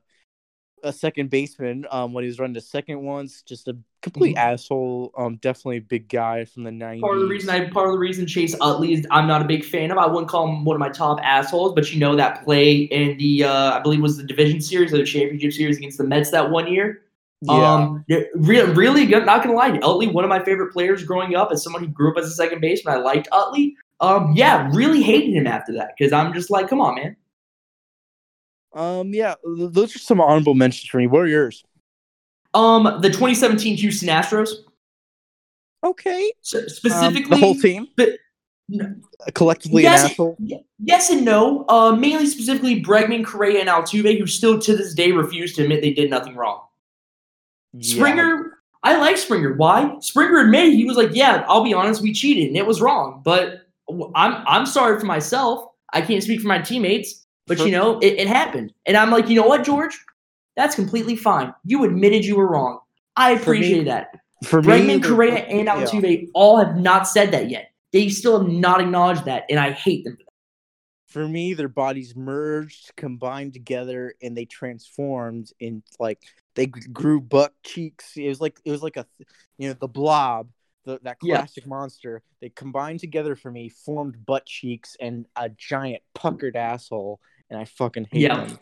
a 0.83 0.91
second 0.91 1.29
baseman 1.29 1.85
um 1.89 2.13
when 2.13 2.23
he 2.23 2.27
was 2.27 2.39
running 2.39 2.53
the 2.53 2.61
second 2.61 3.01
once. 3.01 3.43
Just 3.43 3.67
a 3.67 3.77
complete 4.01 4.35
Mhm. 4.35 4.39
asshole. 4.39 5.11
Um, 5.17 5.37
definitely 5.37 5.77
a 5.77 5.81
big 5.81 6.09
guy 6.09 6.45
from 6.45 6.63
the 6.63 6.71
'90s. 6.71 7.01
Part 7.01 7.15
of 7.15 7.21
the 7.21 7.27
reason 7.29 7.49
I 7.51 7.69
part 7.69 7.87
of 7.87 7.93
the 7.93 7.99
reason 7.99 8.27
Chase 8.27 8.55
Utley 8.61 8.93
is 8.93 9.07
I'm 9.11 9.27
not 9.27 9.41
a 9.41 9.45
big 9.45 9.63
fan 9.63 9.91
of. 9.91 9.97
I 9.97 10.05
wouldn't 10.07 10.27
call 10.27 10.47
him 10.47 10.65
one 10.65 10.75
of 10.75 10.79
my 10.79 10.89
top 10.89 11.19
assholes, 11.23 11.73
but 11.73 11.91
you 11.93 11.99
know 11.99 12.15
that 12.15 12.43
play 12.43 12.73
in 12.81 13.17
the 13.17 13.45
uh, 13.45 13.71
I 13.77 13.79
believe 13.79 13.99
it 13.99 14.03
was 14.03 14.17
the 14.17 14.23
division 14.23 14.59
series 14.59 14.93
or 14.93 14.97
the 14.97 15.05
championship 15.05 15.53
series 15.53 15.77
against 15.77 15.97
the 15.97 16.03
Mets 16.03 16.31
that 16.31 16.49
one 16.51 16.67
year. 16.71 17.01
Yeah. 17.41 17.73
Um, 17.73 18.05
they're 18.07 18.27
re- 18.35 18.61
really 18.61 19.05
good. 19.05 19.25
Not 19.25 19.43
gonna 19.43 19.55
lie, 19.55 19.77
Utley, 19.83 20.07
one 20.07 20.23
of 20.23 20.29
my 20.29 20.43
favorite 20.43 20.71
players 20.73 21.03
growing 21.03 21.35
up, 21.35 21.51
as 21.51 21.63
someone 21.63 21.83
who 21.83 21.89
grew 21.89 22.11
up 22.11 22.17
as 22.17 22.25
a 22.25 22.31
second 22.33 22.61
baseman, 22.61 22.95
I 22.95 22.97
liked 22.99 23.27
Utley. 23.31 23.75
Um, 23.99 24.33
yeah, 24.35 24.69
really 24.73 25.01
hated 25.01 25.33
him 25.33 25.47
after 25.47 25.73
that 25.73 25.91
because 25.97 26.11
I'm 26.11 26.33
just 26.33 26.49
like, 26.49 26.69
come 26.69 26.81
on, 26.81 26.95
man. 26.95 27.15
Um, 28.73 29.13
yeah, 29.13 29.35
those 29.43 29.95
are 29.95 29.99
some 29.99 30.19
honorable 30.19 30.53
mentions 30.53 30.89
for 30.89 30.97
me. 30.97 31.07
What 31.07 31.19
are 31.21 31.27
yours? 31.27 31.63
Um, 32.53 32.83
the 33.01 33.09
2017 33.09 33.77
Houston 33.77 34.09
Astros, 34.09 34.49
Okay, 35.85 36.31
so 36.41 36.59
um, 36.59 36.69
specifically 36.69 37.29
the 37.29 37.45
whole 37.45 37.55
team, 37.55 37.87
but- 37.95 38.09
no, 38.67 38.95
collectively 39.35 39.83
yes, 39.83 40.03
an 40.03 40.09
asshole. 40.09 40.37
yes 40.79 41.11
and 41.11 41.23
no. 41.23 41.65
Uh, 41.69 41.91
mainly 41.91 42.25
specifically 42.25 42.81
Bregman, 42.81 43.23
Correa, 43.23 43.59
and 43.59 43.69
Altuve, 43.69 44.17
who 44.17 44.25
still 44.25 44.57
to 44.59 44.75
this 44.75 44.95
day 44.95 45.11
refuse 45.11 45.53
to 45.53 45.61
admit 45.61 45.81
they 45.81 45.93
did 45.93 46.09
nothing 46.09 46.35
wrong. 46.35 46.61
Yeah. 47.77 47.95
Springer, 47.95 48.57
I 48.83 48.97
like 48.97 49.17
Springer. 49.17 49.53
Why? 49.53 49.95
Springer 49.99 50.39
admitted 50.39 50.73
he 50.73 50.85
was 50.85 50.97
like, 50.97 51.09
"Yeah, 51.13 51.43
I'll 51.47 51.63
be 51.63 51.73
honest, 51.73 52.01
we 52.01 52.13
cheated 52.13 52.47
and 52.47 52.57
it 52.57 52.65
was 52.65 52.81
wrong." 52.81 53.21
But 53.23 53.61
I'm 54.15 54.43
I'm 54.47 54.65
sorry 54.65 54.99
for 54.99 55.05
myself. 55.05 55.67
I 55.93 56.01
can't 56.01 56.23
speak 56.23 56.41
for 56.41 56.47
my 56.47 56.59
teammates, 56.59 57.25
but 57.47 57.59
you 57.59 57.71
know 57.71 57.99
it, 57.99 58.13
it 58.19 58.27
happened, 58.27 58.73
and 58.85 58.97
I'm 58.97 59.11
like, 59.11 59.29
you 59.29 59.35
know 59.39 59.47
what, 59.47 59.63
George? 59.63 59.97
That's 60.55 60.75
completely 60.75 61.15
fine. 61.15 61.53
You 61.65 61.83
admitted 61.83 62.23
you 62.25 62.35
were 62.37 62.47
wrong. 62.47 62.79
I 63.17 63.37
For 63.37 63.51
me- 63.51 63.57
appreciate 63.57 63.83
that. 63.85 64.19
for 64.45 64.61
me, 64.61 64.67
Bregman, 64.67 65.03
Correa, 65.03 65.33
and 65.45 65.65
yeah. 65.65 65.75
Altuve 65.85 66.27
all 66.33 66.57
have 66.57 66.77
not 66.77 67.07
said 67.07 67.31
that 67.31 67.49
yet. 67.49 67.71
They 67.93 68.09
still 68.09 68.39
have 68.39 68.47
not 68.51 68.81
acknowledged 68.81 69.25
that, 69.25 69.43
and 69.49 69.59
I 69.59 69.71
hate 69.71 70.03
them. 70.03 70.17
For 71.15 71.29
me, 71.29 71.53
their 71.53 71.69
bodies 71.69 72.13
merged, 72.13 72.93
combined 72.97 73.53
together, 73.53 74.15
and 74.21 74.35
they 74.35 74.43
transformed 74.43 75.49
in 75.61 75.81
like 75.97 76.21
they 76.55 76.65
grew 76.65 77.21
butt 77.21 77.53
cheeks. 77.63 78.17
It 78.17 78.27
was 78.27 78.41
like 78.41 78.59
it 78.65 78.71
was 78.71 78.83
like 78.83 78.97
a 78.97 79.07
you 79.57 79.69
know 79.69 79.75
the 79.79 79.87
blob, 79.87 80.49
the, 80.83 80.99
that 81.03 81.15
Yeah. 81.23 81.37
classic 81.37 81.65
monster. 81.65 82.21
They 82.41 82.49
combined 82.49 82.99
together 82.99 83.37
for 83.37 83.49
me, 83.49 83.69
formed 83.69 84.25
butt 84.25 84.45
cheeks 84.45 84.97
and 84.99 85.25
a 85.37 85.47
giant 85.47 86.03
puckered 86.13 86.57
asshole, 86.57 87.21
and 87.49 87.57
I 87.57 87.63
fucking 87.63 88.07
hate 88.11 88.23
Yeah. 88.23 88.35
them. 88.35 88.59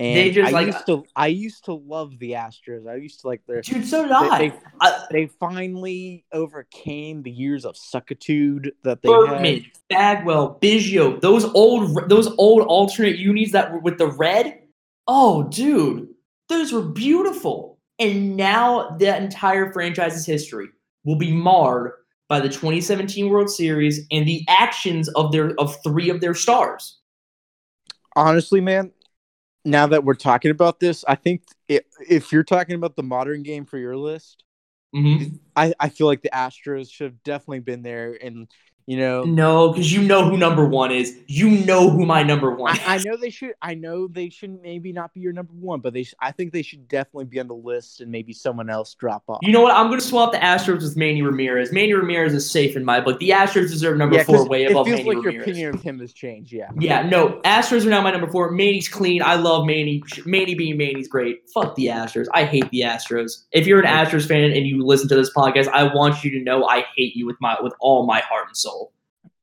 And 0.00 0.16
They 0.16 0.30
just, 0.32 0.48
I 0.48 0.50
like- 0.52 0.66
used 0.66 0.86
to 0.86 1.04
I 1.14 1.26
used 1.28 1.64
to 1.66 1.74
love 1.74 2.18
the 2.18 2.32
Astros. 2.32 2.88
I 2.90 2.96
used 2.96 3.20
to 3.20 3.28
like 3.28 3.42
their 3.46 3.60
Dude, 3.62 3.86
so 3.86 4.02
did 4.02 4.10
I. 4.10 4.38
they, 4.38 4.48
they, 4.48 4.56
I 4.80 5.06
they 5.12 5.26
finally 5.26 6.24
overcame 6.32 7.22
the 7.22 7.30
years 7.30 7.64
of 7.64 7.76
suckitude 7.76 8.70
that 8.82 9.02
they 9.02 9.08
Bregman, 9.08 9.62
had. 9.62 9.72
Bagwell, 9.88 10.58
Biggio, 10.60 11.20
those 11.20 11.44
old 11.44 12.08
those 12.08 12.26
old 12.38 12.62
alternate 12.66 13.18
unis 13.18 13.52
that 13.52 13.72
were 13.72 13.78
with 13.78 13.98
the 13.98 14.08
red. 14.08 14.58
Oh, 15.06 15.44
dude, 15.44 16.08
those 16.48 16.72
were 16.72 16.82
beautiful. 16.82 17.78
And 18.00 18.36
now 18.36 18.96
that 18.98 19.22
entire 19.22 19.72
franchise's 19.72 20.26
history 20.26 20.66
will 21.04 21.14
be 21.18 21.30
marred 21.32 21.92
by 22.28 22.40
the 22.40 22.48
2017 22.48 23.28
World 23.28 23.48
Series 23.48 24.06
and 24.10 24.26
the 24.26 24.44
actions 24.48 25.08
of 25.10 25.30
their 25.30 25.52
of 25.60 25.76
three 25.84 26.10
of 26.10 26.20
their 26.20 26.34
stars. 26.34 26.98
Honestly, 28.16 28.60
man, 28.60 28.90
now 29.64 29.86
that 29.86 30.04
we're 30.04 30.14
talking 30.14 30.50
about 30.50 30.80
this, 30.80 31.04
I 31.08 31.14
think 31.14 31.42
if 31.68 32.32
you're 32.32 32.44
talking 32.44 32.74
about 32.76 32.96
the 32.96 33.02
modern 33.02 33.42
game 33.42 33.64
for 33.64 33.78
your 33.78 33.96
list, 33.96 34.44
Mhm. 34.94 35.40
I, 35.56 35.74
I 35.78 35.88
feel 35.88 36.06
like 36.06 36.22
the 36.22 36.30
Astros 36.30 36.90
should 36.90 37.06
have 37.12 37.22
definitely 37.22 37.60
been 37.60 37.82
there. 37.82 38.18
And, 38.20 38.48
you 38.86 38.98
know, 38.98 39.22
No, 39.22 39.70
because 39.70 39.92
you 39.92 40.02
know 40.02 40.28
who 40.28 40.36
number 40.36 40.66
one 40.66 40.92
is. 40.92 41.16
You 41.26 41.48
know 41.64 41.88
who 41.88 42.04
my 42.04 42.22
number 42.22 42.54
one. 42.54 42.78
I, 42.80 42.96
I 42.96 42.98
know 42.98 43.16
they 43.16 43.30
should. 43.30 43.54
I 43.62 43.74
know 43.74 44.06
they 44.08 44.28
should 44.28 44.60
maybe 44.62 44.92
not 44.92 45.14
be 45.14 45.20
your 45.20 45.32
number 45.32 45.54
one, 45.54 45.80
but 45.80 45.94
they. 45.94 46.02
Sh- 46.02 46.14
I 46.20 46.32
think 46.32 46.52
they 46.52 46.62
should 46.62 46.86
definitely 46.86 47.24
be 47.24 47.40
on 47.40 47.48
the 47.48 47.54
list, 47.54 48.00
and 48.02 48.10
maybe 48.10 48.32
someone 48.34 48.68
else 48.68 48.94
drop 48.94 49.22
off. 49.28 49.38
You 49.42 49.52
know 49.52 49.62
what? 49.62 49.74
I'm 49.74 49.86
going 49.88 50.00
to 50.00 50.06
swap 50.06 50.32
the 50.32 50.38
Astros 50.38 50.82
with 50.82 50.96
Manny 50.96 51.22
Ramirez. 51.22 51.72
Manny 51.72 51.94
Ramirez 51.94 52.34
is 52.34 52.50
safe 52.50 52.76
in 52.76 52.84
my 52.84 53.00
book. 53.00 53.18
The 53.20 53.30
Astros 53.30 53.70
deserve 53.70 53.96
number 53.96 54.16
yeah, 54.16 54.24
four 54.24 54.36
'cause 54.38 54.48
way 54.48 54.64
it 54.64 54.72
above 54.72 54.86
feels 54.86 54.98
Manny 54.98 55.08
like 55.16 55.24
Ramirez. 55.24 55.34
your 55.34 55.42
opinion 55.42 55.74
of 55.74 55.82
him 55.82 55.98
has 56.00 56.12
changed. 56.12 56.52
Yeah. 56.52 56.68
Yeah, 56.78 57.08
no, 57.08 57.40
Astros 57.44 57.86
are 57.86 57.90
now 57.90 58.02
my 58.02 58.10
number 58.10 58.28
four. 58.30 58.50
Manny's 58.50 58.88
clean. 58.88 59.22
I 59.22 59.36
love 59.36 59.64
Manny. 59.66 60.02
Manny 60.26 60.54
being 60.54 60.76
Manny's 60.76 61.08
great. 61.08 61.48
Fuck 61.54 61.74
the 61.76 61.86
Astros. 61.86 62.26
I 62.34 62.44
hate 62.44 62.68
the 62.70 62.80
Astros. 62.82 63.44
If 63.52 63.66
you're 63.66 63.80
an 63.80 63.86
Astros 63.86 64.28
fan 64.28 64.52
and 64.52 64.66
you 64.66 64.84
listen 64.84 65.08
to 65.08 65.14
this 65.14 65.32
podcast, 65.34 65.68
I 65.68 65.84
want 65.94 66.22
you 66.22 66.30
to 66.32 66.40
know 66.40 66.66
I 66.66 66.84
hate 66.96 67.16
you 67.16 67.24
with 67.24 67.36
my 67.40 67.56
with 67.62 67.72
all 67.80 68.06
my 68.06 68.20
heart 68.20 68.46
and 68.48 68.56
soul. 68.56 68.73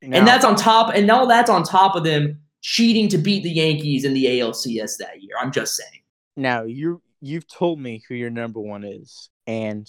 And 0.02 0.26
that's 0.26 0.44
on 0.44 0.56
top. 0.56 0.94
And 0.94 1.06
now 1.06 1.24
that's 1.26 1.48
on 1.50 1.62
top 1.62 1.94
of 1.94 2.04
them 2.04 2.40
cheating 2.60 3.08
to 3.08 3.18
beat 3.18 3.42
the 3.42 3.50
Yankees 3.50 4.04
in 4.04 4.14
the 4.14 4.24
ALCS 4.26 4.98
that 4.98 5.22
year. 5.22 5.34
I'm 5.40 5.52
just 5.52 5.76
saying. 5.76 6.02
now 6.36 6.64
you 6.64 7.00
you've 7.20 7.46
told 7.46 7.78
me 7.80 8.02
who 8.08 8.14
your 8.14 8.30
number 8.30 8.60
one 8.60 8.84
is, 8.84 9.30
and 9.46 9.88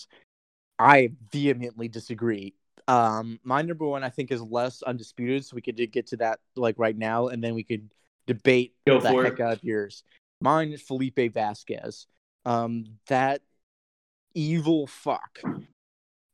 I 0.77 1.09
vehemently 1.31 1.87
disagree. 1.87 2.53
Um, 2.87 3.39
my 3.43 3.61
number 3.61 3.85
one 3.85 4.03
I 4.03 4.09
think 4.09 4.31
is 4.31 4.41
less 4.41 4.81
undisputed, 4.83 5.45
so 5.45 5.55
we 5.55 5.61
could 5.61 5.77
get 5.91 6.07
to 6.07 6.17
that 6.17 6.39
like 6.55 6.75
right 6.77 6.97
now, 6.97 7.27
and 7.27 7.43
then 7.43 7.55
we 7.55 7.63
could 7.63 7.89
debate 8.27 8.73
Go 8.85 8.99
the 8.99 9.09
heck 9.09 9.33
it. 9.33 9.41
out 9.41 9.53
of 9.53 9.63
yours. 9.63 10.03
Mine 10.41 10.73
is 10.73 10.81
Felipe 10.81 11.33
Vasquez. 11.33 12.07
Um, 12.45 12.85
that 13.07 13.41
evil 14.33 14.87
fuck 14.87 15.39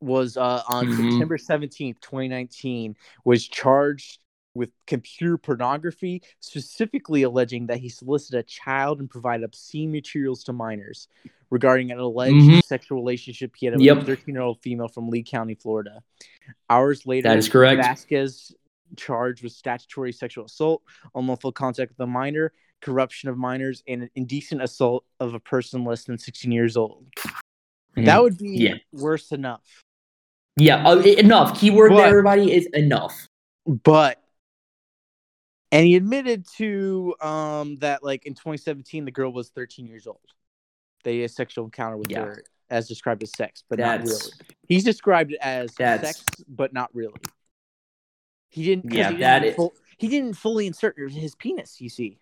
was 0.02 0.38
uh, 0.38 0.64
on 0.68 0.88
Mhm. 0.88 1.12
September 1.12 1.38
17th, 1.38 2.00
2019, 2.02 2.96
was 3.26 3.48
charged 3.48 4.20
with 4.56 4.72
computer 4.88 5.38
pornography, 5.38 6.22
specifically 6.40 7.24
alleging 7.24 7.68
that 7.68 7.78
he 7.78 7.88
solicited 7.88 8.40
a 8.40 8.44
child 8.44 9.00
and 9.00 9.10
provided 9.10 9.44
obscene 9.44 9.92
materials 9.92 10.44
to 10.44 10.54
minors 10.54 11.08
regarding 11.50 11.92
an 11.92 12.00
alleged 12.00 12.36
Mhm. 12.36 12.64
sexual 12.64 12.98
relationship 12.98 13.56
he 13.56 13.68
had 13.68 13.76
with 13.76 13.84
Yep. 13.84 13.98
a 13.98 14.06
13 14.06 14.36
year 14.36 14.42
old 14.44 14.60
female 14.62 14.88
from 14.88 15.10
Lee 15.10 15.24
County, 15.24 15.54
Florida. 15.56 16.02
Hours 16.70 17.06
later, 17.06 17.30
That 17.30 17.38
is 17.38 17.48
correct. 17.50 17.82
Vasquez 17.82 18.54
charged 18.98 19.44
with 19.44 19.52
statutory 19.52 20.12
sexual 20.12 20.46
assault, 20.46 20.82
unlawful 21.14 21.52
contact 21.52 21.92
with 21.92 22.00
a 22.00 22.08
minor, 22.08 22.52
corruption 22.82 23.30
of 23.30 23.38
minors, 23.38 23.84
and 23.88 24.10
indecent 24.16 24.62
assault 24.64 25.06
of 25.20 25.36
a 25.36 25.40
person 25.40 25.84
less 25.84 26.06
than 26.06 26.18
16 26.18 26.52
years 26.52 26.76
old. 26.76 27.06
That 27.96 28.22
would 28.22 28.38
be 28.38 28.46
Mm-hmm. 28.58 28.62
Yeah. 28.62 28.76
worse 28.94 29.32
enough. 29.32 29.84
Yeah, 30.60 30.86
uh, 30.88 30.98
enough. 31.00 31.60
Keyword 31.60 31.92
But- 31.92 31.98
there, 31.98 32.08
everybody, 32.08 32.52
is 32.54 32.66
enough. 32.74 33.28
but 33.66 34.22
and 35.72 35.86
he 35.86 35.96
admitted 35.96 36.46
to 36.58 37.14
um 37.22 37.76
that 37.78 38.04
like 38.04 38.26
in 38.26 38.34
2017 38.34 39.06
the 39.06 39.12
girl 39.12 39.32
was 39.32 39.50
13 39.50 39.86
years 39.86 40.08
old 40.08 40.20
they 41.04 41.18
had 41.20 41.26
a 41.26 41.30
sexual 41.34 41.66
encounter 41.66 41.96
with 41.96 42.10
Yeah. 42.10 42.22
her 42.26 42.44
as 42.72 42.88
described 42.88 43.22
as 43.22 43.32
sex 43.38 43.64
but 43.70 43.78
not 43.78 44.02
really 44.02 44.32
he's 44.68 44.84
described 44.84 45.32
it 45.34 45.38
as 45.42 45.76
sex 45.76 46.24
but 46.48 46.74
not 46.74 46.90
really 46.96 47.14
he 48.50 48.64
didn't. 48.64 48.92
Yeah, 48.92 49.04
he 49.04 49.18
didn't, 49.18 49.20
that 49.20 49.46
is- 49.46 49.56
full- 49.56 49.76
he 50.00 50.08
didn't 50.08 50.34
fully 50.34 50.66
insert 50.66 50.98
his 50.98 51.36
penis 51.36 51.80
you 51.80 51.90
see 51.90 52.18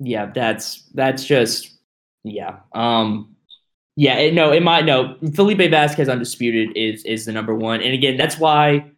yeah, 0.00 0.26
that's 0.26 0.84
that's 0.94 1.24
just 1.24 1.78
yeah. 2.24 2.60
Um 2.74 3.35
yeah, 3.96 4.18
it, 4.18 4.34
no, 4.34 4.52
it 4.52 4.62
might 4.62 4.84
no. 4.84 5.16
Felipe 5.34 5.70
Vasquez 5.70 6.08
undisputed 6.08 6.76
is 6.76 7.02
is 7.04 7.24
the 7.24 7.32
number 7.32 7.54
one. 7.54 7.80
And 7.82 7.94
again, 7.94 8.16
that's 8.16 8.38
why 8.38 8.92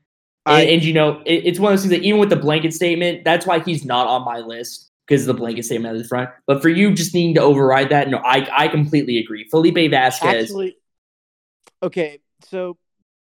I- 0.44 0.62
and, 0.62 0.70
and, 0.70 0.84
you 0.84 0.92
know, 0.94 1.20
it, 1.26 1.46
it's 1.46 1.59
one 1.59 1.72
of 1.72 1.78
those 1.78 1.88
things 1.88 2.01
that 2.01 2.07
even 2.07 2.18
with 2.18 2.30
the 2.30 2.36
blanket 2.36 2.72
statement, 2.72 3.22
that's 3.24 3.46
why 3.46 3.61
he's 3.61 3.84
not 3.84 4.07
on 4.07 4.24
my 4.24 4.38
list 4.38 4.90
because 5.07 5.24
the 5.26 5.34
blanket 5.34 5.64
statement 5.64 5.94
at 5.94 6.03
the 6.03 6.09
front. 6.09 6.30
But 6.46 6.62
for 6.62 6.68
you 6.68 6.92
just 6.94 7.14
needing 7.14 7.34
to 7.36 7.40
override 7.42 7.90
that, 7.90 8.09
no, 8.09 8.18
I 8.18 8.49
I 8.57 8.68
completely 8.68 9.18
agree. 9.18 9.46
Felipe 9.49 9.90
Vasquez. 9.90 10.44
actually 10.44 10.76
okay 11.82 12.18
so 12.44 12.76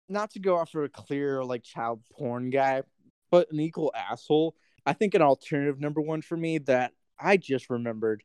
not 0.09 0.31
to 0.31 0.39
go 0.39 0.59
after 0.59 0.85
a 0.85 0.89
clear 0.89 1.45
like 1.45 1.63
child 1.63 2.01
porn 2.13 2.51
guy 2.51 2.83
but 3.31 3.51
an 3.53 3.61
equal 3.61 3.93
asshole 3.95 4.55
i 4.87 4.93
think 4.93 5.15
an 5.15 5.23
alternative 5.23 5.81
number 5.81 6.01
one 6.01 6.23
for 6.23 6.37
me 6.37 6.59
that 6.59 6.93
i 7.19 7.37
just 7.37 7.69
remembered 7.71 8.23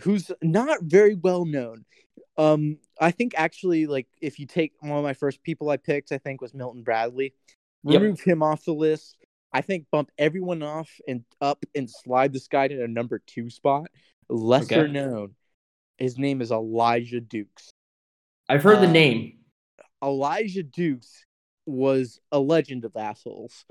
who's 0.00 0.30
not 0.42 0.82
very 0.82 1.14
well 1.14 1.44
known 1.44 1.84
um 2.38 2.78
i 3.00 3.10
think 3.10 3.32
actually 3.36 3.86
like 3.86 4.06
if 4.20 4.38
you 4.38 4.46
take 4.46 4.72
one 4.80 4.98
of 4.98 5.04
my 5.04 5.14
first 5.14 5.42
people 5.42 5.70
i 5.70 5.76
picked 5.76 6.12
i 6.12 6.18
think 6.18 6.40
was 6.40 6.54
milton 6.54 6.82
bradley 6.82 7.32
Yep. 7.84 8.00
remove 8.00 8.20
him 8.20 8.42
off 8.42 8.64
the 8.64 8.72
list 8.74 9.16
i 9.52 9.60
think 9.60 9.86
bump 9.92 10.10
everyone 10.18 10.62
off 10.62 10.90
and 11.06 11.24
up 11.40 11.64
and 11.74 11.88
slide 11.88 12.32
this 12.32 12.48
guy 12.48 12.66
to 12.68 12.82
a 12.82 12.88
number 12.88 13.20
two 13.26 13.48
spot 13.50 13.86
lesser 14.28 14.82
Okay. 14.84 14.92
known 14.92 15.34
his 15.98 16.18
name 16.18 16.40
is 16.40 16.50
elijah 16.50 17.20
dukes 17.20 17.70
I've 18.48 18.62
heard 18.62 18.80
the 18.80 18.86
uh, 18.86 18.92
name. 18.92 19.38
Elijah 20.02 20.62
Dukes 20.62 21.24
was 21.66 22.20
a 22.30 22.38
legend 22.38 22.84
of 22.84 22.94
assholes. 22.96 23.64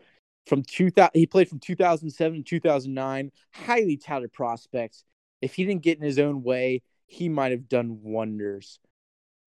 From 0.48 0.64
2000, 0.64 1.12
he 1.14 1.26
played 1.26 1.48
from 1.48 1.60
2007 1.60 2.40
to 2.40 2.44
2009. 2.44 3.32
Highly 3.54 3.98
touted 3.98 4.34
prospect. 4.34 5.04
If 5.42 5.56
he 5.56 5.66
didn't 5.66 5.84
get 5.84 5.98
in 5.98 6.04
his 6.04 6.20
own 6.20 6.44
way, 6.44 6.82
he 7.08 7.30
might 7.30 7.52
have 7.52 7.70
done 7.70 8.00
wonders. 8.04 8.80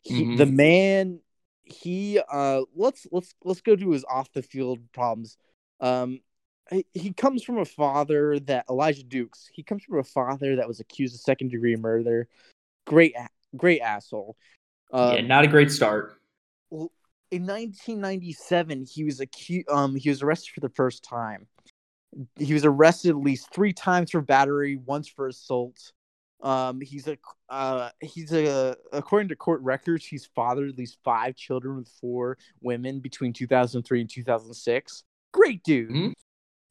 He, 0.08 0.24
Mhm. 0.24 0.36
The 0.38 0.46
man, 0.46 1.20
he 1.64 2.18
uh, 2.18 2.62
let's 2.74 3.06
let's 3.12 3.34
let's 3.44 3.60
go 3.60 3.76
to 3.76 3.90
his 3.90 4.04
off 4.08 4.32
the 4.32 4.42
field 4.42 4.80
problems. 4.92 5.36
Um, 5.80 6.20
he, 6.70 6.86
he 6.94 7.12
comes 7.12 7.42
from 7.42 7.58
a 7.58 7.64
father 7.64 8.38
that 8.40 8.64
Elijah 8.70 9.02
Dukes. 9.02 9.50
He 9.52 9.62
comes 9.62 9.84
from 9.84 9.98
a 9.98 10.04
father 10.04 10.56
that 10.56 10.66
was 10.66 10.80
accused 10.80 11.14
of 11.14 11.20
second 11.20 11.50
degree 11.50 11.76
murder. 11.76 12.26
Great, 12.86 13.14
great 13.54 13.80
asshole. 13.80 14.36
Um, 14.92 15.14
yeah, 15.14 15.20
not 15.20 15.44
a 15.44 15.48
great 15.48 15.70
start. 15.70 16.18
Well, 16.70 16.90
in 17.30 17.42
1997 17.42 18.86
he 18.86 19.04
was 19.04 19.20
acu- 19.20 19.70
um 19.70 19.94
he 19.94 20.08
was 20.08 20.22
arrested 20.22 20.54
for 20.54 20.60
the 20.60 20.70
first 20.70 21.04
time 21.04 21.46
he 22.36 22.54
was 22.54 22.64
arrested 22.64 23.10
at 23.10 23.16
least 23.16 23.52
three 23.52 23.74
times 23.74 24.12
for 24.12 24.22
battery 24.22 24.76
once 24.76 25.06
for 25.08 25.28
assault 25.28 25.92
um 26.40 26.80
he's 26.80 27.08
a 27.08 27.18
uh 27.48 27.90
he's 28.00 28.32
a 28.32 28.76
according 28.92 29.28
to 29.28 29.36
court 29.36 29.60
records 29.62 30.04
he's 30.06 30.26
fathered 30.36 30.68
at 30.68 30.78
least 30.78 30.98
five 31.04 31.34
children 31.34 31.76
with 31.76 31.88
four 32.00 32.38
women 32.60 33.00
between 33.00 33.32
2003 33.32 34.00
and 34.00 34.10
2006 34.10 35.04
great 35.32 35.62
dude 35.64 35.90
Mhm. 35.90 36.12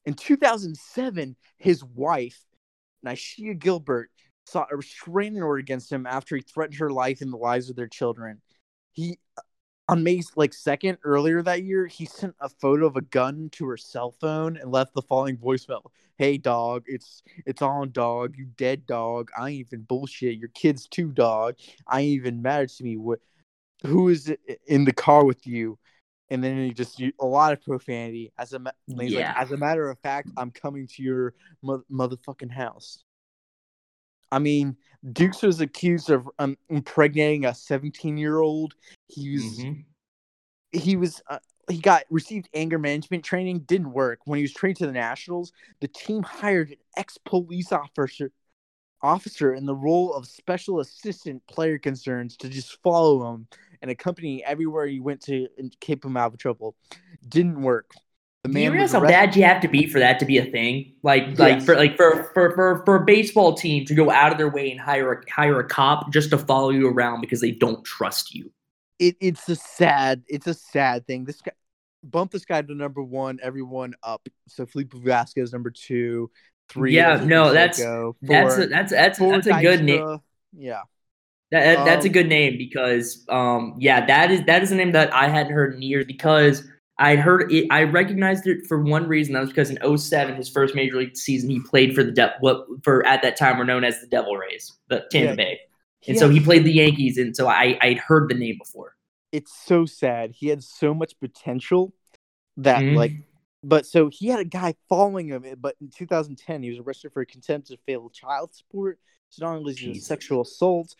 in 0.05 0.13
2007 0.13 1.35
his 1.57 1.83
wife 1.83 2.39
Nishia 3.05 3.57
Gilbert 3.57 4.09
sought 4.45 4.71
a 4.71 4.77
restraining 4.77 5.41
order 5.43 5.59
against 5.59 5.91
him 5.91 6.05
after 6.07 6.35
he 6.35 6.41
threatened 6.41 6.79
her 6.79 6.89
life 6.89 7.21
and 7.21 7.31
the 7.31 7.37
lives 7.37 7.69
of 7.69 7.75
their 7.75 7.87
children. 7.87 8.41
He 8.93 9.19
on 9.89 10.03
May 10.03 10.21
like 10.35 10.53
second 10.53 10.97
earlier 11.03 11.41
that 11.43 11.63
year, 11.63 11.85
he 11.87 12.05
sent 12.05 12.35
a 12.41 12.49
photo 12.49 12.85
of 12.85 12.95
a 12.97 13.01
gun 13.01 13.49
to 13.53 13.65
her 13.67 13.77
cell 13.77 14.11
phone 14.11 14.57
and 14.57 14.71
left 14.71 14.93
the 14.93 15.01
following 15.01 15.37
voicemail: 15.37 15.83
"Hey 16.17 16.37
dog, 16.37 16.83
it's 16.87 17.23
it's 17.45 17.61
on 17.61 17.91
dog, 17.91 18.35
you 18.37 18.45
dead 18.57 18.85
dog. 18.85 19.31
I 19.37 19.49
ain't 19.49 19.59
even 19.59 19.81
bullshit. 19.83 20.37
Your 20.37 20.49
kids 20.49 20.87
too, 20.87 21.11
dog. 21.11 21.55
I 21.87 22.01
ain't 22.01 22.09
even 22.09 22.41
matter 22.41 22.67
to 22.67 22.83
me. 22.83 22.97
What? 22.97 23.19
Who 23.85 24.09
is 24.09 24.27
it 24.27 24.39
in 24.67 24.85
the 24.85 24.93
car 24.93 25.23
with 25.25 25.47
you?" 25.47 25.79
And 26.29 26.43
then 26.43 26.57
he 26.57 26.73
just 26.73 27.01
a 27.21 27.25
lot 27.25 27.53
of 27.53 27.61
profanity. 27.61 28.33
As 28.37 28.51
a 28.51 28.59
ma- 28.59 28.71
and 28.89 29.01
he's 29.01 29.13
Yeah. 29.13 29.29
like, 29.29 29.41
as 29.41 29.51
a 29.51 29.57
matter 29.57 29.89
of 29.89 29.97
fact, 29.99 30.29
I'm 30.35 30.51
coming 30.51 30.85
to 30.87 31.01
your 31.03 31.33
mo- 31.61 31.85
motherfucking 31.89 32.51
house. 32.51 33.05
I 34.31 34.39
mean, 34.39 34.77
Dukes 35.13 35.41
was 35.41 35.61
accused 35.61 36.09
of 36.09 36.29
um, 36.39 36.57
impregnating 36.69 37.45
a 37.45 37.53
17 37.53 38.17
year 38.17 38.39
old. 38.39 38.75
He 39.07 39.33
was 39.33 39.43
Mhm. 39.59 39.85
he 40.71 40.95
was 40.95 41.21
uh, 41.29 41.39
he 41.69 41.79
got 41.79 42.03
received 42.09 42.49
anger 42.53 42.79
management 42.79 43.23
training. 43.23 43.59
Didn't 43.59 43.91
work 43.91 44.19
when 44.25 44.37
he 44.37 44.43
was 44.43 44.53
trained 44.53 44.77
to 44.77 44.85
the 44.85 44.91
Nationals. 44.91 45.51
The 45.79 45.87
team 45.87 46.23
hired 46.23 46.71
an 46.71 46.77
ex 46.95 47.17
police 47.17 47.71
officer 47.71 48.31
officer 49.01 49.53
in 49.53 49.65
the 49.65 49.75
role 49.75 50.13
of 50.13 50.25
special 50.27 50.79
assistant 50.79 51.45
player 51.47 51.77
concerns 51.77 52.35
to 52.37 52.49
just 52.49 52.81
follow 52.81 53.31
him 53.33 53.47
and 53.81 53.91
accompany 53.91 54.43
everywhere 54.43 54.87
he 54.87 54.99
went 54.99 55.21
to 55.21 55.47
and 55.57 55.75
keep 55.79 56.03
him 56.03 56.17
out 56.17 56.33
of 56.33 56.39
trouble. 56.39 56.75
Didn't 57.27 57.61
work. 57.61 57.93
The 58.51 58.53
Do 58.53 58.59
you 58.59 58.69
was 58.69 58.73
realize 58.73 58.91
how 58.93 59.01
bad 59.01 59.35
you 59.35 59.43
have 59.43 59.61
to 59.61 59.67
be 59.67 59.87
for 59.87 59.99
that 59.99 60.19
to 60.19 60.25
be 60.25 60.37
a 60.37 60.45
thing? 60.45 60.93
Like, 61.03 61.37
like 61.39 61.55
Yes. 61.55 61.65
for 61.65 61.75
like 61.75 61.95
for, 61.97 62.29
for 62.33 62.51
for 62.55 62.81
for 62.85 62.95
a 62.97 63.05
baseball 63.05 63.53
team 63.55 63.85
to 63.85 63.95
go 63.95 64.09
out 64.11 64.31
of 64.31 64.37
their 64.37 64.49
way 64.49 64.71
and 64.71 64.79
hire 64.79 65.11
a 65.13 65.31
hire 65.31 65.59
a 65.59 65.67
cop 65.67 66.11
just 66.11 66.29
to 66.31 66.37
follow 66.37 66.69
you 66.69 66.87
around 66.89 67.21
because 67.21 67.41
they 67.41 67.51
don't 67.51 67.83
trust 67.85 68.33
you. 68.33 68.51
it, 68.99 69.15
it's 69.19 69.47
a 69.49 69.55
sad 69.55 70.23
it's 70.27 70.47
a 70.47 70.53
sad 70.53 71.05
thing. 71.07 71.23
This 71.25 71.41
guy 71.41 71.51
bump 72.03 72.31
this 72.31 72.45
guy 72.45 72.61
to 72.61 72.73
number 72.75 73.03
one, 73.03 73.39
everyone 73.43 73.93
up. 74.03 74.27
So 74.47 74.65
Felipe 74.65 74.93
Vasquez 74.93 75.51
number 75.51 75.71
two, 75.71 76.31
three. 76.69 76.95
Yeah, 76.95 77.23
no, 77.25 77.51
that's- 77.53 77.79
Canseco, 77.81 78.15
That's 78.21 78.57
a, 78.57 78.67
that's 78.67 78.91
that's 78.91 79.19
that's 79.19 79.47
a 79.47 79.61
good 79.61 79.83
name. 79.83 80.19
Yeah, 80.53 80.81
That, 81.51 81.75
that- 81.75 81.85
that's 81.85 82.05
a 82.05 82.09
Um, 82.09 82.13
good 82.13 82.27
name 82.27 82.57
because 82.57 83.25
um 83.29 83.75
yeah 83.79 84.05
that 84.05 84.31
is 84.31 84.41
that 84.45 84.63
is 84.63 84.71
a 84.71 84.75
name 84.75 84.91
that 84.93 85.13
I 85.13 85.27
hadn't 85.27 85.53
heard 85.53 85.75
in 85.75 85.81
years 85.81 86.05
because 86.05 86.63
I 86.99 87.15
heard 87.15 87.51
it 87.51 87.67
I 87.71 87.83
recognized 87.83 88.47
it 88.47 88.65
for 88.67 88.81
one 88.81 89.07
reason 89.07 89.33
that 89.33 89.41
was 89.41 89.49
because 89.49 89.69
in 89.69 89.97
07 89.97 90.35
his 90.35 90.49
first 90.49 90.73
major 90.75 90.97
league 90.97 91.15
season 91.15 91.49
he 91.49 91.59
played 91.59 91.93
for 91.93 92.03
the 92.03 92.11
De- 92.11 92.35
what 92.39 92.65
for 92.83 93.05
at 93.05 93.21
that 93.21 93.37
time 93.37 93.57
were 93.57 93.65
known 93.65 93.83
as 93.83 93.99
the 94.01 94.07
Devil 94.07 94.35
Rays 94.35 94.73
the 94.89 95.05
Tampa 95.11 95.29
Yeah. 95.29 95.35
Bay 95.35 95.59
and 96.07 96.17
so 96.17 96.29
he 96.29 96.39
played 96.39 96.63
the 96.63 96.71
Yankees 96.71 97.17
and 97.17 97.35
so 97.35 97.47
I 97.47 97.77
I'd 97.81 97.99
heard 97.99 98.29
the 98.29 98.35
name 98.35 98.57
before 98.57 98.95
it's 99.33 99.51
so 99.53 99.85
sad. 99.85 100.31
He 100.31 100.47
had 100.47 100.63
so 100.63 100.93
much 100.93 101.19
potential 101.19 101.93
that 102.57 102.81
Mhm. 102.81 102.95
like 102.95 103.11
but 103.63 103.85
so 103.85 104.09
he 104.11 104.27
had 104.27 104.39
a 104.39 104.45
guy 104.45 104.73
following 104.89 105.27
him 105.27 105.43
but 105.59 105.75
in 105.81 105.89
2010 105.89 106.63
he 106.63 106.69
was 106.69 106.79
arrested 106.79 107.11
for 107.13 107.23
contempt 107.25 107.69
of 107.71 107.79
failed 107.85 108.13
child 108.13 108.53
support. 108.53 108.99
So 109.29 109.45
not 109.45 109.55
only 109.57 109.73
is 109.73 109.77
it 109.77 109.81
Jesus. 109.81 110.07
sexual 110.07 110.41
assault, 110.41 110.95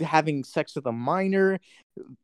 having 0.00 0.44
sex 0.44 0.74
with 0.74 0.86
a 0.86 0.92
minor, 0.92 1.58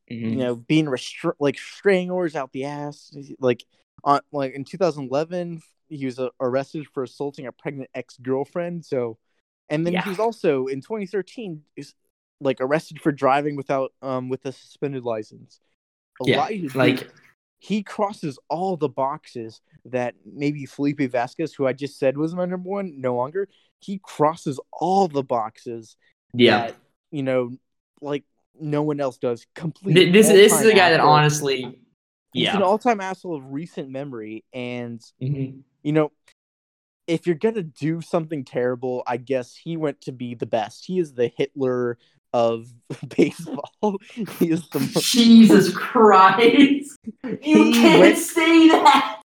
you 0.08 0.32
Mhm. 0.32 0.36
know, 0.36 0.56
being 0.56 0.86
restri- 0.86 1.34
like 1.40 1.58
straying 1.58 2.10
orders 2.10 2.36
out 2.36 2.52
the 2.52 2.64
ass. 2.64 3.14
Like 3.38 3.64
on 4.04 4.20
like 4.32 4.54
in 4.54 4.64
2011 4.64 5.62
he 5.88 6.06
was 6.06 6.18
uh, 6.18 6.28
arrested 6.40 6.86
for 6.92 7.02
assaulting 7.02 7.46
a 7.46 7.52
pregnant 7.52 7.90
ex-girlfriend. 7.94 8.84
So 8.84 9.18
and 9.68 9.86
then 9.86 9.94
Yeah. 9.94 10.02
he 10.02 10.10
was 10.10 10.18
also 10.18 10.66
in 10.66 10.80
2013 10.80 11.62
is 11.76 11.94
like 12.40 12.58
arrested 12.60 13.00
for 13.00 13.12
driving 13.12 13.56
without 13.56 13.92
um 14.02 14.28
with 14.28 14.44
a 14.46 14.52
suspended 14.52 15.04
license. 15.04 15.60
yeah 16.24 16.48
like 16.74 17.10
he 17.58 17.82
crosses 17.82 18.38
all 18.48 18.76
the 18.76 18.88
boxes 18.88 19.60
that 19.84 20.14
maybe 20.24 20.66
Felipe 20.66 20.98
Vasquez, 21.12 21.54
who 21.54 21.64
I 21.66 21.72
just 21.72 21.96
said 21.98 22.16
was 22.18 22.34
my 22.34 22.44
number 22.44 22.68
one, 22.68 23.00
no 23.00 23.14
longer. 23.14 23.48
He 23.78 24.00
crosses 24.02 24.58
all 24.72 25.06
the 25.08 25.22
boxes 25.22 25.96
yeah 26.34 26.66
that 26.66 26.76
you 27.12 27.22
know, 27.22 27.52
like 28.00 28.24
no 28.60 28.82
one 28.82 29.00
else 29.00 29.18
does. 29.18 29.46
Complete. 29.54 29.94
Th- 29.94 30.12
this 30.12 30.26
this 30.28 30.52
is 30.52 30.66
a 30.66 30.74
guy 30.74 30.90
that 30.90 30.98
honestly 31.00 31.78
He's 32.32 32.44
yeah 32.44 32.56
an 32.56 32.62
all-time 32.62 33.00
asshole 33.00 33.36
of 33.36 33.52
recent 33.52 33.90
memory, 33.90 34.44
and 34.52 35.00
Mhm. 35.22 35.60
you 35.84 35.92
know, 35.92 36.10
if 37.06 37.26
you're 37.26 37.36
gonna 37.36 37.62
do 37.62 38.00
something 38.00 38.44
terrible, 38.44 39.02
I 39.06 39.18
guess 39.18 39.54
he 39.54 39.76
went 39.76 40.00
to 40.02 40.12
be 40.12 40.34
the 40.34 40.46
best. 40.46 40.84
He 40.86 40.98
is 40.98 41.12
the 41.14 41.28
Hitler 41.36 41.98
of 42.32 42.66
baseball. 43.16 43.70
he 44.38 44.50
is 44.50 44.68
the 44.70 44.80
most, 44.80 45.12
Jesus 45.12 45.72
Christ! 45.76 46.98
You 47.24 47.38
He 47.40 47.72
can't 47.72 48.00
went- 48.00 48.18
say 48.18 48.68
that. 48.68 49.21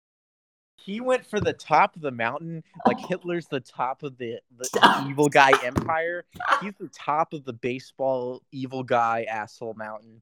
He 0.84 1.00
went 1.00 1.24
for 1.24 1.40
the 1.40 1.52
top 1.54 1.96
of 1.96 2.02
the 2.02 2.10
mountain, 2.10 2.62
like 2.86 2.98
oh. 3.00 3.06
Hitler's 3.08 3.46
the 3.46 3.60
top 3.60 4.02
of 4.02 4.18
the, 4.18 4.38
the 4.58 5.06
evil 5.08 5.28
guy 5.30 5.50
empire. 5.64 6.24
He's 6.60 6.74
the 6.78 6.88
top 6.88 7.32
of 7.32 7.44
the 7.44 7.54
baseball 7.54 8.42
evil 8.52 8.82
guy 8.82 9.24
asshole 9.30 9.74
mountain. 9.74 10.20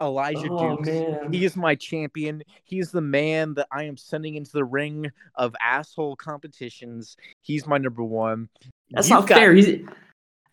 Elijah 0.00 0.48
Oh 0.50 0.76
Dukes. 0.76 0.88
man. 0.88 1.32
He 1.32 1.44
is 1.44 1.56
my 1.56 1.74
champion. 1.74 2.42
he's 2.64 2.90
the 2.90 3.00
man 3.00 3.54
that 3.54 3.68
I 3.72 3.84
am 3.84 3.96
sending 3.96 4.34
into 4.36 4.52
the 4.52 4.64
ring 4.64 5.10
of 5.36 5.54
asshole 5.60 6.16
competitions. 6.16 7.16
He's 7.40 7.66
my 7.66 7.78
number 7.78 8.02
one. 8.04 8.48
That's 8.90 9.08
You've 9.08 9.20
not 9.20 9.28
got- 9.28 9.38
fair. 9.38 9.52
He's 9.54 9.80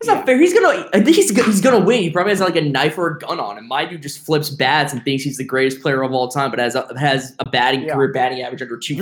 that's 0.00 0.08
Yeah. 0.08 0.14
not 0.14 0.26
fair. 0.26 0.38
He's 0.38 0.54
gonna. 0.54 0.88
I 0.92 1.00
think 1.00 1.16
he's 1.16 1.30
he's 1.44 1.60
gonna 1.60 1.84
win. 1.84 2.02
He 2.02 2.10
probably 2.10 2.32
has 2.32 2.40
like 2.40 2.56
a 2.56 2.60
knife 2.62 2.96
or 2.98 3.08
a 3.08 3.18
gun 3.18 3.38
on 3.38 3.58
him. 3.58 3.68
My 3.68 3.84
dude 3.84 4.02
just 4.02 4.24
flips 4.24 4.50
bats 4.50 4.92
and 4.92 5.04
thinks 5.04 5.22
he's 5.24 5.36
the 5.36 5.44
greatest 5.44 5.80
player 5.82 6.02
of 6.02 6.12
all 6.12 6.28
time, 6.28 6.50
but 6.50 6.58
has 6.58 6.74
a, 6.74 6.98
has 6.98 7.34
a 7.38 7.48
batting 7.48 7.82
Yeah. 7.82 7.94
career 7.94 8.12
batting 8.12 8.40
average 8.42 8.62
under 8.62 8.78
two 8.78 8.94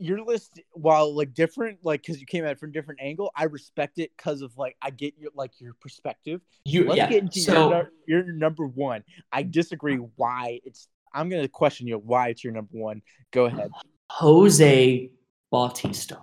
Your 0.00 0.22
list, 0.22 0.60
while 0.74 1.12
like 1.12 1.34
different, 1.34 1.80
like 1.82 2.02
because 2.02 2.20
you 2.20 2.26
came 2.26 2.44
at 2.44 2.52
it 2.52 2.60
from 2.60 2.68
a 2.70 2.72
different 2.72 3.00
angle, 3.02 3.32
I 3.34 3.44
respect 3.44 3.98
it 3.98 4.12
because 4.16 4.42
of 4.42 4.56
like 4.56 4.76
I 4.80 4.90
get 4.90 5.14
your 5.18 5.32
like 5.34 5.50
your 5.60 5.74
perspective. 5.80 6.40
You 6.64 6.84
Let's 6.84 6.98
yeah. 6.98 7.08
get 7.08 7.22
into 7.24 7.40
so 7.40 7.70
your, 8.06 8.22
your 8.24 8.32
number 8.32 8.64
one. 8.66 9.02
I 9.32 9.42
disagree. 9.42 9.96
Why 9.96 10.60
it's? 10.64 10.86
I'm 11.12 11.28
gonna 11.28 11.48
question 11.48 11.88
you. 11.88 11.98
Why 11.98 12.28
it's 12.28 12.44
your 12.44 12.52
number 12.52 12.70
one? 12.72 13.02
Go 13.32 13.46
ahead. 13.46 13.70
Jose 14.10 15.10
Bautista. 15.50 16.18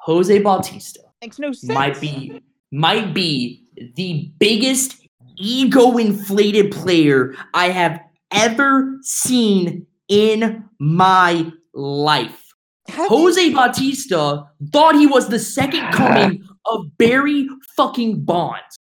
Jose 0.00 0.38
Bautista 0.40 1.00
Makes 1.20 1.38
no 1.38 1.52
sense. 1.52 1.72
might 1.72 2.00
be 2.00 2.42
might 2.70 3.14
be 3.14 3.64
the 3.96 4.30
biggest 4.38 4.96
ego 5.36 5.96
inflated 5.96 6.72
player 6.72 7.34
I 7.54 7.70
have 7.70 8.00
ever 8.30 8.98
seen 9.02 9.86
in 10.08 10.64
my 10.78 11.50
life. 11.74 12.44
Have 12.88 13.08
Jose 13.08 13.52
Bautista 13.52 14.44
thought 14.72 14.94
he 14.94 15.06
was 15.06 15.28
the 15.28 15.38
second 15.38 15.80
coming 15.92 16.42
of 16.66 16.96
Barry 16.98 17.48
fucking 17.76 18.24
Bonds. 18.24 18.78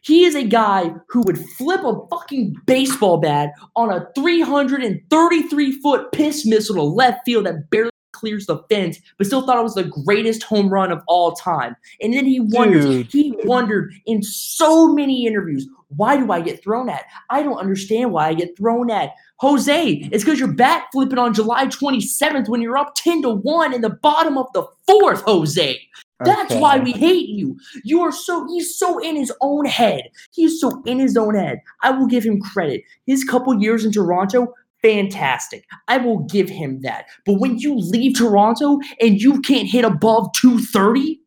He 0.00 0.24
is 0.24 0.36
a 0.36 0.44
guy 0.44 0.92
who 1.08 1.22
would 1.22 1.38
flip 1.56 1.82
a 1.82 2.06
fucking 2.08 2.54
baseball 2.64 3.18
bat 3.18 3.50
on 3.74 3.90
a 3.90 4.06
333 4.14 5.72
foot 5.80 6.12
piss 6.12 6.46
missile 6.46 6.76
to 6.76 6.82
left 6.82 7.24
field 7.24 7.46
that 7.46 7.68
barely 7.70 7.90
clears 8.16 8.46
the 8.46 8.58
fence, 8.70 8.98
but 9.18 9.26
still 9.26 9.44
thought 9.46 9.58
it 9.58 9.62
was 9.62 9.74
the 9.74 9.84
greatest 10.04 10.42
home 10.42 10.68
run 10.68 10.90
of 10.90 11.02
all 11.06 11.32
time. 11.32 11.76
And 12.00 12.12
then 12.14 12.24
he 12.26 12.40
wondered, 12.40 12.82
Dude. 12.82 13.06
he 13.12 13.34
wondered 13.44 13.92
in 14.06 14.22
so 14.22 14.92
many 14.92 15.26
interviews, 15.26 15.66
why 15.88 16.16
do 16.16 16.32
I 16.32 16.40
get 16.40 16.62
thrown 16.62 16.88
at? 16.88 17.04
I 17.30 17.42
don't 17.42 17.58
understand 17.58 18.10
why 18.12 18.28
I 18.28 18.34
get 18.34 18.56
thrown 18.56 18.90
at. 18.90 19.10
Jose, 19.38 20.08
it's 20.10 20.24
because 20.24 20.40
you're 20.40 20.52
bat 20.52 20.86
flipping 20.92 21.18
on 21.18 21.34
July 21.34 21.66
27th 21.66 22.48
when 22.48 22.60
you're 22.62 22.78
up 22.78 22.94
10 22.96 23.22
to 23.22 23.30
1 23.30 23.74
in 23.74 23.82
the 23.82 23.90
bottom 23.90 24.36
of 24.38 24.46
the 24.54 24.64
fourth, 24.86 25.22
Jose. 25.22 25.78
That's 26.24 26.52
Okay. 26.52 26.60
why 26.60 26.78
we 26.78 26.92
hate 26.92 27.28
you. 27.28 27.58
You 27.84 28.00
are 28.00 28.10
so 28.10 28.46
he's 28.48 28.74
so 28.78 28.98
in 28.98 29.16
his 29.16 29.30
own 29.42 29.66
head. 29.66 30.04
He's 30.32 30.58
so 30.60 30.82
in 30.86 30.98
his 30.98 31.14
own 31.16 31.34
head. 31.34 31.58
I 31.82 31.90
will 31.90 32.06
give 32.06 32.24
him 32.24 32.40
credit. 32.40 32.82
His 33.06 33.22
couple 33.22 33.54
years 33.60 33.84
in 33.84 33.92
Toronto, 33.92 34.54
fantastic. 34.82 35.64
I 35.88 35.98
will 35.98 36.20
give 36.24 36.48
him 36.48 36.80
that. 36.82 37.06
But 37.24 37.34
when 37.34 37.58
you 37.58 37.76
leave 37.76 38.16
Toronto 38.16 38.78
and 39.00 39.20
you 39.20 39.40
can't 39.40 39.68
hit 39.68 39.84
above 39.84 40.32
230, 40.34 41.20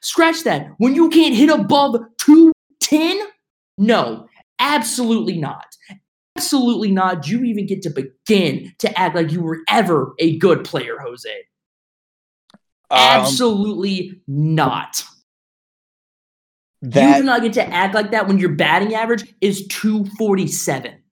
scratch 0.00 0.44
that. 0.44 0.68
When 0.78 0.94
you 0.94 1.08
can't 1.08 1.34
hit 1.34 1.50
above 1.50 1.96
210, 2.18 3.18
no, 3.78 4.26
absolutely 4.58 5.38
not. 5.38 5.66
Absolutely 6.36 6.90
not. 6.90 7.26
You 7.26 7.44
even 7.44 7.66
get 7.66 7.82
to 7.82 7.90
begin 7.90 8.72
to 8.78 8.98
act 8.98 9.16
like 9.16 9.32
you 9.32 9.40
were 9.40 9.60
ever 9.70 10.12
a 10.18 10.36
good 10.38 10.64
player, 10.64 10.98
Jose? 10.98 11.44
Um, 12.90 12.98
Absolutely 12.98 14.20
not. 14.28 15.02
you 16.82 16.90
do 16.90 17.22
not 17.22 17.42
get 17.42 17.54
to 17.54 17.66
act 17.66 17.94
like 17.94 18.10
that 18.12 18.28
when 18.28 18.38
your 18.38 18.50
batting 18.50 18.94
average 18.94 19.34
is 19.40 19.66
247. 19.68 21.02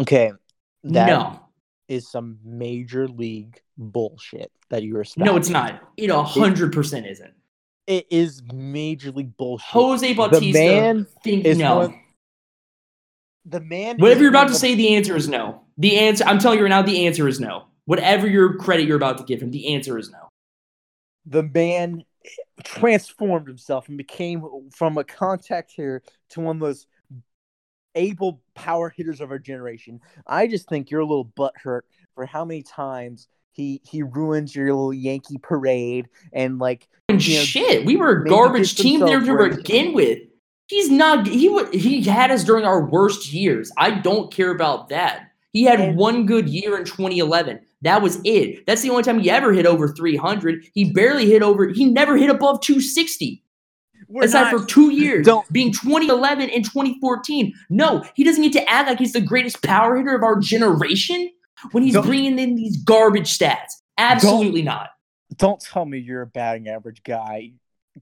okay. 0.00 0.32
That 0.84 1.06
no. 1.06 1.40
is 1.88 2.10
some 2.10 2.38
major 2.44 3.08
league 3.08 3.60
bullshit 3.78 4.52
that 4.70 4.82
you 4.82 4.96
are. 4.98 5.04
No, 5.16 5.36
it's 5.36 5.48
not. 5.48 5.80
It 5.96 6.10
100% 6.10 7.10
isn't. 7.10 7.32
It 7.86 8.06
is 8.10 8.42
major 8.52 9.10
league 9.10 9.36
bullshit. 9.36 9.66
Jose 9.70 10.14
Bautista 10.14 10.40
the 10.40 10.52
man 10.52 11.06
think 11.22 11.44
is 11.44 11.58
no. 11.58 11.76
one- 11.78 12.00
the 13.46 13.60
man. 13.60 13.98
Whatever 13.98 14.20
you're 14.22 14.30
about 14.30 14.48
to 14.48 14.54
say, 14.54 14.74
the 14.74 14.94
answer 14.94 15.16
is 15.16 15.28
no. 15.28 15.62
The 15.76 15.98
answer, 15.98 16.24
I'm 16.26 16.38
telling 16.38 16.58
you 16.58 16.64
right 16.64 16.70
now, 16.70 16.82
the 16.82 17.06
answer 17.06 17.28
is 17.28 17.40
no. 17.40 17.66
Whatever 17.84 18.26
your 18.26 18.54
credit 18.54 18.86
you're 18.86 18.96
about 18.96 19.18
to 19.18 19.24
give 19.24 19.42
him, 19.42 19.50
the 19.50 19.74
answer 19.74 19.98
is 19.98 20.10
no. 20.10 20.28
the 21.26 21.42
man 21.42 22.04
transformed 22.62 23.46
himself 23.46 23.88
and 23.88 23.98
became 23.98 24.42
from 24.70 24.96
a 24.96 25.04
contact 25.04 25.72
here 25.72 26.02
to 26.30 26.40
one 26.40 26.56
of 26.56 26.60
those 26.60 26.86
able 27.94 28.40
power 28.54 28.90
hitters 28.90 29.20
of 29.20 29.30
our 29.30 29.38
generation. 29.38 30.00
I 30.26 30.46
just 30.46 30.68
think 30.68 30.90
you're 30.90 31.00
a 31.00 31.06
little 31.06 31.24
butthurt 31.26 31.82
for 32.14 32.26
how 32.26 32.44
many 32.44 32.62
times 32.62 33.28
he 33.52 33.80
he 33.84 34.02
ruins 34.02 34.54
your 34.54 34.66
little 34.66 34.92
Yankee 34.92 35.38
parade 35.38 36.08
and 36.32 36.58
like 36.58 36.88
And 37.08 37.24
you 37.26 37.38
know, 37.38 37.44
shit, 37.44 37.84
we 37.84 37.96
were 37.96 38.22
a 38.22 38.28
garbage 38.28 38.74
team 38.76 39.00
there 39.00 39.20
to 39.20 39.56
begin 39.56 39.94
with. 39.94 40.18
He's 40.66 40.90
not. 40.90 41.26
He 41.26 41.48
wa- 41.48 41.70
he 41.72 42.02
had 42.02 42.30
us 42.30 42.42
during 42.42 42.64
our 42.64 42.84
worst 42.86 43.32
years. 43.32 43.70
I 43.76 43.90
don't 43.90 44.32
care 44.32 44.50
about 44.50 44.88
that. 44.88 45.28
He 45.52 45.62
had 45.64 45.78
And- 45.80 45.96
one 45.96 46.26
good 46.26 46.48
year 46.48 46.76
in 46.78 46.84
2011. 46.84 47.60
That 47.82 48.00
was 48.02 48.18
it. 48.24 48.64
That's 48.66 48.80
the 48.80 48.88
only 48.90 49.02
time 49.02 49.20
he 49.20 49.30
ever 49.30 49.52
hit 49.52 49.66
over 49.66 49.88
300. 49.88 50.64
He 50.72 50.90
barely 50.90 51.26
hit 51.30 51.42
over. 51.42 51.68
He 51.68 51.84
never 51.84 52.16
hit 52.16 52.30
above 52.30 52.60
260. 52.62 53.43
We're 54.14 54.24
aside 54.24 54.52
not, 54.52 54.60
for 54.60 54.66
two 54.66 54.90
years, 54.92 55.26
don't- 55.26 55.50
being 55.52 55.72
2011 55.72 56.48
and 56.50 56.64
2014. 56.64 57.52
No, 57.68 58.04
he 58.14 58.22
doesn't 58.24 58.42
get 58.42 58.52
to 58.52 58.70
act 58.70 58.88
like 58.88 58.98
he's 58.98 59.12
the 59.12 59.20
greatest 59.20 59.62
power 59.62 59.96
hitter 59.96 60.14
of 60.14 60.22
our 60.22 60.38
generation 60.38 61.30
when 61.72 61.82
he's 61.82 61.94
Don't- 61.94 62.06
bringing 62.06 62.38
in 62.38 62.54
these 62.54 62.76
garbage 62.84 63.36
stats. 63.36 63.82
Absolutely 63.98 64.62
not. 64.62 64.90
don't 65.36 65.60
tell 65.60 65.84
me 65.84 65.98
you're 65.98 66.22
a 66.22 66.26
batting 66.26 66.68
average 66.68 67.02
guy. 67.02 67.52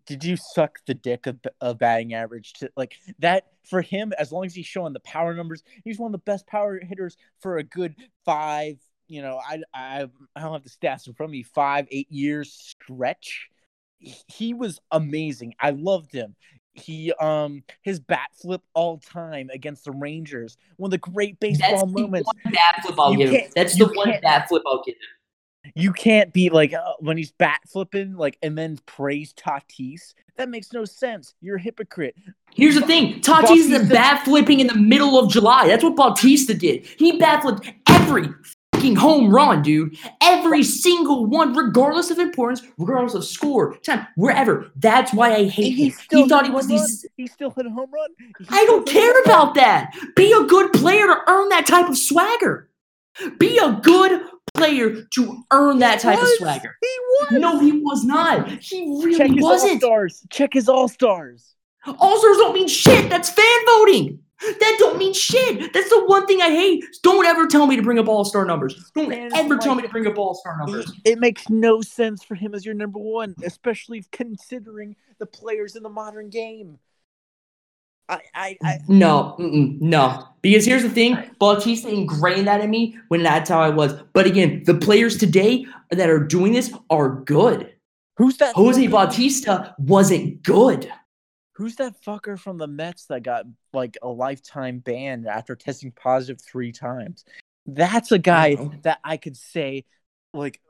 Did 0.07 0.25
you 0.25 0.37
suck 0.37 0.79
the 0.87 0.95
dick 0.95 1.27
of, 1.27 1.39
of 1.61 1.79
batting 1.79 2.13
average 2.15 2.55
to 2.55 2.71
like 2.77 2.95
that 3.21 3.47
for 3.69 3.81
him? 3.83 4.13
As 4.19 4.33
long 4.33 4.45
as 4.47 4.55
he's 4.55 4.67
showing 4.67 4.93
the 4.93 5.01
power 5.01 5.35
numbers, 5.35 5.63
he's 5.85 5.99
one 5.99 6.09
of 6.09 6.13
the 6.13 6.25
best 6.31 6.47
power 6.47 6.79
hitters 6.79 7.17
for 7.41 7.59
a 7.59 7.63
good 7.63 7.95
five. 8.25 8.77
You 9.09 9.21
know, 9.23 9.39
I 9.39 9.61
I 9.75 10.09
I 10.35 10.41
don't 10.41 10.53
have 10.53 10.63
the 10.65 10.71
stats 10.71 11.07
in 11.07 11.13
front 11.15 11.29
of 11.29 11.33
me. 11.33 11.43
Five 11.43 11.87
eight 11.91 12.11
years 12.11 12.53
stretch. 12.53 13.49
He- 14.29 14.55
was 14.55 14.81
amazing. 14.91 15.55
I 15.61 15.71
loved 15.71 16.13
him. 16.13 16.35
He 16.75 17.13
um 17.21 17.63
his 17.83 18.01
bat 18.01 18.31
flip 18.41 18.63
all 18.75 18.99
time 18.99 19.51
against 19.53 19.85
the 19.85 19.93
Rangers. 19.93 20.57
One 20.77 20.89
of 20.89 20.93
the 20.93 20.99
great 20.99 21.39
That's 21.41 21.59
baseball 21.59 21.87
the 21.87 22.01
moments. 22.03 22.31
bat 22.45 22.83
flip 22.83 22.99
I'll 22.99 23.13
You 23.13 23.19
give 23.19 23.31
him. 23.31 23.51
That's 23.55 23.77
the 23.77 23.87
one 23.87 24.15
bat 24.23 24.49
flip 24.49 24.63
I'll 24.67 24.83
give 24.85 24.95
him. 24.95 25.73
You 25.75 25.93
can't 25.93 26.33
be 26.33 26.51
like 26.51 26.73
uh, 26.73 26.95
when 26.99 27.17
he's 27.17 27.31
bat 27.33 27.61
flipping, 27.69 28.17
like, 28.17 28.37
and 28.43 28.59
then 28.59 28.79
praise 28.85 29.33
Tatis. 29.33 30.13
That 30.37 30.49
makes 30.49 30.73
no 30.73 30.85
sense. 30.85 31.35
You're 31.41 31.57
a 31.57 31.61
hypocrite. 31.61 32.17
Here's 32.53 32.75
the 32.75 32.81
thing: 32.83 33.21
Tatis 33.21 33.71
is 33.71 33.89
bat 33.89 34.25
flipping 34.25 34.61
in 34.61 34.67
the 34.67 34.75
middle 34.75 35.19
of 35.19 35.31
July. 35.31 35.69
That's 35.69 35.85
what 35.85 35.95
Bautista 35.95 36.53
did. 36.55 36.85
He 36.85 37.17
bat 37.19 37.43
flipped 37.43 37.71
every 37.89 38.29
home 38.91 39.33
run, 39.35 39.63
dude. 39.63 39.97
Every 40.21 40.63
single 40.63 41.27
one, 41.27 41.55
regardless 41.55 42.11
of 42.11 42.19
importance, 42.19 42.63
regardless 42.79 43.15
of 43.15 43.25
score, 43.25 43.77
time, 43.79 44.07
wherever. 44.17 44.71
That's 44.77 45.13
why 45.13 45.35
I 45.35 45.45
hate 45.45 45.75
he 45.75 45.89
him. 45.89 45.95
He 46.11 46.29
thought 46.29 46.45
he 46.45 46.51
was 46.51 46.67
these. 46.67 47.07
He 47.17 47.27
still 47.27 47.51
hit 47.51 47.67
a 47.67 47.71
home 47.71 47.91
run. 47.93 48.11
He 48.39 48.45
I 48.51 48.65
don't 48.67 48.89
still 48.89 49.01
hit 49.01 49.11
a 49.11 49.13
care 49.13 49.23
about 49.23 49.55
that. 49.55 49.95
Be 50.17 50.33
a 50.33 50.43
good 50.45 50.73
player 50.73 51.07
to 51.07 51.17
earn 51.29 51.49
that 51.51 51.67
type 51.67 51.89
of 51.89 51.97
swagger. 51.97 52.69
Be 53.39 53.59
a 53.59 53.73
good 53.83 54.23
player 54.55 55.03
to 55.15 55.43
earn 55.51 55.79
that 55.79 56.01
type 56.01 56.21
of 56.21 56.29
swagger. 56.39 56.77
He 56.81 56.97
was. 56.99 57.41
No, 57.41 57.61
he 57.61 57.73
was 57.73 58.05
not. 58.05 58.49
He 58.49 58.81
really 59.03 59.17
Check 59.17 59.31
wasn't. 59.35 59.81
stars. 59.81 60.27
Check 60.31 60.55
his 60.55 60.69
all 60.69 60.89
stars. 60.89 61.55
All 61.87 62.19
stars 62.19 62.37
don't 62.37 62.55
mean 62.55 62.69
shit. 62.69 63.11
That's 63.11 63.31
fan 63.31 63.45
voting. 63.67 64.19
That 64.43 64.77
don't 64.79 64.99
mean 64.99 65.15
shit. 65.15 65.73
That's 65.73 65.89
the 65.89 66.05
one 66.07 66.27
thing 66.27 66.43
I 66.43 66.51
hate. 66.51 66.85
Don't 67.03 67.25
ever 67.27 67.47
tell 67.47 67.67
me 67.67 67.77
to 67.77 67.83
bring 67.83 67.99
up 67.99 68.09
all 68.09 68.25
star 68.25 68.45
numbers. 68.45 68.91
Don't 68.95 69.09
Man, 69.09 69.31
ever 69.35 69.57
tell 69.57 69.75
me 69.75 69.83
to 69.83 69.89
bring 69.89 70.07
up 70.07 70.19
all 70.19 70.35
star 70.35 70.59
numbers. 70.59 70.93
It 71.05 71.19
makes 71.19 71.49
no 71.49 71.81
sense 71.81 72.23
for 72.25 72.35
him 72.35 72.55
as 72.55 72.65
your 72.65 72.75
number 72.75 72.99
one, 72.99 73.35
especially 73.45 74.05
considering 74.11 74.97
the 75.19 75.27
players 75.27 75.77
in 75.77 75.83
the 75.83 75.89
modern 75.89 76.29
game. 76.31 76.79
I, 78.09 78.21
I, 78.35 78.59
I 78.63 78.79
No, 78.89 79.37
no. 79.39 80.29
Because 80.43 80.65
here's 80.65 80.83
the 80.83 80.91
thing: 80.91 81.17
Bautista 81.39 81.89
ingrained 81.89 82.47
that 82.49 82.61
in 82.61 82.71
me 82.71 82.97
when 83.09 83.23
that's 83.23 83.49
how 83.49 83.61
I 83.61 83.69
was. 83.69 83.95
But 84.13 84.27
again, 84.27 84.65
the 84.65 84.75
players 84.75 85.17
today 85.17 85.67
that 85.91 86.11
are 86.11 86.19
doing 86.19 86.53
this 86.53 86.75
are 86.91 87.21
good. 87.23 87.73
Who's 88.17 88.37
that? 88.39 88.55
Jose 88.55 88.87
Bautista 88.89 89.75
wasn't 89.79 90.43
good. 90.43 90.93
Who's 91.63 91.77
that 91.77 91.95
fucker 92.05 92.37
from 92.37 92.59
the 92.59 92.67
Mets 92.67 93.05
that 93.05 93.23
got 93.23 93.47
like 93.73 93.97
a 94.03 94.09
lifetime 94.09 94.81
ban 94.81 95.27
after 95.31 95.55
testing 95.55 95.93
positive 95.93 96.41
three 96.41 96.73
times? 96.73 97.25
That's 97.67 98.11
a 98.11 98.19
guy 98.19 98.55
know. 98.55 98.73
that 98.83 98.99
I 99.05 99.17
could 99.17 99.37
say, 99.37 99.85
like, 100.35 100.61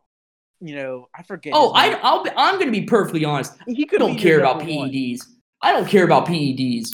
you 0.61 0.77
know, 0.77 1.09
I 1.17 1.23
forget. 1.23 1.55
Oh, 1.57 1.73
I, 1.73 1.93
I'll 2.03 2.23
be, 2.23 2.29
I'm 2.37 2.57
going 2.57 2.67
to 2.67 2.79
be 2.79 2.85
perfectly 2.85 3.25
honest. 3.25 3.55
he 3.67 3.85
I 3.85 3.87
could 3.87 4.01
don't 4.01 4.19
care 4.19 4.39
about 4.39 4.59
number 4.59 4.75
one. 4.75 4.91
PEDs. 4.91 5.23
I 5.63 5.73
don't 5.73 5.89
care 5.89 6.05
about 6.05 6.27
PEDs. 6.27 6.91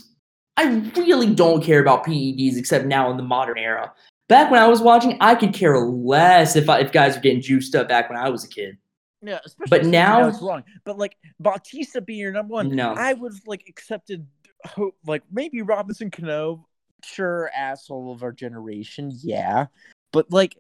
I 0.57 0.93
really 0.97 1.35
don't 1.35 1.61
care 1.61 1.81
about 1.81 2.07
PEDs 2.07 2.57
except 2.57 2.87
now 2.87 3.11
in 3.11 3.17
the 3.17 3.25
modern 3.25 3.59
era. 3.59 3.93
Back 4.29 4.49
when 4.53 4.63
I 4.63 4.69
was 4.69 4.81
watching, 4.81 5.19
I 5.21 5.35
could 5.35 5.53
care 5.53 5.77
less 5.77 6.55
if 6.55 6.69
I, 6.69 6.83
if 6.83 6.93
guys 6.93 7.17
were 7.17 7.21
getting 7.21 7.43
juiced 7.43 7.75
up 7.75 7.89
back 7.89 8.09
when 8.09 8.17
I 8.17 8.29
was 8.29 8.45
a 8.45 8.49
kid. 8.49 8.79
Yeah, 9.21 9.39
especially 9.45 9.79
But 9.79 9.87
now- 9.87 10.29
it's 10.29 10.41
wrong. 10.41 10.65
But 10.85 10.99
like 10.99 11.17
Bautista 11.41 12.01
being 12.01 12.21
your 12.21 12.33
number 12.33 12.53
one, 12.55 12.75
No. 12.75 12.95
I 12.97 13.15
would 13.15 13.35
like 13.47 13.65
accepted. 13.69 14.27
Hope 14.65 14.97
like 15.07 15.23
maybe 15.31 15.63
Robinson 15.63 16.11
Cano, 16.11 16.67
sure, 17.05 17.49
asshole 17.55 18.13
of 18.13 18.25
our 18.25 18.33
generation, 18.33 19.13
yeah, 19.23 19.67
but 20.13 20.33
like, 20.33 20.59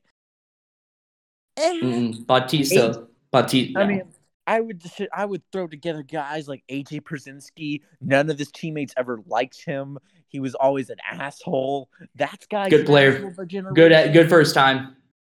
eh, 1.56 2.12
Bautista. 2.26 3.08
Bautista. 3.32 3.78
I 3.80 3.86
mean, 3.86 4.02
I 4.46 4.60
would 4.60 4.82
I 5.12 5.24
would 5.24 5.42
throw 5.52 5.66
together 5.66 6.02
guys 6.02 6.48
like 6.48 6.62
AJ 6.70 7.02
Pierzynski. 7.02 7.82
None 8.00 8.30
of 8.30 8.38
his 8.38 8.50
teammates 8.52 8.94
ever 8.96 9.20
liked 9.26 9.64
him. 9.64 9.98
He 10.28 10.40
was 10.40 10.54
always 10.54 10.90
an 10.90 10.98
asshole. 11.10 11.88
That's 12.14 12.46
guy. 12.46 12.68
Good 12.70 12.86
player. 12.86 13.30
good 13.74 13.92
at 13.92 14.12
good 14.12 14.28
first 14.28 14.54
time. 14.54 14.96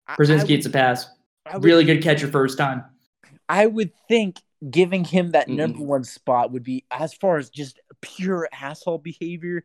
Pierzynski 0.10 0.48
gets 0.48 0.66
a 0.66 0.70
pass. 0.70 1.10
Would, 1.54 1.64
Really 1.64 1.86
good 1.86 2.04
catcher 2.04 2.28
first 2.28 2.58
time. 2.58 2.84
I 3.50 3.66
would 3.66 3.92
think 4.08 4.38
giving 4.70 5.04
him 5.04 5.32
that 5.32 5.48
Mm-mm. 5.48 5.56
number 5.56 5.84
one 5.84 6.04
spot 6.04 6.52
would 6.52 6.64
be 6.64 6.86
as 6.92 7.14
far 7.14 7.38
as 7.38 7.50
just 7.50 7.80
pure 8.02 8.48
asshole 8.54 9.00
behavior. 9.00 9.64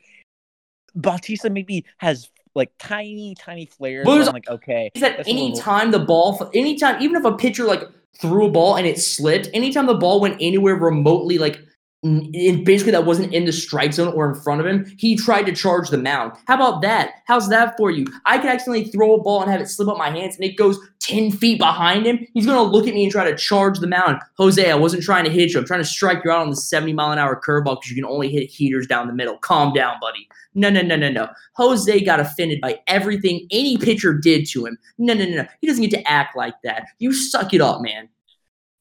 Bautista 0.95 1.51
maybe 1.51 1.85
has 1.99 2.30
like 2.55 2.72
tiny, 2.78 3.35
tiny 3.35 3.66
flares. 3.66 4.07
Where 4.07 4.20
I'm 4.22 4.32
like, 4.32 4.49
okay, 4.49 4.91
Is 4.95 5.03
that 5.03 5.16
that's 5.18 5.28
a 5.28 5.32
little- 5.32 5.49
anytime 5.49 5.91
the 5.91 5.99
ball, 5.99 6.51
anytime, 6.55 7.03
even 7.03 7.16
if 7.16 7.24
a 7.24 7.32
pitcher 7.37 7.64
like 7.64 7.82
threw 8.20 8.47
a 8.47 8.51
ball 8.51 8.76
and 8.76 8.87
it 8.87 8.99
slipped, 9.01 9.49
anytime 9.53 9.87
the 9.87 9.95
ball 9.95 10.20
went 10.20 10.37
anywhere 10.41 10.76
remotely, 10.76 11.37
like 11.39 11.61
in 12.05 12.65
basically 12.65 12.93
that 12.93 13.07
wasn't 13.07 13.33
in 13.33 13.47
the 13.47 13.53
strike 13.53 13.95
zone 13.95 14.13
or 14.15 14.29
in 14.29 14.41
front 14.41 14.61
of 14.61 14.67
him, 14.67 14.85
he 14.99 15.17
tried 15.17 15.45
to 15.45 15.53
charge 15.53 15.89
the 15.89 15.97
mound. 15.99 16.33
How 16.47 16.55
about 16.55 16.83
that? 16.83 17.15
How's 17.27 17.49
that 17.49 17.77
for 17.79 17.91
you? 17.91 18.07
I 18.27 18.39
could 18.39 18.51
accidentally 18.51 18.85
throw 18.85 19.15
a 19.15 19.23
ball 19.23 19.43
and 19.43 19.51
have 19.51 19.61
it 19.61 19.69
slip 19.69 19.89
up 19.89 19.97
my 19.97 20.11
hands 20.11 20.37
and 20.37 20.45
it 20.45 20.57
goes 20.57 20.79
10 21.01 21.33
feet 21.33 21.59
behind 21.59 22.07
him. 22.07 22.27
He's 22.35 22.47
going 22.47 22.59
to 22.59 22.63
look 22.63 22.87
at 22.87 22.95
me 22.95 23.05
and 23.05 23.13
try 23.13 23.29
to 23.29 23.37
charge 23.37 23.79
the 23.79 23.87
mound. 23.87 24.21
Jose, 24.37 24.71
I 24.71 24.75
wasn't 24.75 25.03
trying 25.03 25.25
to 25.25 25.31
hit 25.31 25.53
you. 25.53 25.61
I'm 25.61 25.67
trying 25.67 25.81
to 25.81 25.87
strike 25.87 26.23
you 26.25 26.31
out 26.31 26.43
on 26.43 26.51
the 26.51 26.57
70 26.57 26.93
mile 26.93 27.13
an 27.13 27.19
hour 27.19 27.41
curveball 27.41 27.77
because 27.77 27.91
you 27.91 27.97
can 27.97 28.11
only 28.11 28.29
hit 28.31 28.51
heaters 28.51 28.87
down 28.87 29.07
the 29.07 29.15
middle. 29.15 29.39
Calm 29.39 29.73
down, 29.73 29.97
buddy. 30.01 30.29
No, 30.55 30.69
no, 30.69 30.83
no, 30.83 30.97
no, 30.97 31.11
no. 31.11 31.29
Jose 31.57 32.05
got 32.05 32.21
offended 32.21 32.61
by 32.61 32.81
everything 32.87 33.47
any 33.51 33.79
pitcher 33.79 34.13
did 34.13 34.47
to 34.51 34.67
him. 34.67 34.77
No, 34.99 35.15
no, 35.15 35.25
no, 35.25 35.37
no. 35.37 35.47
He 35.61 35.67
doesn't 35.67 35.83
get 35.83 35.91
to 35.93 36.09
act 36.09 36.37
like 36.37 36.55
that. 36.65 36.87
You 36.99 37.13
suck 37.13 37.55
it 37.55 37.61
up, 37.61 37.81
man. 37.81 38.09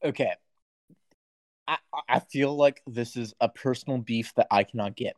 okay. 0.04 0.34
I, 1.66 1.78
I 2.08 2.18
feel 2.20 2.54
like 2.56 2.82
this 2.86 3.16
is 3.16 3.34
a 3.40 3.48
personal 3.48 3.98
beef 3.98 4.32
that 4.36 4.46
I 4.50 4.64
cannot 4.64 4.96
get. 4.96 5.16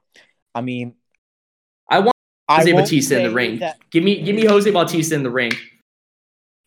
I 0.55 0.61
mean, 0.61 0.95
I 1.91 1.99
want 2.01 2.13
Jose 2.49 2.73
won't 2.73 2.85
Bautista 2.87 3.19
in 3.19 3.23
the 3.29 3.35
ring. 3.35 3.59
that- 3.59 3.79
Give 3.91 4.05
me, 4.05 4.23
give 4.23 4.37
me 4.37 4.45
Jose 4.45 4.71
Bautista 4.71 5.15
in 5.15 5.23
the 5.23 5.31
ring. 5.31 5.53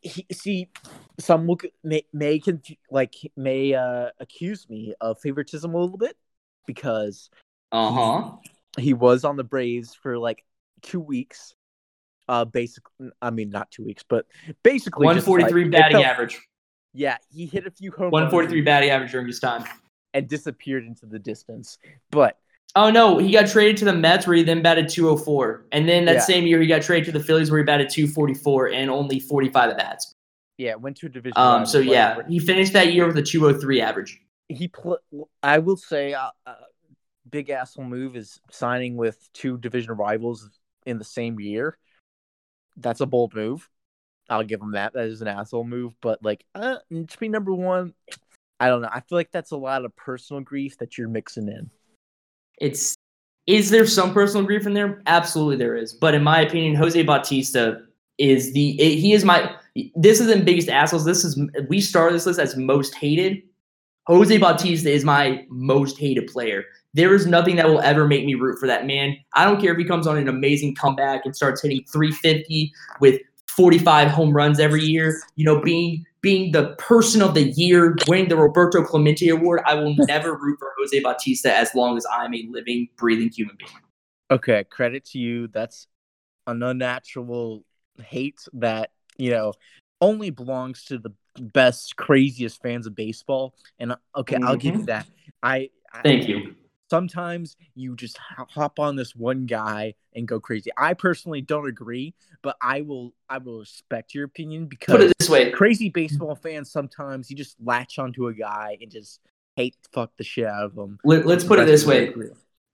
he, 0.01 0.25
see 0.31 0.69
some 1.19 1.45
will, 1.47 1.57
may 1.83 2.03
may 2.13 2.41
like 2.89 3.13
may 3.35 3.73
uh 3.73 4.09
accuse 4.19 4.69
me 4.69 4.93
of 5.01 5.19
favoritism 5.19 5.73
a 5.73 5.77
little 5.77 5.97
bit 5.97 6.15
because 6.65 7.29
Uh 7.71 7.91
huh. 7.91 8.31
he 8.77 8.93
was 8.93 9.23
on 9.25 9.35
the 9.35 9.43
Braves 9.43 9.93
for 9.93 10.17
like 10.17 10.43
two 10.81 10.99
weeks. 11.01 11.53
Uh, 12.29 12.45
basic. 12.45 12.83
I 13.23 13.31
mean, 13.31 13.49
not 13.49 13.71
two 13.71 13.83
weeks, 13.83 14.03
but 14.07 14.25
basically 14.63 15.05
One 15.05 15.19
forty 15.19 15.45
three 15.45 15.63
like, 15.63 15.71
batting 15.71 15.95
felt- 15.95 16.05
average. 16.05 16.39
Yeah, 16.93 17.17
he 17.31 17.45
hit 17.45 17.67
a 17.67 17.71
few 17.71 17.91
home 17.91 18.11
One 18.11 18.23
runs 18.23 18.31
forty 18.31 18.47
three 18.47 18.61
batting 18.61 18.89
average 18.89 19.11
during 19.11 19.27
his 19.27 19.39
time. 19.39 19.63
and 20.15 20.27
disappeared 20.27 20.85
into 20.85 21.05
the 21.05 21.19
distance. 21.19 21.77
But 22.09 22.37
Oh 22.75 22.89
no, 22.91 23.17
he 23.17 23.31
got 23.31 23.47
traded 23.47 23.77
to 23.77 23.85
the 23.85 23.93
Mets 23.93 24.25
where 24.27 24.35
he 24.37 24.43
then 24.43 24.61
batted 24.61 24.89
204. 24.89 25.65
And 25.71 25.87
then 25.89 26.05
that 26.05 26.13
Yeah. 26.15 26.19
same 26.21 26.45
year 26.47 26.59
he 26.61 26.67
got 26.67 26.81
traded 26.83 27.05
to 27.05 27.11
the 27.19 27.23
Phillies 27.23 27.49
where 27.51 27.59
he 27.59 27.63
batted 27.63 27.89
244 27.89 28.69
and 28.69 28.89
only 28.91 29.19
45 29.19 29.71
at 29.71 29.77
bats. 29.77 30.13
yeah, 30.57 30.75
went 30.75 30.97
to 30.97 31.05
a 31.05 31.09
division. 31.09 31.33
Um 31.37 31.65
so 31.65 31.79
yeah, 31.79 32.21
he 32.27 32.39
finished 32.39 32.73
that 32.73 32.91
year 32.93 33.05
with 33.07 33.17
a 33.17 33.23
203 33.23 33.81
average. 33.81 34.19
he 34.49 34.67
pl- 34.67 34.99
I 35.43 35.59
will 35.59 35.77
say, 35.77 36.13
uh, 36.13 36.29
uh, 36.45 36.55
big 37.29 37.49
asshole 37.51 37.85
move 37.85 38.15
is 38.15 38.39
signing 38.51 38.97
with 38.97 39.17
two 39.33 39.57
division 39.59 39.93
rivals 39.93 40.49
in 40.87 40.97
the 40.97 41.03
same 41.05 41.39
year. 41.39 41.77
That's 42.77 42.99
a 43.01 43.05
bold 43.05 43.35
move. 43.35 43.69
I'll 44.29 44.43
give 44.43 44.61
him 44.61 44.71
that. 44.71 44.93
That 44.93 45.05
is 45.05 45.21
an 45.21 45.27
asshole 45.27 45.63
move. 45.63 45.93
But 46.01 46.23
like, 46.23 46.45
uh, 46.55 46.77
to 46.91 47.19
be 47.19 47.29
number 47.29 47.53
one, 47.53 47.93
I 48.59 48.67
don't 48.67 48.81
know. 48.81 48.89
I 48.91 48.99
feel 49.01 49.17
like 49.17 49.31
that's 49.31 49.51
a 49.51 49.57
lot 49.57 49.85
of 49.85 49.95
personal 49.95 50.41
grief 50.41 50.77
that 50.79 50.97
you're 50.97 51.07
mixing 51.07 51.47
in. 51.47 51.69
It's 52.59 52.95
is 53.47 53.71
there 53.71 53.87
some 53.87 54.13
personal 54.13 54.45
grief 54.45 54.67
in 54.67 54.73
there? 54.73 55.01
Absolutely 55.07 55.55
there 55.55 55.75
is. 55.75 55.93
But 55.93 56.13
in 56.13 56.23
my 56.23 56.41
opinion, 56.41 56.75
Jose 56.75 57.01
Bautista 57.01 57.81
is 58.19 58.53
the 58.53 58.73
he 58.73 59.13
is 59.13 59.25
my 59.25 59.55
this 59.95 60.19
isn't 60.19 60.45
biggest 60.45 60.69
assholes. 60.69 61.05
This 61.05 61.23
is 61.23 61.41
we 61.69 61.81
started 61.81 62.15
this 62.15 62.25
list 62.25 62.39
as 62.39 62.55
most 62.57 62.93
hated. 62.93 63.41
Jose 64.07 64.37
Bautista 64.37 64.91
is 64.91 65.03
my 65.03 65.45
most 65.49 65.97
hated 65.97 66.27
player. 66.27 66.63
There 66.93 67.13
is 67.13 67.27
nothing 67.27 67.55
that 67.57 67.67
will 67.67 67.79
ever 67.81 68.07
make 68.07 68.25
me 68.25 68.33
root 68.33 68.59
for 68.59 68.67
that 68.67 68.85
man. 68.85 69.15
I 69.33 69.45
don't 69.45 69.61
care 69.61 69.71
if 69.71 69.77
he 69.77 69.85
comes 69.85 70.07
on 70.07 70.17
an 70.17 70.27
amazing 70.27 70.75
comeback 70.75 71.25
and 71.25 71.35
starts 71.35 71.61
hitting 71.61 71.83
350 71.91 72.71
with 72.99 73.21
45 73.55 74.09
home 74.09 74.31
runs 74.31 74.59
every 74.59 74.81
year. 74.83 75.21
You 75.35 75.45
know, 75.45 75.61
being 75.61 76.05
being 76.21 76.51
the 76.51 76.75
person 76.77 77.21
of 77.21 77.33
the 77.33 77.49
year, 77.51 77.95
winning 78.07 78.29
the 78.29 78.35
Roberto 78.35 78.83
Clemente 78.83 79.29
Award. 79.29 79.61
I 79.65 79.75
will 79.75 79.95
never 80.07 80.35
root 80.35 80.59
for 80.59 80.73
Jose 80.77 80.99
Bautista 81.01 81.55
as 81.55 81.73
long 81.73 81.97
as 81.97 82.05
I'm 82.11 82.33
a 82.33 82.45
living, 82.49 82.89
breathing 82.97 83.29
human 83.29 83.55
being. 83.57 83.71
Okay, 84.31 84.63
credit 84.65 85.05
to 85.05 85.19
you. 85.19 85.47
That's 85.47 85.87
an 86.45 86.61
unnatural 86.61 87.63
hate 88.03 88.39
that 88.53 88.91
you 89.17 89.31
know 89.31 89.53
only 90.01 90.29
belongs 90.29 90.85
to 90.85 90.97
the 90.97 91.11
best, 91.39 91.95
craziest 91.95 92.61
fans 92.61 92.87
of 92.87 92.95
baseball. 92.95 93.53
And 93.79 93.93
uh, 93.93 93.97
okay, 94.15 94.37
I'll 94.43 94.55
give 94.55 94.75
you 94.75 94.81
Mhm. 94.81 94.85
that. 94.87 95.07
I, 95.41 95.69
I 95.93 96.01
Thank 96.03 96.27
you. 96.27 96.55
Sometimes 96.89 97.55
you 97.75 97.95
just 97.95 98.17
hop 98.17 98.79
on 98.79 98.95
this 98.95 99.15
one 99.15 99.45
guy 99.45 99.93
and 100.13 100.27
go 100.27 100.39
crazy. 100.39 100.71
I 100.77 100.93
personally 100.93 101.41
don't 101.41 101.67
agree, 101.67 102.13
but 102.41 102.57
I 102.61 102.81
will 102.81 103.13
I 103.29 103.37
will 103.37 103.59
respect 103.59 104.13
your 104.13 104.25
opinion 104.25 104.65
because 104.65 104.93
Put 104.93 105.01
it 105.01 105.13
this 105.19 105.29
way. 105.29 105.51
crazy 105.51 105.89
baseball 105.89 106.35
fans 106.35 106.71
sometimes 106.71 107.29
you 107.29 107.37
just 107.37 107.55
latch 107.63 107.99
onto 107.99 108.27
a 108.27 108.33
guy 108.33 108.77
and 108.81 108.91
just 108.91 109.19
hate 109.55 109.75
fuck 109.91 110.11
the 110.17 110.23
shit 110.23 110.45
out 110.45 110.63
of 110.63 110.75
them. 110.75 110.99
Let, 111.03 111.25
let's 111.25 111.43
put 111.43 111.59
it 111.59 111.65
this 111.65 111.85
way. 111.85 112.13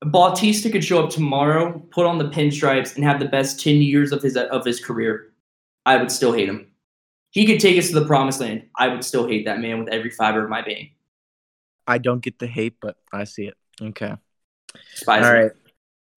Bautista 0.01 0.69
could 0.69 0.83
show 0.83 1.03
up 1.03 1.09
tomorrow, 1.09 1.79
put 1.89 2.05
on 2.05 2.17
the 2.17 2.29
pinstripes, 2.29 2.95
and 2.95 3.03
have 3.03 3.19
the 3.19 3.27
best 3.27 3.59
10 3.59 3.75
years 3.81 4.11
of 4.11 4.21
his 4.21 4.37
of 4.37 4.65
his 4.65 4.83
career. 4.83 5.31
I 5.85 5.97
would 5.97 6.11
still 6.11 6.33
hate 6.33 6.49
him. 6.49 6.67
He 7.31 7.45
could 7.45 7.59
take 7.59 7.77
us 7.77 7.89
to 7.89 7.99
the 7.99 8.05
promised 8.05 8.39
land. 8.39 8.63
I 8.77 8.87
would 8.87 9.03
still 9.03 9.27
hate 9.27 9.45
that 9.45 9.59
man 9.59 9.79
with 9.79 9.89
every 9.89 10.09
fiber 10.09 10.43
of 10.43 10.49
my 10.49 10.61
being. 10.61 10.91
I 11.87 11.97
don't 11.97 12.21
get 12.21 12.39
the 12.39 12.47
hate, 12.47 12.75
but 12.81 12.97
I 13.11 13.25
see 13.25 13.45
it. 13.45 13.55
Okay. 13.81 14.13
Despise 14.91 15.25
All 15.25 15.33
right. 15.33 15.51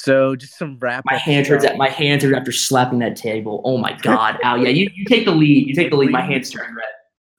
So 0.01 0.37
just 0.37 0.57
some 0.57 0.79
wrap. 0.79 1.05
My 1.07 1.17
hands 1.17 1.49
hurt. 1.49 1.65
My 1.77 1.89
hands 1.89 2.23
hurt 2.23 2.35
after 2.35 2.53
slapping 2.53 3.01
that 3.01 3.17
table. 3.17 3.61
Oh 3.65 3.79
my 3.79 3.93
god, 4.03 4.39
Al. 4.45 4.59
Yeah, 4.59 4.69
you, 4.69 4.89
you 4.95 5.05
take 5.05 5.25
the 5.25 5.33
lead. 5.33 5.67
You 5.67 5.75
take 5.75 5.91
the 5.91 5.97
lead. 5.97 6.11
My 6.11 6.21
hands 6.23 6.51
turn 6.51 6.75
red. 6.75 6.85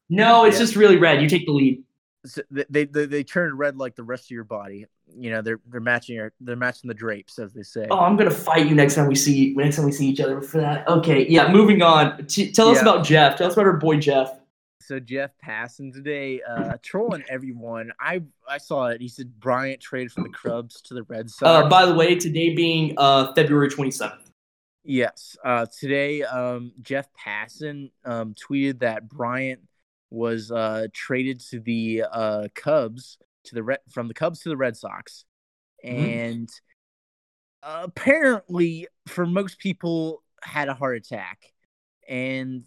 No, 0.09 0.43
it's 0.43 0.57
Yeah. 0.57 0.63
just 0.63 0.76
really 0.76 0.97
red. 0.97 1.22
You 1.22 1.30
take 1.30 1.45
the 1.45 1.53
lead. 1.53 1.84
So 2.26 2.41
they, 2.51 2.84
they 2.84 3.05
they 3.05 3.24
turn 3.24 3.55
red 3.55 3.78
like 3.78 3.95
the 3.95 4.03
rest 4.03 4.26
of 4.26 4.32
your 4.32 4.43
body. 4.43 4.86
You 5.17 5.32
know 5.32 5.41
they're 5.41 5.61
they're 5.70 5.80
matching 5.80 6.15
your 6.17 6.34
they're 6.41 6.57
matching 6.57 6.89
the 6.89 6.93
drapes 6.93 7.39
as 7.39 7.53
they 7.53 7.63
say. 7.63 7.88
Oh, 7.89 7.99
I'm 7.99 8.17
gonna 8.17 8.30
fight 8.30 8.67
you 8.67 8.76
next 8.76 8.95
time 8.95 9.07
we 9.07 9.15
see 9.15 9.53
next 9.55 9.78
time 9.78 9.86
we 9.86 9.93
see 9.93 10.09
each 10.09 10.20
other 10.20 10.41
for 10.41 10.57
that. 10.59 10.86
Okay, 10.89 11.26
yeah. 11.30 11.49
Moving 11.49 11.82
on. 11.82 12.26
T- 12.26 12.51
tell 12.51 12.67
us 12.67 12.76
Yeah. 12.76 12.82
about 12.82 13.05
Jeff. 13.05 13.38
Tell 13.38 13.47
us 13.47 13.53
about 13.53 13.67
our 13.67 13.78
boy 13.78 13.97
Jeff. 13.99 14.38
So 14.82 14.99
Jeff 14.99 15.32
Passan 15.45 15.93
today, 15.93 16.41
uh, 16.41 16.77
trolling 16.82 17.23
everyone. 17.30 17.91
I 17.99 18.21
I 18.47 18.57
saw 18.57 18.88
it. 18.88 19.01
He 19.01 19.09
said 19.09 19.38
Bryant 19.39 19.82
traded 19.82 20.11
from 20.13 20.23
the 20.23 20.30
Cubs 20.30 20.82
to 20.84 20.93
the 20.93 21.03
Red 21.03 21.30
Sox. 21.30 21.43
Uh, 21.65 21.67
by 21.69 21.86
the 21.86 21.93
way, 21.93 22.15
today 22.15 22.55
being 22.55 22.93
uh, 22.97 23.34
February 23.34 23.69
27th. 23.69 24.32
Yes. 24.86 25.36
Uh, 25.43 25.65
today, 25.77 26.23
um, 26.23 26.71
Jeff 26.82 27.07
Passan 27.13 27.91
um, 28.05 28.34
tweeted 28.34 28.80
that 28.80 29.09
Bryant 29.09 29.59
was 30.09 30.49
uh, 30.49 30.88
traded 30.93 31.41
to 31.51 31.59
the 31.59 32.05
uh, 32.09 32.47
Cubs 32.55 33.17
to 33.43 33.55
the 33.55 33.63
Red 33.63 33.80
from 33.89 34.07
the 34.07 34.13
Cubs 34.13 34.39
to 34.41 34.49
the 34.49 34.57
Red 34.57 34.77
Sox, 34.77 35.25
Mhm. 35.86 35.89
and 36.25 36.49
apparently, 37.61 38.88
for 39.07 39.25
most 39.25 39.59
people, 39.59 40.23
had 40.41 40.69
a 40.69 40.73
heart 40.73 40.95
attack, 40.97 41.51
and 42.07 42.63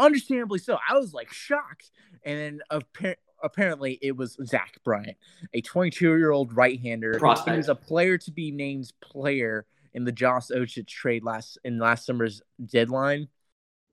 understandably 0.00 0.58
so. 0.58 0.78
I 0.88 0.94
was 0.96 1.12
like 1.12 1.32
shocked, 1.32 1.90
and 2.24 2.38
then 2.38 2.60
appar- 2.70 3.16
apparently 3.42 3.98
it 4.02 4.16
was 4.16 4.36
Zach 4.44 4.78
Bryant, 4.84 5.16
a 5.52 5.60
22 5.60 6.16
year 6.16 6.30
old 6.30 6.56
right 6.56 6.80
hander. 6.80 7.18
He 7.18 7.52
was 7.56 7.68
a 7.68 7.74
player 7.74 8.18
to 8.18 8.30
be 8.30 8.50
named 8.50 8.92
player 9.00 9.66
in 9.94 10.04
the 10.04 10.12
Josh 10.12 10.48
Osich 10.48 10.86
trade 10.86 11.24
last 11.24 11.58
in 11.64 11.78
last 11.78 12.06
summer's 12.06 12.42
deadline. 12.64 13.28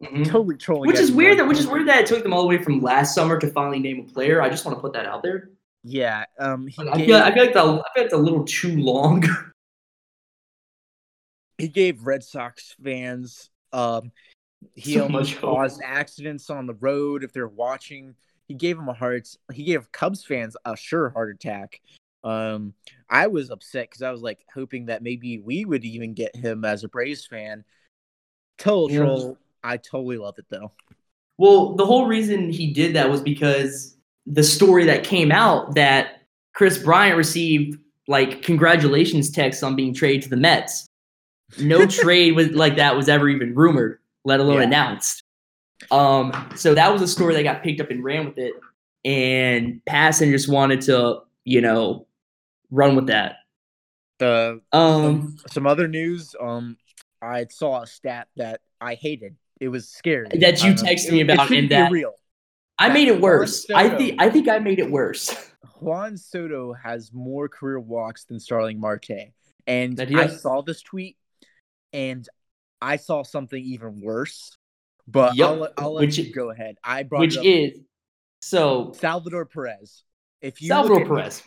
Mhm. 0.03 0.25
Totally 0.25 0.57
trolling. 0.57 0.87
Which 0.87 0.99
is 0.99 1.11
weird. 1.11 1.39
That 1.39 1.47
which 1.47 1.57
is 1.57 1.65
weird 1.67 1.87
that 1.87 2.01
it 2.01 2.05
took 2.05 2.21
them 2.21 2.33
all 2.33 2.43
the 2.43 2.47
way 2.47 2.61
from 2.61 2.81
last 2.81 3.15
summer 3.15 3.39
to 3.39 3.47
finally 3.49 3.79
name 3.79 3.99
a 3.99 4.03
player. 4.11 4.41
I 4.41 4.49
just 4.49 4.63
want 4.63 4.77
to 4.77 4.81
put 4.81 4.93
that 4.93 5.07
out 5.07 5.23
there. 5.23 5.49
Yeah. 5.83 6.25
Um. 6.37 6.69
I 6.77 6.97
gave, 6.97 7.05
feel, 7.07 7.15
I 7.17 7.33
feel 7.33 7.43
like 7.45 7.53
the, 7.53 7.59
I 7.59 7.63
feel 7.63 7.75
like 7.75 7.83
it's 7.95 8.13
a 8.13 8.17
little 8.17 8.43
too 8.45 8.77
long. 8.77 9.23
he 11.57 11.67
gave 11.67 12.05
Red 12.05 12.23
Sox 12.23 12.75
fans 12.83 13.49
um 13.73 14.11
he 14.75 14.95
So 14.95 15.03
almost 15.03 15.37
caused 15.37 15.81
accidents 15.83 16.49
on 16.49 16.65
the 16.67 16.73
road 16.75 17.23
if 17.23 17.33
they're 17.33 17.47
watching. 17.47 18.15
He 18.47 18.53
gave 18.53 18.77
him 18.77 18.87
a 18.87 18.93
heart. 18.93 19.27
He 19.53 19.63
gave 19.63 19.91
Cubs 19.91 20.23
fans 20.23 20.55
a 20.65 20.75
sure 20.77 21.09
heart 21.09 21.35
attack. 21.35 21.81
Um, 22.23 22.73
I 23.09 23.27
was 23.27 23.49
upset 23.51 23.89
because 23.89 24.01
I 24.01 24.11
was 24.11 24.21
like 24.21 24.45
hoping 24.53 24.87
that 24.87 25.03
maybe 25.03 25.39
we 25.39 25.65
would 25.65 25.85
even 25.85 26.13
get 26.13 26.35
him 26.35 26.65
as 26.65 26.83
a 26.83 26.87
Braves 26.89 27.25
fan. 27.25 27.63
Total 28.57 28.89
Yeah. 28.91 28.97
troll. 28.99 29.37
I 29.63 29.77
totally 29.77 30.17
love 30.17 30.35
it 30.37 30.45
though. 30.49 30.71
Well, 31.37 31.75
the 31.75 31.85
whole 31.85 32.07
reason 32.07 32.49
he 32.49 32.73
did 32.73 32.95
that 32.95 33.09
was 33.09 33.21
because 33.21 33.97
the 34.25 34.43
story 34.43 34.85
that 34.85 35.03
came 35.03 35.31
out 35.31 35.75
that 35.75 36.21
Kris 36.53 36.77
Bryant 36.77 37.17
received 37.17 37.79
like 38.07 38.41
congratulations 38.41 39.29
texts 39.29 39.61
on 39.63 39.75
being 39.75 39.93
traded 39.93 40.23
to 40.23 40.29
the 40.29 40.37
Mets. 40.37 40.87
No 41.59 41.85
trade 41.87 42.35
was 42.35 42.49
like 42.49 42.77
that 42.77 42.95
was 42.95 43.07
ever 43.09 43.29
even 43.29 43.53
rumored, 43.53 43.99
let 44.27 44.39
alone 44.41 44.57
Yeah. 44.57 44.63
announced. 44.63 45.23
Um, 45.89 46.31
so 46.55 46.73
that 46.73 46.91
was 46.91 47.01
a 47.01 47.07
story 47.07 47.33
that 47.35 47.43
got 47.43 47.63
picked 47.63 47.79
up 47.79 47.89
and 47.91 48.03
ran 48.03 48.25
with 48.25 48.37
it, 48.37 48.53
and 49.05 49.81
Passan 49.89 50.31
just 50.31 50.49
wanted 50.49 50.81
to, 50.81 51.21
you 51.45 51.61
know, 51.61 52.07
run 52.69 52.95
with 52.95 53.07
that. 53.07 53.37
The 54.19 54.61
Um, 54.73 55.37
some 55.51 55.65
other 55.65 55.87
news. 55.87 56.35
Um, 56.39 56.77
I 57.21 57.45
saw 57.49 57.83
a 57.83 57.87
stat 57.87 58.27
that 58.35 58.61
I 58.81 58.95
hated. 58.95 59.35
It 59.59 59.69
was 59.69 59.87
scary. 59.87 60.27
That 60.39 60.63
you 60.63 60.73
texted 60.73 61.11
me 61.11 61.21
about 61.21 61.47
shouldn't 61.47 61.59
and 61.59 61.69
be 61.69 61.75
that- 61.75 61.91
real. 61.91 62.13
I 62.79 62.89
made 62.89 63.07
it 63.07 63.19
worse. 63.21 63.67
I 63.71 63.89
think 63.89 64.21
I 64.21 64.29
think 64.29 64.47
I 64.49 64.59
made 64.59 64.77
it 64.79 64.89
worse. 64.91 65.29
Juan 65.79 66.17
Soto 66.17 66.73
has 66.73 67.11
more 67.13 67.47
career 67.47 67.79
walks 67.79 68.25
than 68.25 68.39
Starling 68.39 68.79
Marte. 68.79 69.31
And 69.67 69.99
I 69.99 70.27
saw 70.27 70.61
this 70.61 70.81
tweet 70.81 71.17
and 71.93 72.27
I 72.81 72.97
saw 72.97 73.23
something 73.23 73.63
even 73.63 74.01
worse. 74.01 74.57
But 75.07 75.35
Yup. 75.35 75.49
I'll, 75.49 75.55
let- 75.57 75.73
I'll 75.77 75.93
let 75.93 76.01
Which- 76.01 76.17
you 76.17 76.33
go 76.33 76.49
ahead. 76.51 76.75
I 76.83 77.03
brought 77.03 77.21
which 77.21 77.37
is 77.37 77.79
so 78.41 78.93
Salvador 78.97 79.45
Perez. 79.45 80.03
If 80.41 80.61
you 80.61 80.67
Salvador 80.67 81.01
at- 81.01 81.07
Perez. 81.07 81.43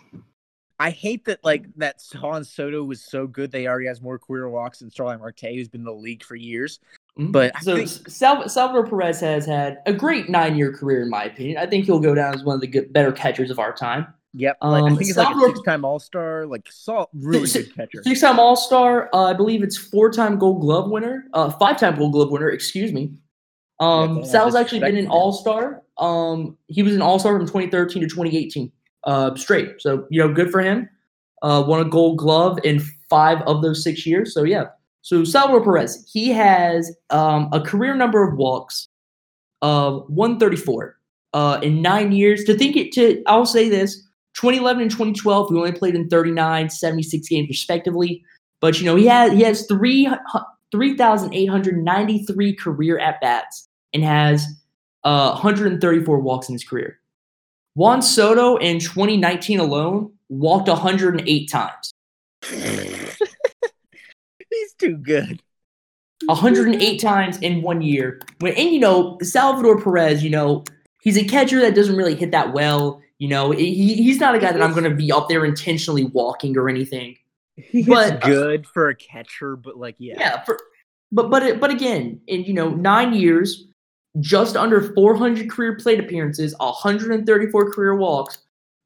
I 0.78 0.88
hate 0.88 1.26
that 1.26 1.44
like 1.44 1.66
that 1.76 2.02
Juan 2.22 2.42
Soto 2.42 2.82
was 2.82 3.02
so 3.02 3.26
good 3.26 3.52
they 3.52 3.66
already 3.66 3.86
has 3.86 4.00
more 4.00 4.18
career 4.18 4.48
walks 4.48 4.78
than 4.78 4.90
Starling 4.90 5.18
Marte, 5.18 5.40
who's 5.42 5.68
been 5.68 5.82
in 5.82 5.84
the 5.84 5.92
league 5.92 6.24
for 6.24 6.36
years. 6.36 6.80
Mhm. 7.18 7.32
But 7.32 7.52
so 7.62 7.76
think- 7.76 7.88
Sal- 8.08 8.48
Salvador 8.48 8.86
Perez 8.88 9.20
has 9.20 9.44
had 9.44 9.82
a 9.84 9.92
great 9.92 10.30
nine-year 10.30 10.72
career, 10.72 11.02
in 11.02 11.10
my 11.10 11.24
opinion. 11.24 11.58
I 11.58 11.66
think 11.66 11.84
he'll 11.84 12.00
go 12.00 12.14
down 12.14 12.34
as 12.34 12.42
one 12.44 12.54
of 12.54 12.62
the 12.62 12.66
good, 12.66 12.94
better 12.94 13.12
catchers 13.12 13.50
of 13.50 13.58
our 13.58 13.74
time. 13.74 14.06
Yep. 14.34 14.58
Like, 14.62 14.82
I 14.84 14.86
Um, 14.86 14.96
think 14.96 15.06
he's 15.06 15.16
like 15.16 15.34
a 15.34 15.40
six 15.40 15.60
time 15.62 15.84
all 15.84 15.98
star, 15.98 16.46
like 16.46 16.66
saw 16.70 17.06
really 17.14 17.48
good 17.48 17.74
catcher. 17.74 18.02
Six-time 18.04 18.38
All-Star. 18.38 19.10
Uh, 19.12 19.24
I 19.24 19.32
believe 19.32 19.62
it's 19.62 19.76
four-time 19.76 20.38
Gold 20.38 20.60
Glove 20.60 20.88
winner. 20.90 21.24
Uh, 21.34 21.50
five-time 21.50 21.96
Gold 21.98 22.12
Glove 22.12 22.30
winner. 22.30 22.48
Excuse 22.50 22.92
me. 22.92 23.12
Um, 23.80 24.18
Yeah, 24.18 24.24
Sal's 24.24 24.54
actually 24.54 24.80
been 24.80 24.96
an. 24.96 25.08
All-Star. 25.08 25.82
Um, 25.98 26.56
he 26.68 26.82
was 26.84 26.94
an 26.94 27.02
All-Star 27.02 27.36
from 27.36 27.46
2013 27.46 28.02
to 28.02 28.08
2018, 28.08 28.70
uh, 29.04 29.34
straight. 29.34 29.80
So 29.80 30.06
you 30.10 30.20
know, 30.20 30.32
good 30.32 30.50
for 30.52 30.60
him. 30.60 30.88
Uh, 31.42 31.64
won 31.66 31.80
a 31.80 31.84
Gold 31.84 32.18
Glove 32.18 32.58
in 32.62 32.80
five 33.08 33.40
of 33.48 33.62
those 33.62 33.82
six 33.82 34.06
years. 34.06 34.32
So 34.32 34.44
yeah. 34.44 34.66
So 35.02 35.24
Salvador 35.24 35.64
Perez, 35.64 36.08
he 36.12 36.28
has 36.30 36.94
um, 37.08 37.48
a 37.52 37.60
career 37.60 37.94
number 37.94 38.22
of 38.22 38.36
walks 38.36 38.88
of 39.62 40.04
134 40.10 40.96
uh, 41.32 41.58
in 41.62 41.80
nine 41.82 42.12
years. 42.12 42.44
To 42.44 42.54
think 42.54 42.76
it, 42.76 42.92
to 42.92 43.22
I'll 43.26 43.46
say 43.46 43.68
this: 43.70 44.06
2011 44.34 44.82
and 44.82 44.90
2012, 44.90 45.50
we 45.50 45.58
only 45.58 45.72
played 45.72 45.94
in 45.94 46.08
39, 46.08 46.70
76 46.70 47.28
games 47.28 47.48
respectively. 47.48 48.22
But 48.60 48.78
you 48.78 48.86
know, 48.86 48.96
he 48.96 49.06
has 49.06 49.32
he 49.32 49.42
has 49.42 49.66
three 49.66 50.08
3,893 50.72 52.54
career 52.54 52.98
at 52.98 53.20
bats 53.20 53.68
and 53.92 54.04
has 54.04 54.46
uh, 55.04 55.30
134 55.32 56.20
walks 56.20 56.48
in 56.48 56.54
his 56.54 56.64
career. 56.64 56.98
Juan 57.74 58.02
Soto 58.02 58.56
in 58.56 58.78
2019 58.78 59.58
alone 59.60 60.12
walked 60.28 60.68
108 60.68 61.50
times. 61.50 61.92
he's 64.50 64.74
too 64.78 64.96
good. 64.96 65.42
108 66.26 67.00
times 67.00 67.38
in 67.38 67.62
one 67.62 67.80
year. 67.80 68.20
When 68.40 68.52
and 68.54 68.70
you 68.70 68.78
know 68.78 69.18
Salvador 69.22 69.80
Perez, 69.80 70.22
you 70.22 70.30
know 70.30 70.64
he's 71.00 71.16
a 71.16 71.24
catcher 71.24 71.60
that 71.60 71.74
doesn't 71.74 71.96
really 71.96 72.14
hit 72.14 72.30
that 72.32 72.52
well. 72.52 73.00
You 73.20 73.28
know 73.28 73.50
he, 73.50 73.94
he's 73.94 74.18
not 74.18 74.34
a 74.34 74.38
guy 74.38 74.50
that 74.50 74.62
I'm 74.62 74.72
going 74.72 74.84
to 74.84 74.94
be 74.94 75.12
up 75.12 75.28
there 75.28 75.44
intentionally 75.44 76.04
walking 76.04 76.56
or 76.56 76.68
anything. 76.68 77.16
He's 77.56 77.86
But- 77.86 78.24
uh, 78.24 78.26
good 78.26 78.66
for 78.66 78.88
a 78.88 78.94
catcher, 78.94 79.56
but 79.56 79.76
like 79.76 79.94
yeah. 79.98 80.14
Yeah, 80.18 80.42
for, 80.44 80.58
but 81.12 81.30
but 81.30 81.42
uh, 81.42 81.54
but 81.56 81.70
again, 81.70 82.18
in 82.26 82.44
you 82.44 82.54
know 82.54 82.70
nine 82.70 83.12
years, 83.12 83.66
just 84.20 84.56
under 84.56 84.94
400 84.94 85.50
career 85.50 85.76
plate 85.76 86.00
appearances, 86.00 86.54
134 86.58 87.70
career 87.72 87.94
walks, 87.94 88.38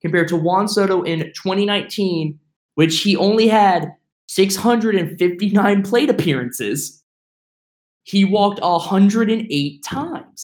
compared 0.03 0.27
to 0.29 0.37
Juan 0.37 0.67
Soto 0.67 1.03
in 1.03 1.21
2019, 1.21 2.39
which 2.75 3.01
he 3.01 3.17
only 3.17 3.47
had 3.47 3.95
659 4.27 5.83
plate 5.83 6.11
appearances. 6.11 7.03
He 8.03 8.25
walked 8.25 8.61
108 8.61 9.83
times. 9.85 10.44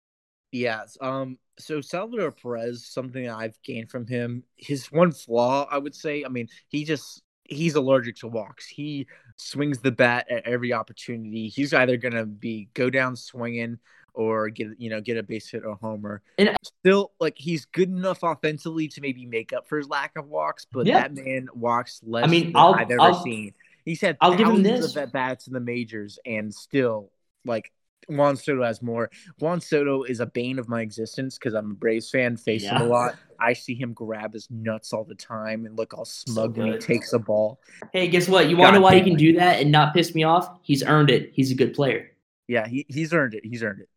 Yes. 0.52 0.96
Um. 1.00 1.38
So 1.58 1.80
Salvador 1.80 2.30
Perez, 2.32 2.86
something 2.86 3.28
I've 3.28 3.60
gained 3.62 3.90
from 3.90 4.06
him, 4.06 4.44
his 4.56 4.86
one 4.90 5.12
flaw, 5.12 5.66
I 5.70 5.78
would 5.78 5.94
say. 5.94 6.24
I 6.24 6.28
mean, 6.28 6.48
he 6.68 6.84
just 6.84 7.22
he's 7.44 7.74
allergic 7.74 8.16
to 8.16 8.28
walks. 8.28 8.66
He 8.66 9.06
swings 9.36 9.78
the 9.78 9.92
bat 9.92 10.26
at 10.30 10.46
every 10.46 10.72
opportunity. 10.72 11.48
He's 11.48 11.74
either 11.74 11.96
gonna 11.96 12.24
be 12.26 12.68
go 12.74 12.88
down 12.90 13.14
swinging 13.16 13.78
or 14.14 14.48
get 14.48 14.68
you 14.78 14.90
know 14.90 15.00
get 15.00 15.16
a 15.18 15.22
base 15.22 15.48
hit 15.50 15.64
or 15.64 15.76
homer. 15.80 16.22
And- 16.38 16.56
still, 16.64 17.12
like 17.20 17.34
he's 17.36 17.66
good 17.66 17.90
enough 17.90 18.22
offensively 18.22 18.88
to 18.88 19.00
maybe 19.02 19.26
make 19.26 19.52
up 19.52 19.68
for 19.68 19.76
his 19.76 19.86
lack 19.88 20.16
of 20.16 20.26
walks, 20.28 20.66
but 20.72 20.86
Yeah. 20.86 21.02
that 21.02 21.14
man 21.14 21.48
walks 21.54 22.00
less. 22.02 22.28
mean, 22.28 22.46
than 22.46 22.56
I'll- 22.56 22.74
I've 22.74 22.90
ever 22.90 23.00
I'll- 23.00 23.22
seen. 23.22 23.52
He's 23.84 24.00
had 24.00 24.16
I'll 24.20 24.34
give 24.36 24.48
him 24.48 24.62
this. 24.62 24.90
of 24.90 24.96
at 25.02 25.12
bats 25.12 25.46
in 25.46 25.52
the 25.52 25.60
majors, 25.60 26.18
and 26.24 26.54
still 26.54 27.10
like 27.44 27.72
Juan 28.08 28.36
Soto 28.36 28.62
has 28.62 28.82
more. 28.82 29.10
Juan 29.38 29.60
Soto 29.60 30.02
is 30.02 30.20
a 30.20 30.26
bane 30.26 30.58
of 30.58 30.68
my 30.68 30.80
existence 30.80 31.38
because 31.38 31.54
I'm 31.54 31.70
a 31.70 31.74
Braves 31.74 32.10
fan, 32.10 32.36
face 32.36 32.64
him 32.64 32.76
a 32.76 32.84
lot. 32.84 33.16
I 33.38 33.52
see 33.52 33.74
him 33.74 33.92
grab 33.92 34.32
his 34.32 34.48
nuts 34.50 34.92
all 34.92 35.04
the 35.04 35.14
time 35.14 35.64
and 35.64 35.76
look 35.76 35.94
all 35.94 36.04
smug 36.04 36.56
when 36.56 36.72
he 36.72 36.78
takes 36.78 37.12
a 37.12 37.18
ball. 37.18 37.60
Hey, 37.92 38.08
guess 38.08 38.28
what? 38.28 38.48
You 38.48 38.56
want 38.56 38.74
to 38.74 38.80
know 38.80 38.84
why 38.84 38.96
he 38.96 39.02
can 39.02 39.16
do 39.16 39.32
that 39.34 39.60
and 39.60 39.70
not 39.70 39.94
piss 39.94 40.14
me 40.14 40.24
off? 40.24 40.58
He's 40.62 40.82
earned 40.82 41.10
it. 41.10 41.30
He's 41.32 41.50
a 41.50 41.54
good 41.54 41.74
player. 41.74 42.10
Yeah, 42.48 42.66
he, 42.66 42.84
he's 42.88 43.14
earned 43.14 43.34
it. 43.34 43.44
He's 43.44 43.62
earned 43.62 43.80
it. 43.80 43.88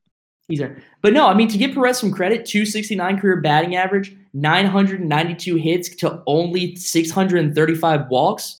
He's 0.47 0.61
earned. 0.61 0.81
But 1.01 1.13
no, 1.13 1.27
I 1.27 1.33
mean 1.33 1.47
to 1.47 1.57
give 1.57 1.73
Perez 1.73 1.97
some 1.97 2.11
credit, 2.11 2.45
269 2.45 3.19
career 3.19 3.41
batting 3.41 3.75
average, 3.75 4.15
992 4.33 5.55
hits 5.55 5.89
to 5.97 6.21
only 6.27 6.75
635 6.75 8.07
walks. 8.09 8.59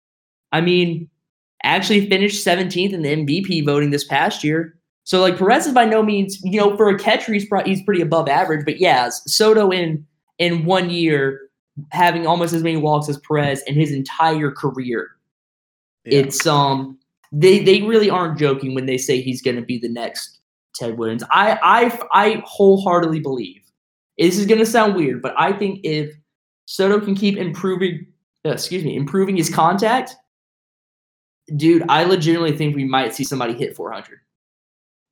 I 0.51 0.61
mean, 0.61 1.09
actually 1.63 2.09
finished 2.09 2.45
17th 2.45 2.93
in 2.93 3.01
the 3.01 3.09
MVP 3.09 3.65
voting 3.65 3.89
this 3.89 4.03
past 4.03 4.43
year. 4.43 4.77
So 5.05 5.21
like 5.21 5.37
Perez 5.37 5.67
is 5.67 5.73
by 5.73 5.85
no 5.85 6.01
means, 6.01 6.39
you 6.43 6.59
know, 6.59 6.77
for 6.77 6.89
a 6.89 6.97
catcher 6.97 7.33
he's 7.33 7.45
pro- 7.45 7.63
he's 7.63 7.83
pretty 7.83 8.01
above 8.01 8.29
average. 8.29 8.65
But 8.65 8.79
yeah, 8.79 9.09
Soto 9.09 9.69
in 9.69 10.05
in 10.39 10.65
one 10.65 10.89
year 10.89 11.41
having 11.91 12.27
almost 12.27 12.53
as 12.53 12.63
many 12.63 12.77
walks 12.77 13.09
as 13.09 13.17
Perez 13.19 13.61
in 13.63 13.75
his 13.75 13.91
entire 13.91 14.51
career. 14.51 15.09
Yeah. 16.05 16.19
It's 16.19 16.47
um 16.47 16.97
they 17.31 17.59
they 17.59 17.81
really 17.81 18.09
aren't 18.09 18.37
joking 18.37 18.75
when 18.75 18.85
they 18.85 18.97
say 18.97 19.21
he's 19.21 19.41
going 19.41 19.55
to 19.55 19.61
be 19.61 19.77
the 19.77 19.89
next 19.89 20.39
Ted 20.75 20.97
Williams. 20.97 21.23
I 21.31 21.59
I 21.63 21.99
I 22.11 22.43
wholeheartedly 22.45 23.19
believe. 23.19 23.61
This 24.17 24.37
is 24.37 24.45
going 24.45 24.59
to 24.59 24.65
sound 24.65 24.95
weird, 24.95 25.21
but 25.21 25.33
I 25.37 25.51
think 25.53 25.79
if 25.83 26.13
Soto 26.65 27.03
can 27.03 27.15
keep 27.15 27.35
improving, 27.35 28.05
uh, 28.45 28.51
excuse 28.51 28.83
me, 28.83 28.95
improving 28.95 29.35
his 29.35 29.49
contact, 29.49 30.15
dude, 31.55 31.83
I 31.89 32.03
legitimately 32.03 32.55
think 32.55 32.75
we 32.75 32.85
might 32.85 33.15
see 33.15 33.23
somebody 33.23 33.53
hit 33.53 33.75
400. 33.75 34.19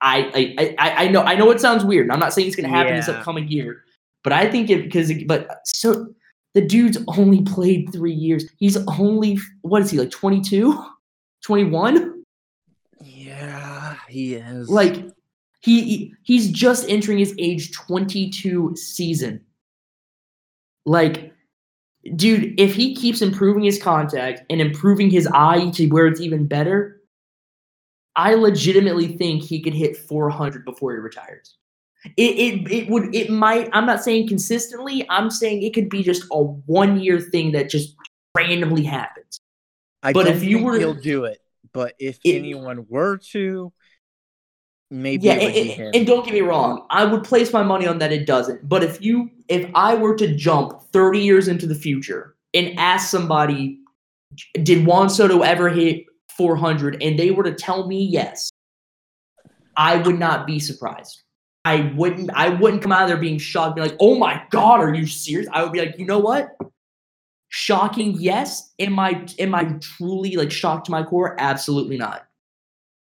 I 0.02 0.56
I 0.58 0.76
I, 0.80 1.06
I 1.06 1.08
know 1.10 1.22
I 1.22 1.36
know 1.36 1.52
it 1.52 1.62
sounds 1.62 1.86
weird. 1.86 2.10
I'm 2.10 2.20
not 2.20 2.34
saying 2.34 2.48
it's 2.48 2.56
going 2.56 2.70
to 2.70 2.76
happen 2.76 2.96
this 2.96 3.08
Yeah. 3.08 3.16
upcoming 3.16 3.48
year, 3.48 3.84
but 4.24 4.34
I 4.34 4.50
think 4.50 4.70
it 4.70 4.84
because 4.84 5.12
but 5.28 5.48
so 5.66 6.08
the 6.54 6.62
dude's 6.62 6.98
only 7.18 7.42
played 7.44 7.92
three 7.94 8.14
years. 8.14 8.46
He's 8.58 8.78
only 9.00 9.38
what 9.62 9.82
is 9.82 9.92
he 9.92 9.98
like 10.00 10.12
22, 10.12 10.84
21? 11.44 12.24
yeah, 13.04 13.96
he 14.10 14.36
is. 14.36 14.70
Like 14.70 14.96
he 15.62 15.82
he- 15.84 16.14
he's 16.24 16.50
just 16.52 16.90
entering 16.90 17.18
his 17.20 17.34
age 17.38 17.72
22 17.74 18.76
season. 18.76 19.42
Like, 20.86 21.34
dude, 22.16 22.60
if 22.60 22.74
he 22.74 22.96
keeps 22.96 23.22
improving 23.22 23.64
his 23.64 23.82
contact 23.82 24.42
and 24.50 24.60
improving 24.60 25.10
his 25.12 25.28
eye 25.28 25.70
to 25.72 25.88
where 25.88 26.08
it's 26.08 26.20
even 26.22 26.48
better, 26.48 27.01
I 28.16 28.34
legitimately 28.34 29.18
think 29.18 29.44
he 29.44 29.62
could 29.62 29.74
hit 29.74 29.96
400 29.98 30.66
before 30.66 30.94
he 30.94 31.00
retires. 31.00 31.58
It, 32.18 32.22
it 32.66 32.72
it 32.72 32.90
would 32.90 33.14
it 33.16 33.30
might 33.30 33.70
I'm 33.74 33.86
not 33.86 34.04
saying 34.04 34.28
consistently 34.28 35.06
I'm 35.10 35.30
saying 35.30 35.62
it 35.62 35.74
could 35.74 35.88
be 35.90 36.02
just 36.02 36.24
a 36.32 36.42
one 36.44 37.00
year 37.00 37.20
thing 37.20 37.52
that 37.52 37.70
just 37.70 37.96
randomly 38.36 38.84
happens. 38.84 39.40
I 40.02 40.12
But 40.12 40.28
if 40.28 40.44
you 40.44 40.58
think 40.58 40.66
were- 40.66 40.80
he'll 40.80 40.94
do 40.96 41.26
it. 41.26 41.38
But 41.74 41.94
if 42.00 42.20
It- 42.26 42.38
anyone 42.38 42.86
were 42.90 43.18
to, 43.32 43.72
maybe 44.90 45.28
yeah, 45.28 45.34
and, 45.34 45.96
and 45.96 46.08
don't 46.08 46.26
get 46.26 46.34
me 46.34 46.42
wrong, 46.42 46.86
I 46.90 47.06
would 47.06 47.24
place 47.24 47.54
my 47.54 47.64
money 47.64 47.88
on 47.88 48.00
that 48.00 48.12
it 48.12 48.26
doesn't. 48.26 48.68
But 48.68 48.84
if 48.84 49.02
you 49.02 49.30
if 49.48 49.70
I 49.76 49.94
were 49.96 50.16
to 50.18 50.36
jump 50.36 50.82
30 50.92 51.20
years 51.20 51.48
into 51.48 51.68
the 51.68 51.76
future 51.76 52.36
and 52.54 52.78
ask 52.80 53.10
somebody, 53.10 53.80
did 54.64 54.86
Juan 54.86 55.10
Soto 55.10 55.42
ever 55.44 55.70
hit 55.70 56.06
400, 56.38 57.02
and 57.02 57.18
they 57.18 57.32
were 57.32 57.44
to 57.44 57.54
tell 57.54 57.88
me 57.88 58.04
yes, 58.04 58.50
I 59.76 59.98
would 59.98 60.20
not 60.20 60.46
be 60.48 60.60
surprised. 60.60 61.24
I 61.64 61.94
wouldn't. 61.96 62.32
I 62.34 62.50
wouldn't 62.50 62.82
come 62.82 62.92
out 62.92 63.04
of 63.04 63.10
there 63.10 63.18
being 63.18 63.38
shocked, 63.38 63.76
be 63.76 63.82
like, 63.82 63.96
"Oh 64.00 64.18
my 64.18 64.44
god, 64.50 64.80
are 64.80 64.94
you 64.94 65.06
serious?" 65.06 65.48
I 65.54 65.64
would 65.64 65.72
be 65.72 65.80
like, 65.80 65.98
"You 65.98 66.06
know 66.06 66.20
what? 66.20 66.56
Shocking, 67.50 68.16
yes. 68.18 68.74
Am 68.80 68.98
I 68.98 69.26
am 69.38 69.54
I 69.54 69.66
truly 69.82 70.38
like 70.38 70.52
shocked 70.52 70.86
to 70.86 70.92
my 70.92 71.04
core? 71.04 71.36
Absolutely 71.40 71.98
not. 71.98 72.26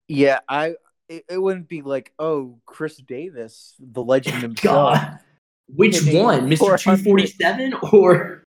yeah, 0.09 0.41
I. 0.49 0.75
It, 1.09 1.25
it 1.31 1.39
wouldn't 1.39 1.69
be 1.69 1.81
like, 1.81 2.13
oh, 2.19 2.59
Chris 2.67 2.99
Davis, 2.99 3.75
the 3.81 4.03
legend 4.03 4.37
himself. 4.43 4.95
God, 4.95 5.19
which 5.75 6.05
one, 6.07 6.55
Forty 6.57 7.27
Seven, 7.27 7.75
or 7.93 8.45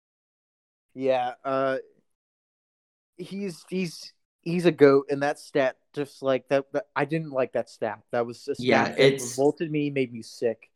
Yeah, 0.93 1.33
uh, 1.43 1.77
he's 3.17 3.65
he's 3.69 4.13
he's 4.41 4.65
a 4.65 4.71
goat, 4.71 5.07
and 5.09 5.21
that 5.23 5.39
stat 5.39 5.77
just 5.93 6.21
like 6.21 6.47
that. 6.49 6.71
that 6.73 6.87
I 6.95 7.05
didn't 7.05 7.31
like 7.31 7.53
that 7.53 7.69
stat. 7.69 7.99
That 8.11 8.25
was 8.25 8.47
a 8.47 8.55
Yeah, 8.59 8.93
it 8.97 9.21
revolted 9.21 9.71
me, 9.71 9.89
made 9.89 10.13
me 10.13 10.21
sick. 10.21 10.69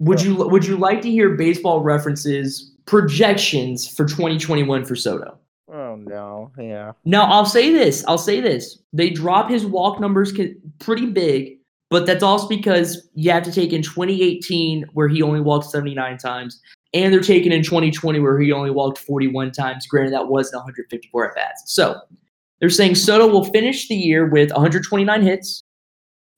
would 0.00 0.20
you 0.20 0.34
would 0.36 0.66
you 0.66 0.76
like 0.76 1.02
to 1.02 1.10
hear 1.10 1.30
baseball 1.30 1.80
references 1.80 2.72
projections 2.86 3.88
for 3.88 4.04
2021 4.04 4.84
for 4.84 4.96
Soto? 4.96 5.38
Oh 5.72 5.96
no, 5.96 6.52
yeah, 6.58 6.92
Now 7.04 7.24
I'll 7.24 7.46
say 7.46 7.72
this. 7.72 8.04
I'll 8.06 8.18
say 8.18 8.40
this. 8.40 8.78
They 8.92 9.10
drop 9.10 9.48
his 9.50 9.64
walk 9.64 9.98
numbers 9.98 10.32
pretty 10.78 11.06
big, 11.06 11.58
but 11.90 12.06
that's 12.06 12.22
also 12.22 12.46
because 12.48 13.08
you 13.14 13.30
have 13.30 13.42
to 13.44 13.52
take 13.52 13.72
in 13.72 13.82
2018 13.82 14.84
where 14.92 15.08
he 15.08 15.22
only 15.22 15.40
walked 15.40 15.70
79 15.70 16.18
times, 16.18 16.60
and 16.92 17.12
they're 17.12 17.20
taking 17.20 17.50
in 17.50 17.62
2020 17.62 18.18
where 18.20 18.38
he 18.38 18.52
only 18.52 18.70
walked 18.70 18.98
41 18.98 19.52
times. 19.52 19.86
Granted, 19.86 20.12
that 20.12 20.28
wasn't 20.28 20.56
154 20.56 21.30
at 21.30 21.34
bats. 21.34 21.62
So 21.74 21.98
they're 22.60 22.70
saying 22.70 22.94
Soto 22.94 23.26
will 23.26 23.44
finish 23.44 23.88
the 23.88 23.94
year 23.94 24.28
with 24.28 24.50
129 24.50 25.22
hits. 25.22 25.62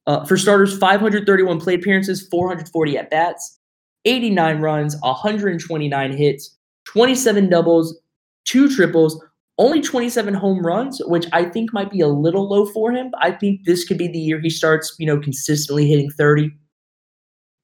Uh, 0.06 0.24
for 0.24 0.36
starters, 0.36 0.78
531 0.78 1.60
plate 1.60 1.80
appearances, 1.80 2.26
440 2.28 2.98
at 2.98 3.10
bats, 3.10 3.58
89 4.04 4.60
runs, 4.60 4.96
129 5.00 6.12
hits, 6.16 6.56
27 6.86 7.50
doubles, 7.50 7.98
two 8.44 8.74
triples, 8.74 9.20
only 9.58 9.80
27 9.80 10.34
home 10.34 10.64
runs, 10.64 11.00
which 11.06 11.26
I 11.32 11.44
think 11.44 11.72
might 11.72 11.90
be 11.90 12.00
a 12.00 12.08
little 12.08 12.48
low 12.48 12.66
for 12.66 12.92
him. 12.92 13.10
I 13.20 13.32
think 13.32 13.64
this 13.64 13.84
could 13.84 13.98
be 13.98 14.06
the 14.06 14.18
year 14.18 14.40
he 14.40 14.50
starts, 14.50 14.94
you 14.98 15.06
know, 15.06 15.18
consistently 15.18 15.88
hitting 15.88 16.10
30. 16.10 16.50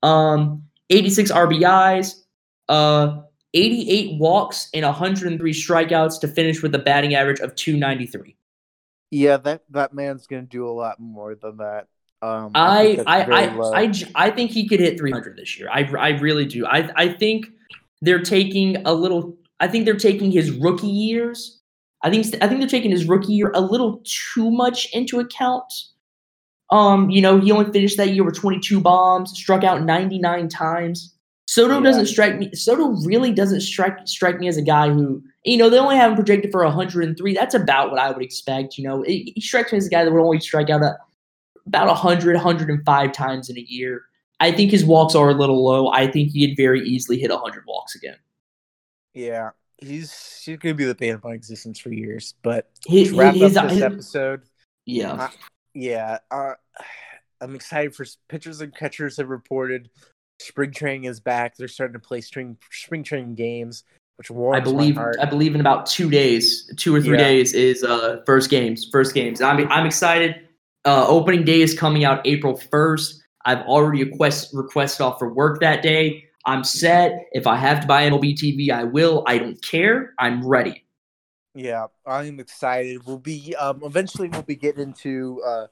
Um, 0.02 0.64
86 0.90 1.30
RBIs, 1.30 2.14
uh, 2.68 3.18
88 3.54 4.18
walks, 4.18 4.68
and 4.74 4.84
103 4.84 5.52
strikeouts 5.52 6.20
to 6.20 6.28
finish 6.28 6.62
with 6.62 6.74
a 6.74 6.78
batting 6.78 7.14
average 7.14 7.40
of 7.40 7.54
293. 7.54 8.36
Yeah. 9.12 9.36
That 9.36 9.62
that 9.70 9.94
man's 9.94 10.26
gonna 10.26 10.42
do 10.42 10.66
a 10.68 10.72
lot 10.72 10.98
more 10.98 11.36
than 11.36 11.58
that. 11.58 11.86
Um, 12.22 12.52
I 12.54 13.02
I 13.06 13.22
I. 13.22 13.82
I, 13.84 13.92
I 14.14 14.30
think 14.30 14.50
he 14.52 14.68
could 14.68 14.80
hit 14.80 14.98
300 14.98 15.36
this 15.36 15.58
year. 15.58 15.68
I 15.70 15.84
I 15.98 16.08
really 16.18 16.46
do. 16.46 16.66
I 16.66 16.90
I 16.96 17.08
think 17.12 17.46
they're 18.00 18.22
taking 18.22 18.76
a 18.84 18.92
little. 18.94 19.36
I 19.60 19.68
think 19.68 19.84
they're 19.84 19.96
taking 19.96 20.32
his 20.32 20.50
rookie 20.50 20.88
years. 20.88 21.60
I 22.02 22.10
think 22.10 22.26
I 22.42 22.48
think 22.48 22.60
they're 22.60 22.68
taking 22.68 22.90
his 22.90 23.06
rookie 23.06 23.34
year 23.34 23.52
a 23.54 23.60
little 23.60 24.02
too 24.34 24.50
much 24.50 24.88
into 24.92 25.20
account. 25.20 25.72
Um, 26.70 27.10
you 27.10 27.20
know, 27.20 27.38
he 27.38 27.52
only 27.52 27.70
finished 27.70 27.96
that 27.98 28.10
year 28.10 28.24
with 28.24 28.34
22 28.36 28.80
bombs, 28.80 29.32
struck 29.38 29.62
out 29.62 29.82
99 29.84 30.48
times. 30.48 31.14
Soto 31.46 31.78
Yeah. 31.78 31.84
doesn't 31.84 32.06
strike 32.06 32.38
me. 32.38 32.50
Soto 32.54 32.88
really 33.04 33.32
doesn't 33.32 33.60
strike 33.60 33.98
strike 34.06 34.38
me 34.40 34.48
as 34.48 34.56
a 34.56 34.62
guy 34.62 34.88
who, 34.88 35.22
you 35.44 35.56
know, 35.56 35.68
they 35.70 35.78
only 35.78 35.96
have 35.96 36.10
him 36.12 36.16
projected 36.16 36.52
for 36.52 36.62
103. 36.64 37.34
That's 37.34 37.54
about 37.54 37.90
what 37.90 37.98
I 38.00 38.10
would 38.10 38.22
expect. 38.22 38.78
You 38.78 38.84
know, 38.84 39.02
he 39.02 39.34
strikes 39.40 39.72
me 39.72 39.78
as 39.78 39.86
a 39.86 39.90
guy 39.90 40.04
that 40.04 40.12
would 40.12 40.22
only 40.22 40.40
strike 40.40 40.70
out 40.70 40.82
a, 40.82 40.96
about 41.66 41.86
100, 41.88 42.34
105 42.36 43.12
times 43.12 43.50
in 43.50 43.58
a 43.58 43.60
year. 43.60 44.02
I 44.40 44.52
think 44.52 44.70
his 44.70 44.84
walks 44.84 45.14
are 45.14 45.30
a 45.30 45.34
little 45.34 45.64
low. 45.64 45.88
I 45.88 46.10
think 46.10 46.30
he 46.30 46.46
could 46.48 46.56
very 46.56 46.80
easily 46.86 47.18
hit 47.18 47.30
100 47.30 47.64
walks 47.66 47.94
again. 47.94 48.16
yeah, 49.14 49.50
he's 49.78 50.42
he's 50.44 50.58
gonna 50.58 50.74
be 50.74 50.84
the 50.84 50.94
pain 50.94 51.14
of 51.14 51.22
my 51.24 51.32
existence 51.32 51.78
for 51.78 51.92
years. 51.92 52.34
But 52.42 52.70
His, 52.86 53.10
to 53.10 53.16
wrap 53.16 53.34
his- 53.34 53.56
up 53.56 53.64
this 53.64 53.74
his- 53.74 53.82
episode, 53.82 54.42
yeah. 54.86 55.12
Uh, 55.12 55.28
yeah, 55.74 56.18
uh, 56.30 56.54
I'm 57.40 57.54
excited 57.54 57.94
for 57.94 58.04
pitchers 58.28 58.60
and 58.60 58.74
catchers 58.74 59.16
have 59.16 59.28
reported 59.28 59.90
spring 60.40 60.70
training 60.72 61.04
is 61.04 61.20
back. 61.20 61.56
They're 61.56 61.68
starting 61.68 61.94
to 61.94 61.98
play 62.00 62.20
spring 62.20 62.56
spring 62.70 63.02
training 63.04 63.34
games, 63.36 63.84
which 64.16 64.30
warms 64.30 64.56
I 64.56 64.60
believe 64.60 64.96
my 64.96 65.02
heart. 65.02 65.16
I 65.20 65.24
believe 65.24 65.54
in 65.54 65.60
about 65.60 65.86
two 65.86 66.10
days, 66.10 66.70
two 66.76 66.94
or 66.94 67.00
three 67.00 67.16
Yeah. 67.18 67.24
days 67.24 67.54
is 67.54 67.82
uh 67.84 68.22
first 68.26 68.50
games, 68.50 68.88
first 68.90 69.14
games. 69.14 69.40
I'm 69.40 69.66
I'm 69.70 69.86
excited. 69.86 70.36
Uh, 70.84 71.06
opening 71.06 71.44
day 71.44 71.60
is 71.60 71.78
coming 71.78 72.04
out 72.04 72.20
April 72.26 72.56
first. 72.56 73.22
I've 73.44 73.60
already 73.66 74.02
request 74.04 74.50
requested 74.52 75.00
off 75.02 75.18
for 75.18 75.32
work 75.32 75.60
that 75.60 75.82
day. 75.82 76.24
I'm 76.44 76.64
set. 76.64 77.12
If 77.32 77.46
I 77.46 77.54
have 77.56 77.80
to 77.82 77.86
buy 77.86 78.08
MLB 78.10 78.34
TV, 78.36 78.70
I 78.70 78.82
will. 78.84 79.22
I 79.28 79.38
don't 79.38 79.62
care. 79.62 80.12
I'm 80.18 80.44
ready. 80.46 80.84
Yeah, 81.54 81.86
I'm 82.06 82.40
excited. 82.40 83.00
We'll 83.06 83.18
be 83.18 83.54
um 83.56 83.82
eventually 83.84 84.28
we'll 84.28 84.42
be 84.42 84.56
getting 84.56 84.82
into 84.82 85.40
uh 85.46 85.66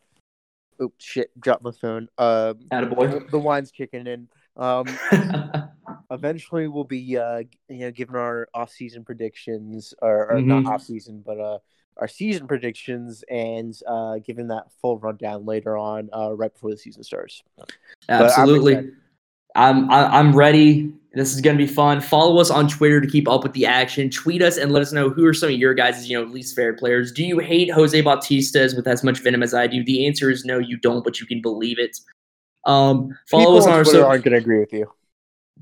oh 0.80 0.93
shit, 0.99 1.30
dropped 1.41 1.64
my 1.64 1.72
phone. 1.72 2.09
Um 2.18 2.61
Attaboy. 2.72 3.30
the 3.30 3.38
wine's 3.38 3.70
kicking 3.72 4.07
in. 4.07 4.28
Um 4.57 4.86
eventually 6.11 6.68
we'll 6.68 6.84
be 6.84 7.16
uh 7.16 7.42
you 7.68 7.78
know 7.78 7.90
giving 7.90 8.16
our 8.16 8.48
off 8.54 8.70
season 8.70 9.04
predictions 9.04 9.94
or, 10.02 10.32
or 10.32 10.36
Mhm. 10.36 10.46
not 10.46 10.66
off 10.66 10.82
season 10.82 11.22
but 11.24 11.38
uh 11.38 11.58
our 11.96 12.08
season 12.08 12.46
predictions 12.46 13.22
and 13.30 13.78
uh 13.86 14.18
giving 14.18 14.48
that 14.48 14.64
full 14.80 14.98
rundown 14.98 15.44
later 15.44 15.76
on 15.76 16.08
uh 16.12 16.32
right 16.32 16.52
before 16.52 16.70
the 16.70 16.76
season 16.76 17.02
starts. 17.02 17.42
I'm 17.58 17.66
Absolutely. 18.24 18.90
I'm 19.56 19.90
I'm 19.90 20.34
ready. 20.34 20.92
This 21.12 21.34
is 21.34 21.40
gonna 21.40 21.58
be 21.58 21.66
fun. 21.66 22.00
Follow 22.00 22.40
us 22.40 22.50
on 22.50 22.68
Twitter 22.68 23.00
to 23.00 23.06
keep 23.06 23.28
up 23.28 23.42
with 23.42 23.52
the 23.52 23.66
action. 23.66 24.08
Tweet 24.08 24.42
us 24.42 24.56
and 24.58 24.70
let 24.70 24.80
us 24.80 24.92
know 24.92 25.11
who 25.11 25.26
are 25.26 25.34
some 25.34 25.48
of 25.48 25.56
your 25.56 25.74
guys' 25.74 26.08
you 26.08 26.16
know 26.16 26.24
least 26.24 26.54
favorite 26.54 26.78
players. 26.78 27.11
Do 27.11 27.24
you 27.24 27.40
hate 27.40 27.68
Jose 27.72 28.00
Bautista's 28.00 28.76
with 28.76 28.86
as 28.86 29.02
much 29.02 29.18
venom 29.18 29.42
as 29.42 29.52
I 29.52 29.66
do? 29.66 29.84
The 29.84 30.06
answer 30.06 30.30
is 30.30 30.44
no, 30.44 30.58
you 30.61 30.76
don't, 30.76 31.02
but 31.02 31.20
you 31.20 31.26
can 31.26 31.42
believe 31.42 31.78
it. 31.80 31.98
Um, 32.64 33.18
follow 33.28 33.42
People 33.44 33.56
us 33.58 33.66
on 33.66 33.72
our 33.72 33.82
Twitter 33.84 33.98
so 34.00 34.06
aren't 34.06 34.22
going 34.22 34.32
to 34.32 34.38
agree 34.38 34.61
with 34.61 34.72
you. 34.72 34.86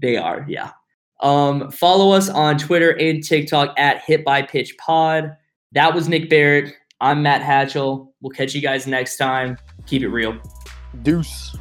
They 0.00 0.16
are 0.16 0.44
yeah. 0.48 0.72
Um, 1.20 1.70
follow 1.70 2.12
us 2.12 2.28
on 2.28 2.58
Twitter 2.58 2.96
and 2.98 3.24
TikTok 3.24 3.74
at 3.76 4.02
Hit 4.02 4.24
by 4.24 4.42
Pitch 4.42 4.76
Pod. 4.78 5.36
That 5.72 5.94
was 5.94 6.08
Nick 6.08 6.30
Barrett. 6.30 6.72
I'm 7.00 7.22
Matt 7.22 7.42
Hatchell. 7.42 8.08
We'll 8.20 8.30
catch 8.30 8.54
you 8.54 8.60
guys 8.60 8.86
next 8.86 9.16
time. 9.16 9.58
Keep 9.86 10.02
it 10.02 10.08
real. 10.08 10.38
Deuce. 11.02 11.56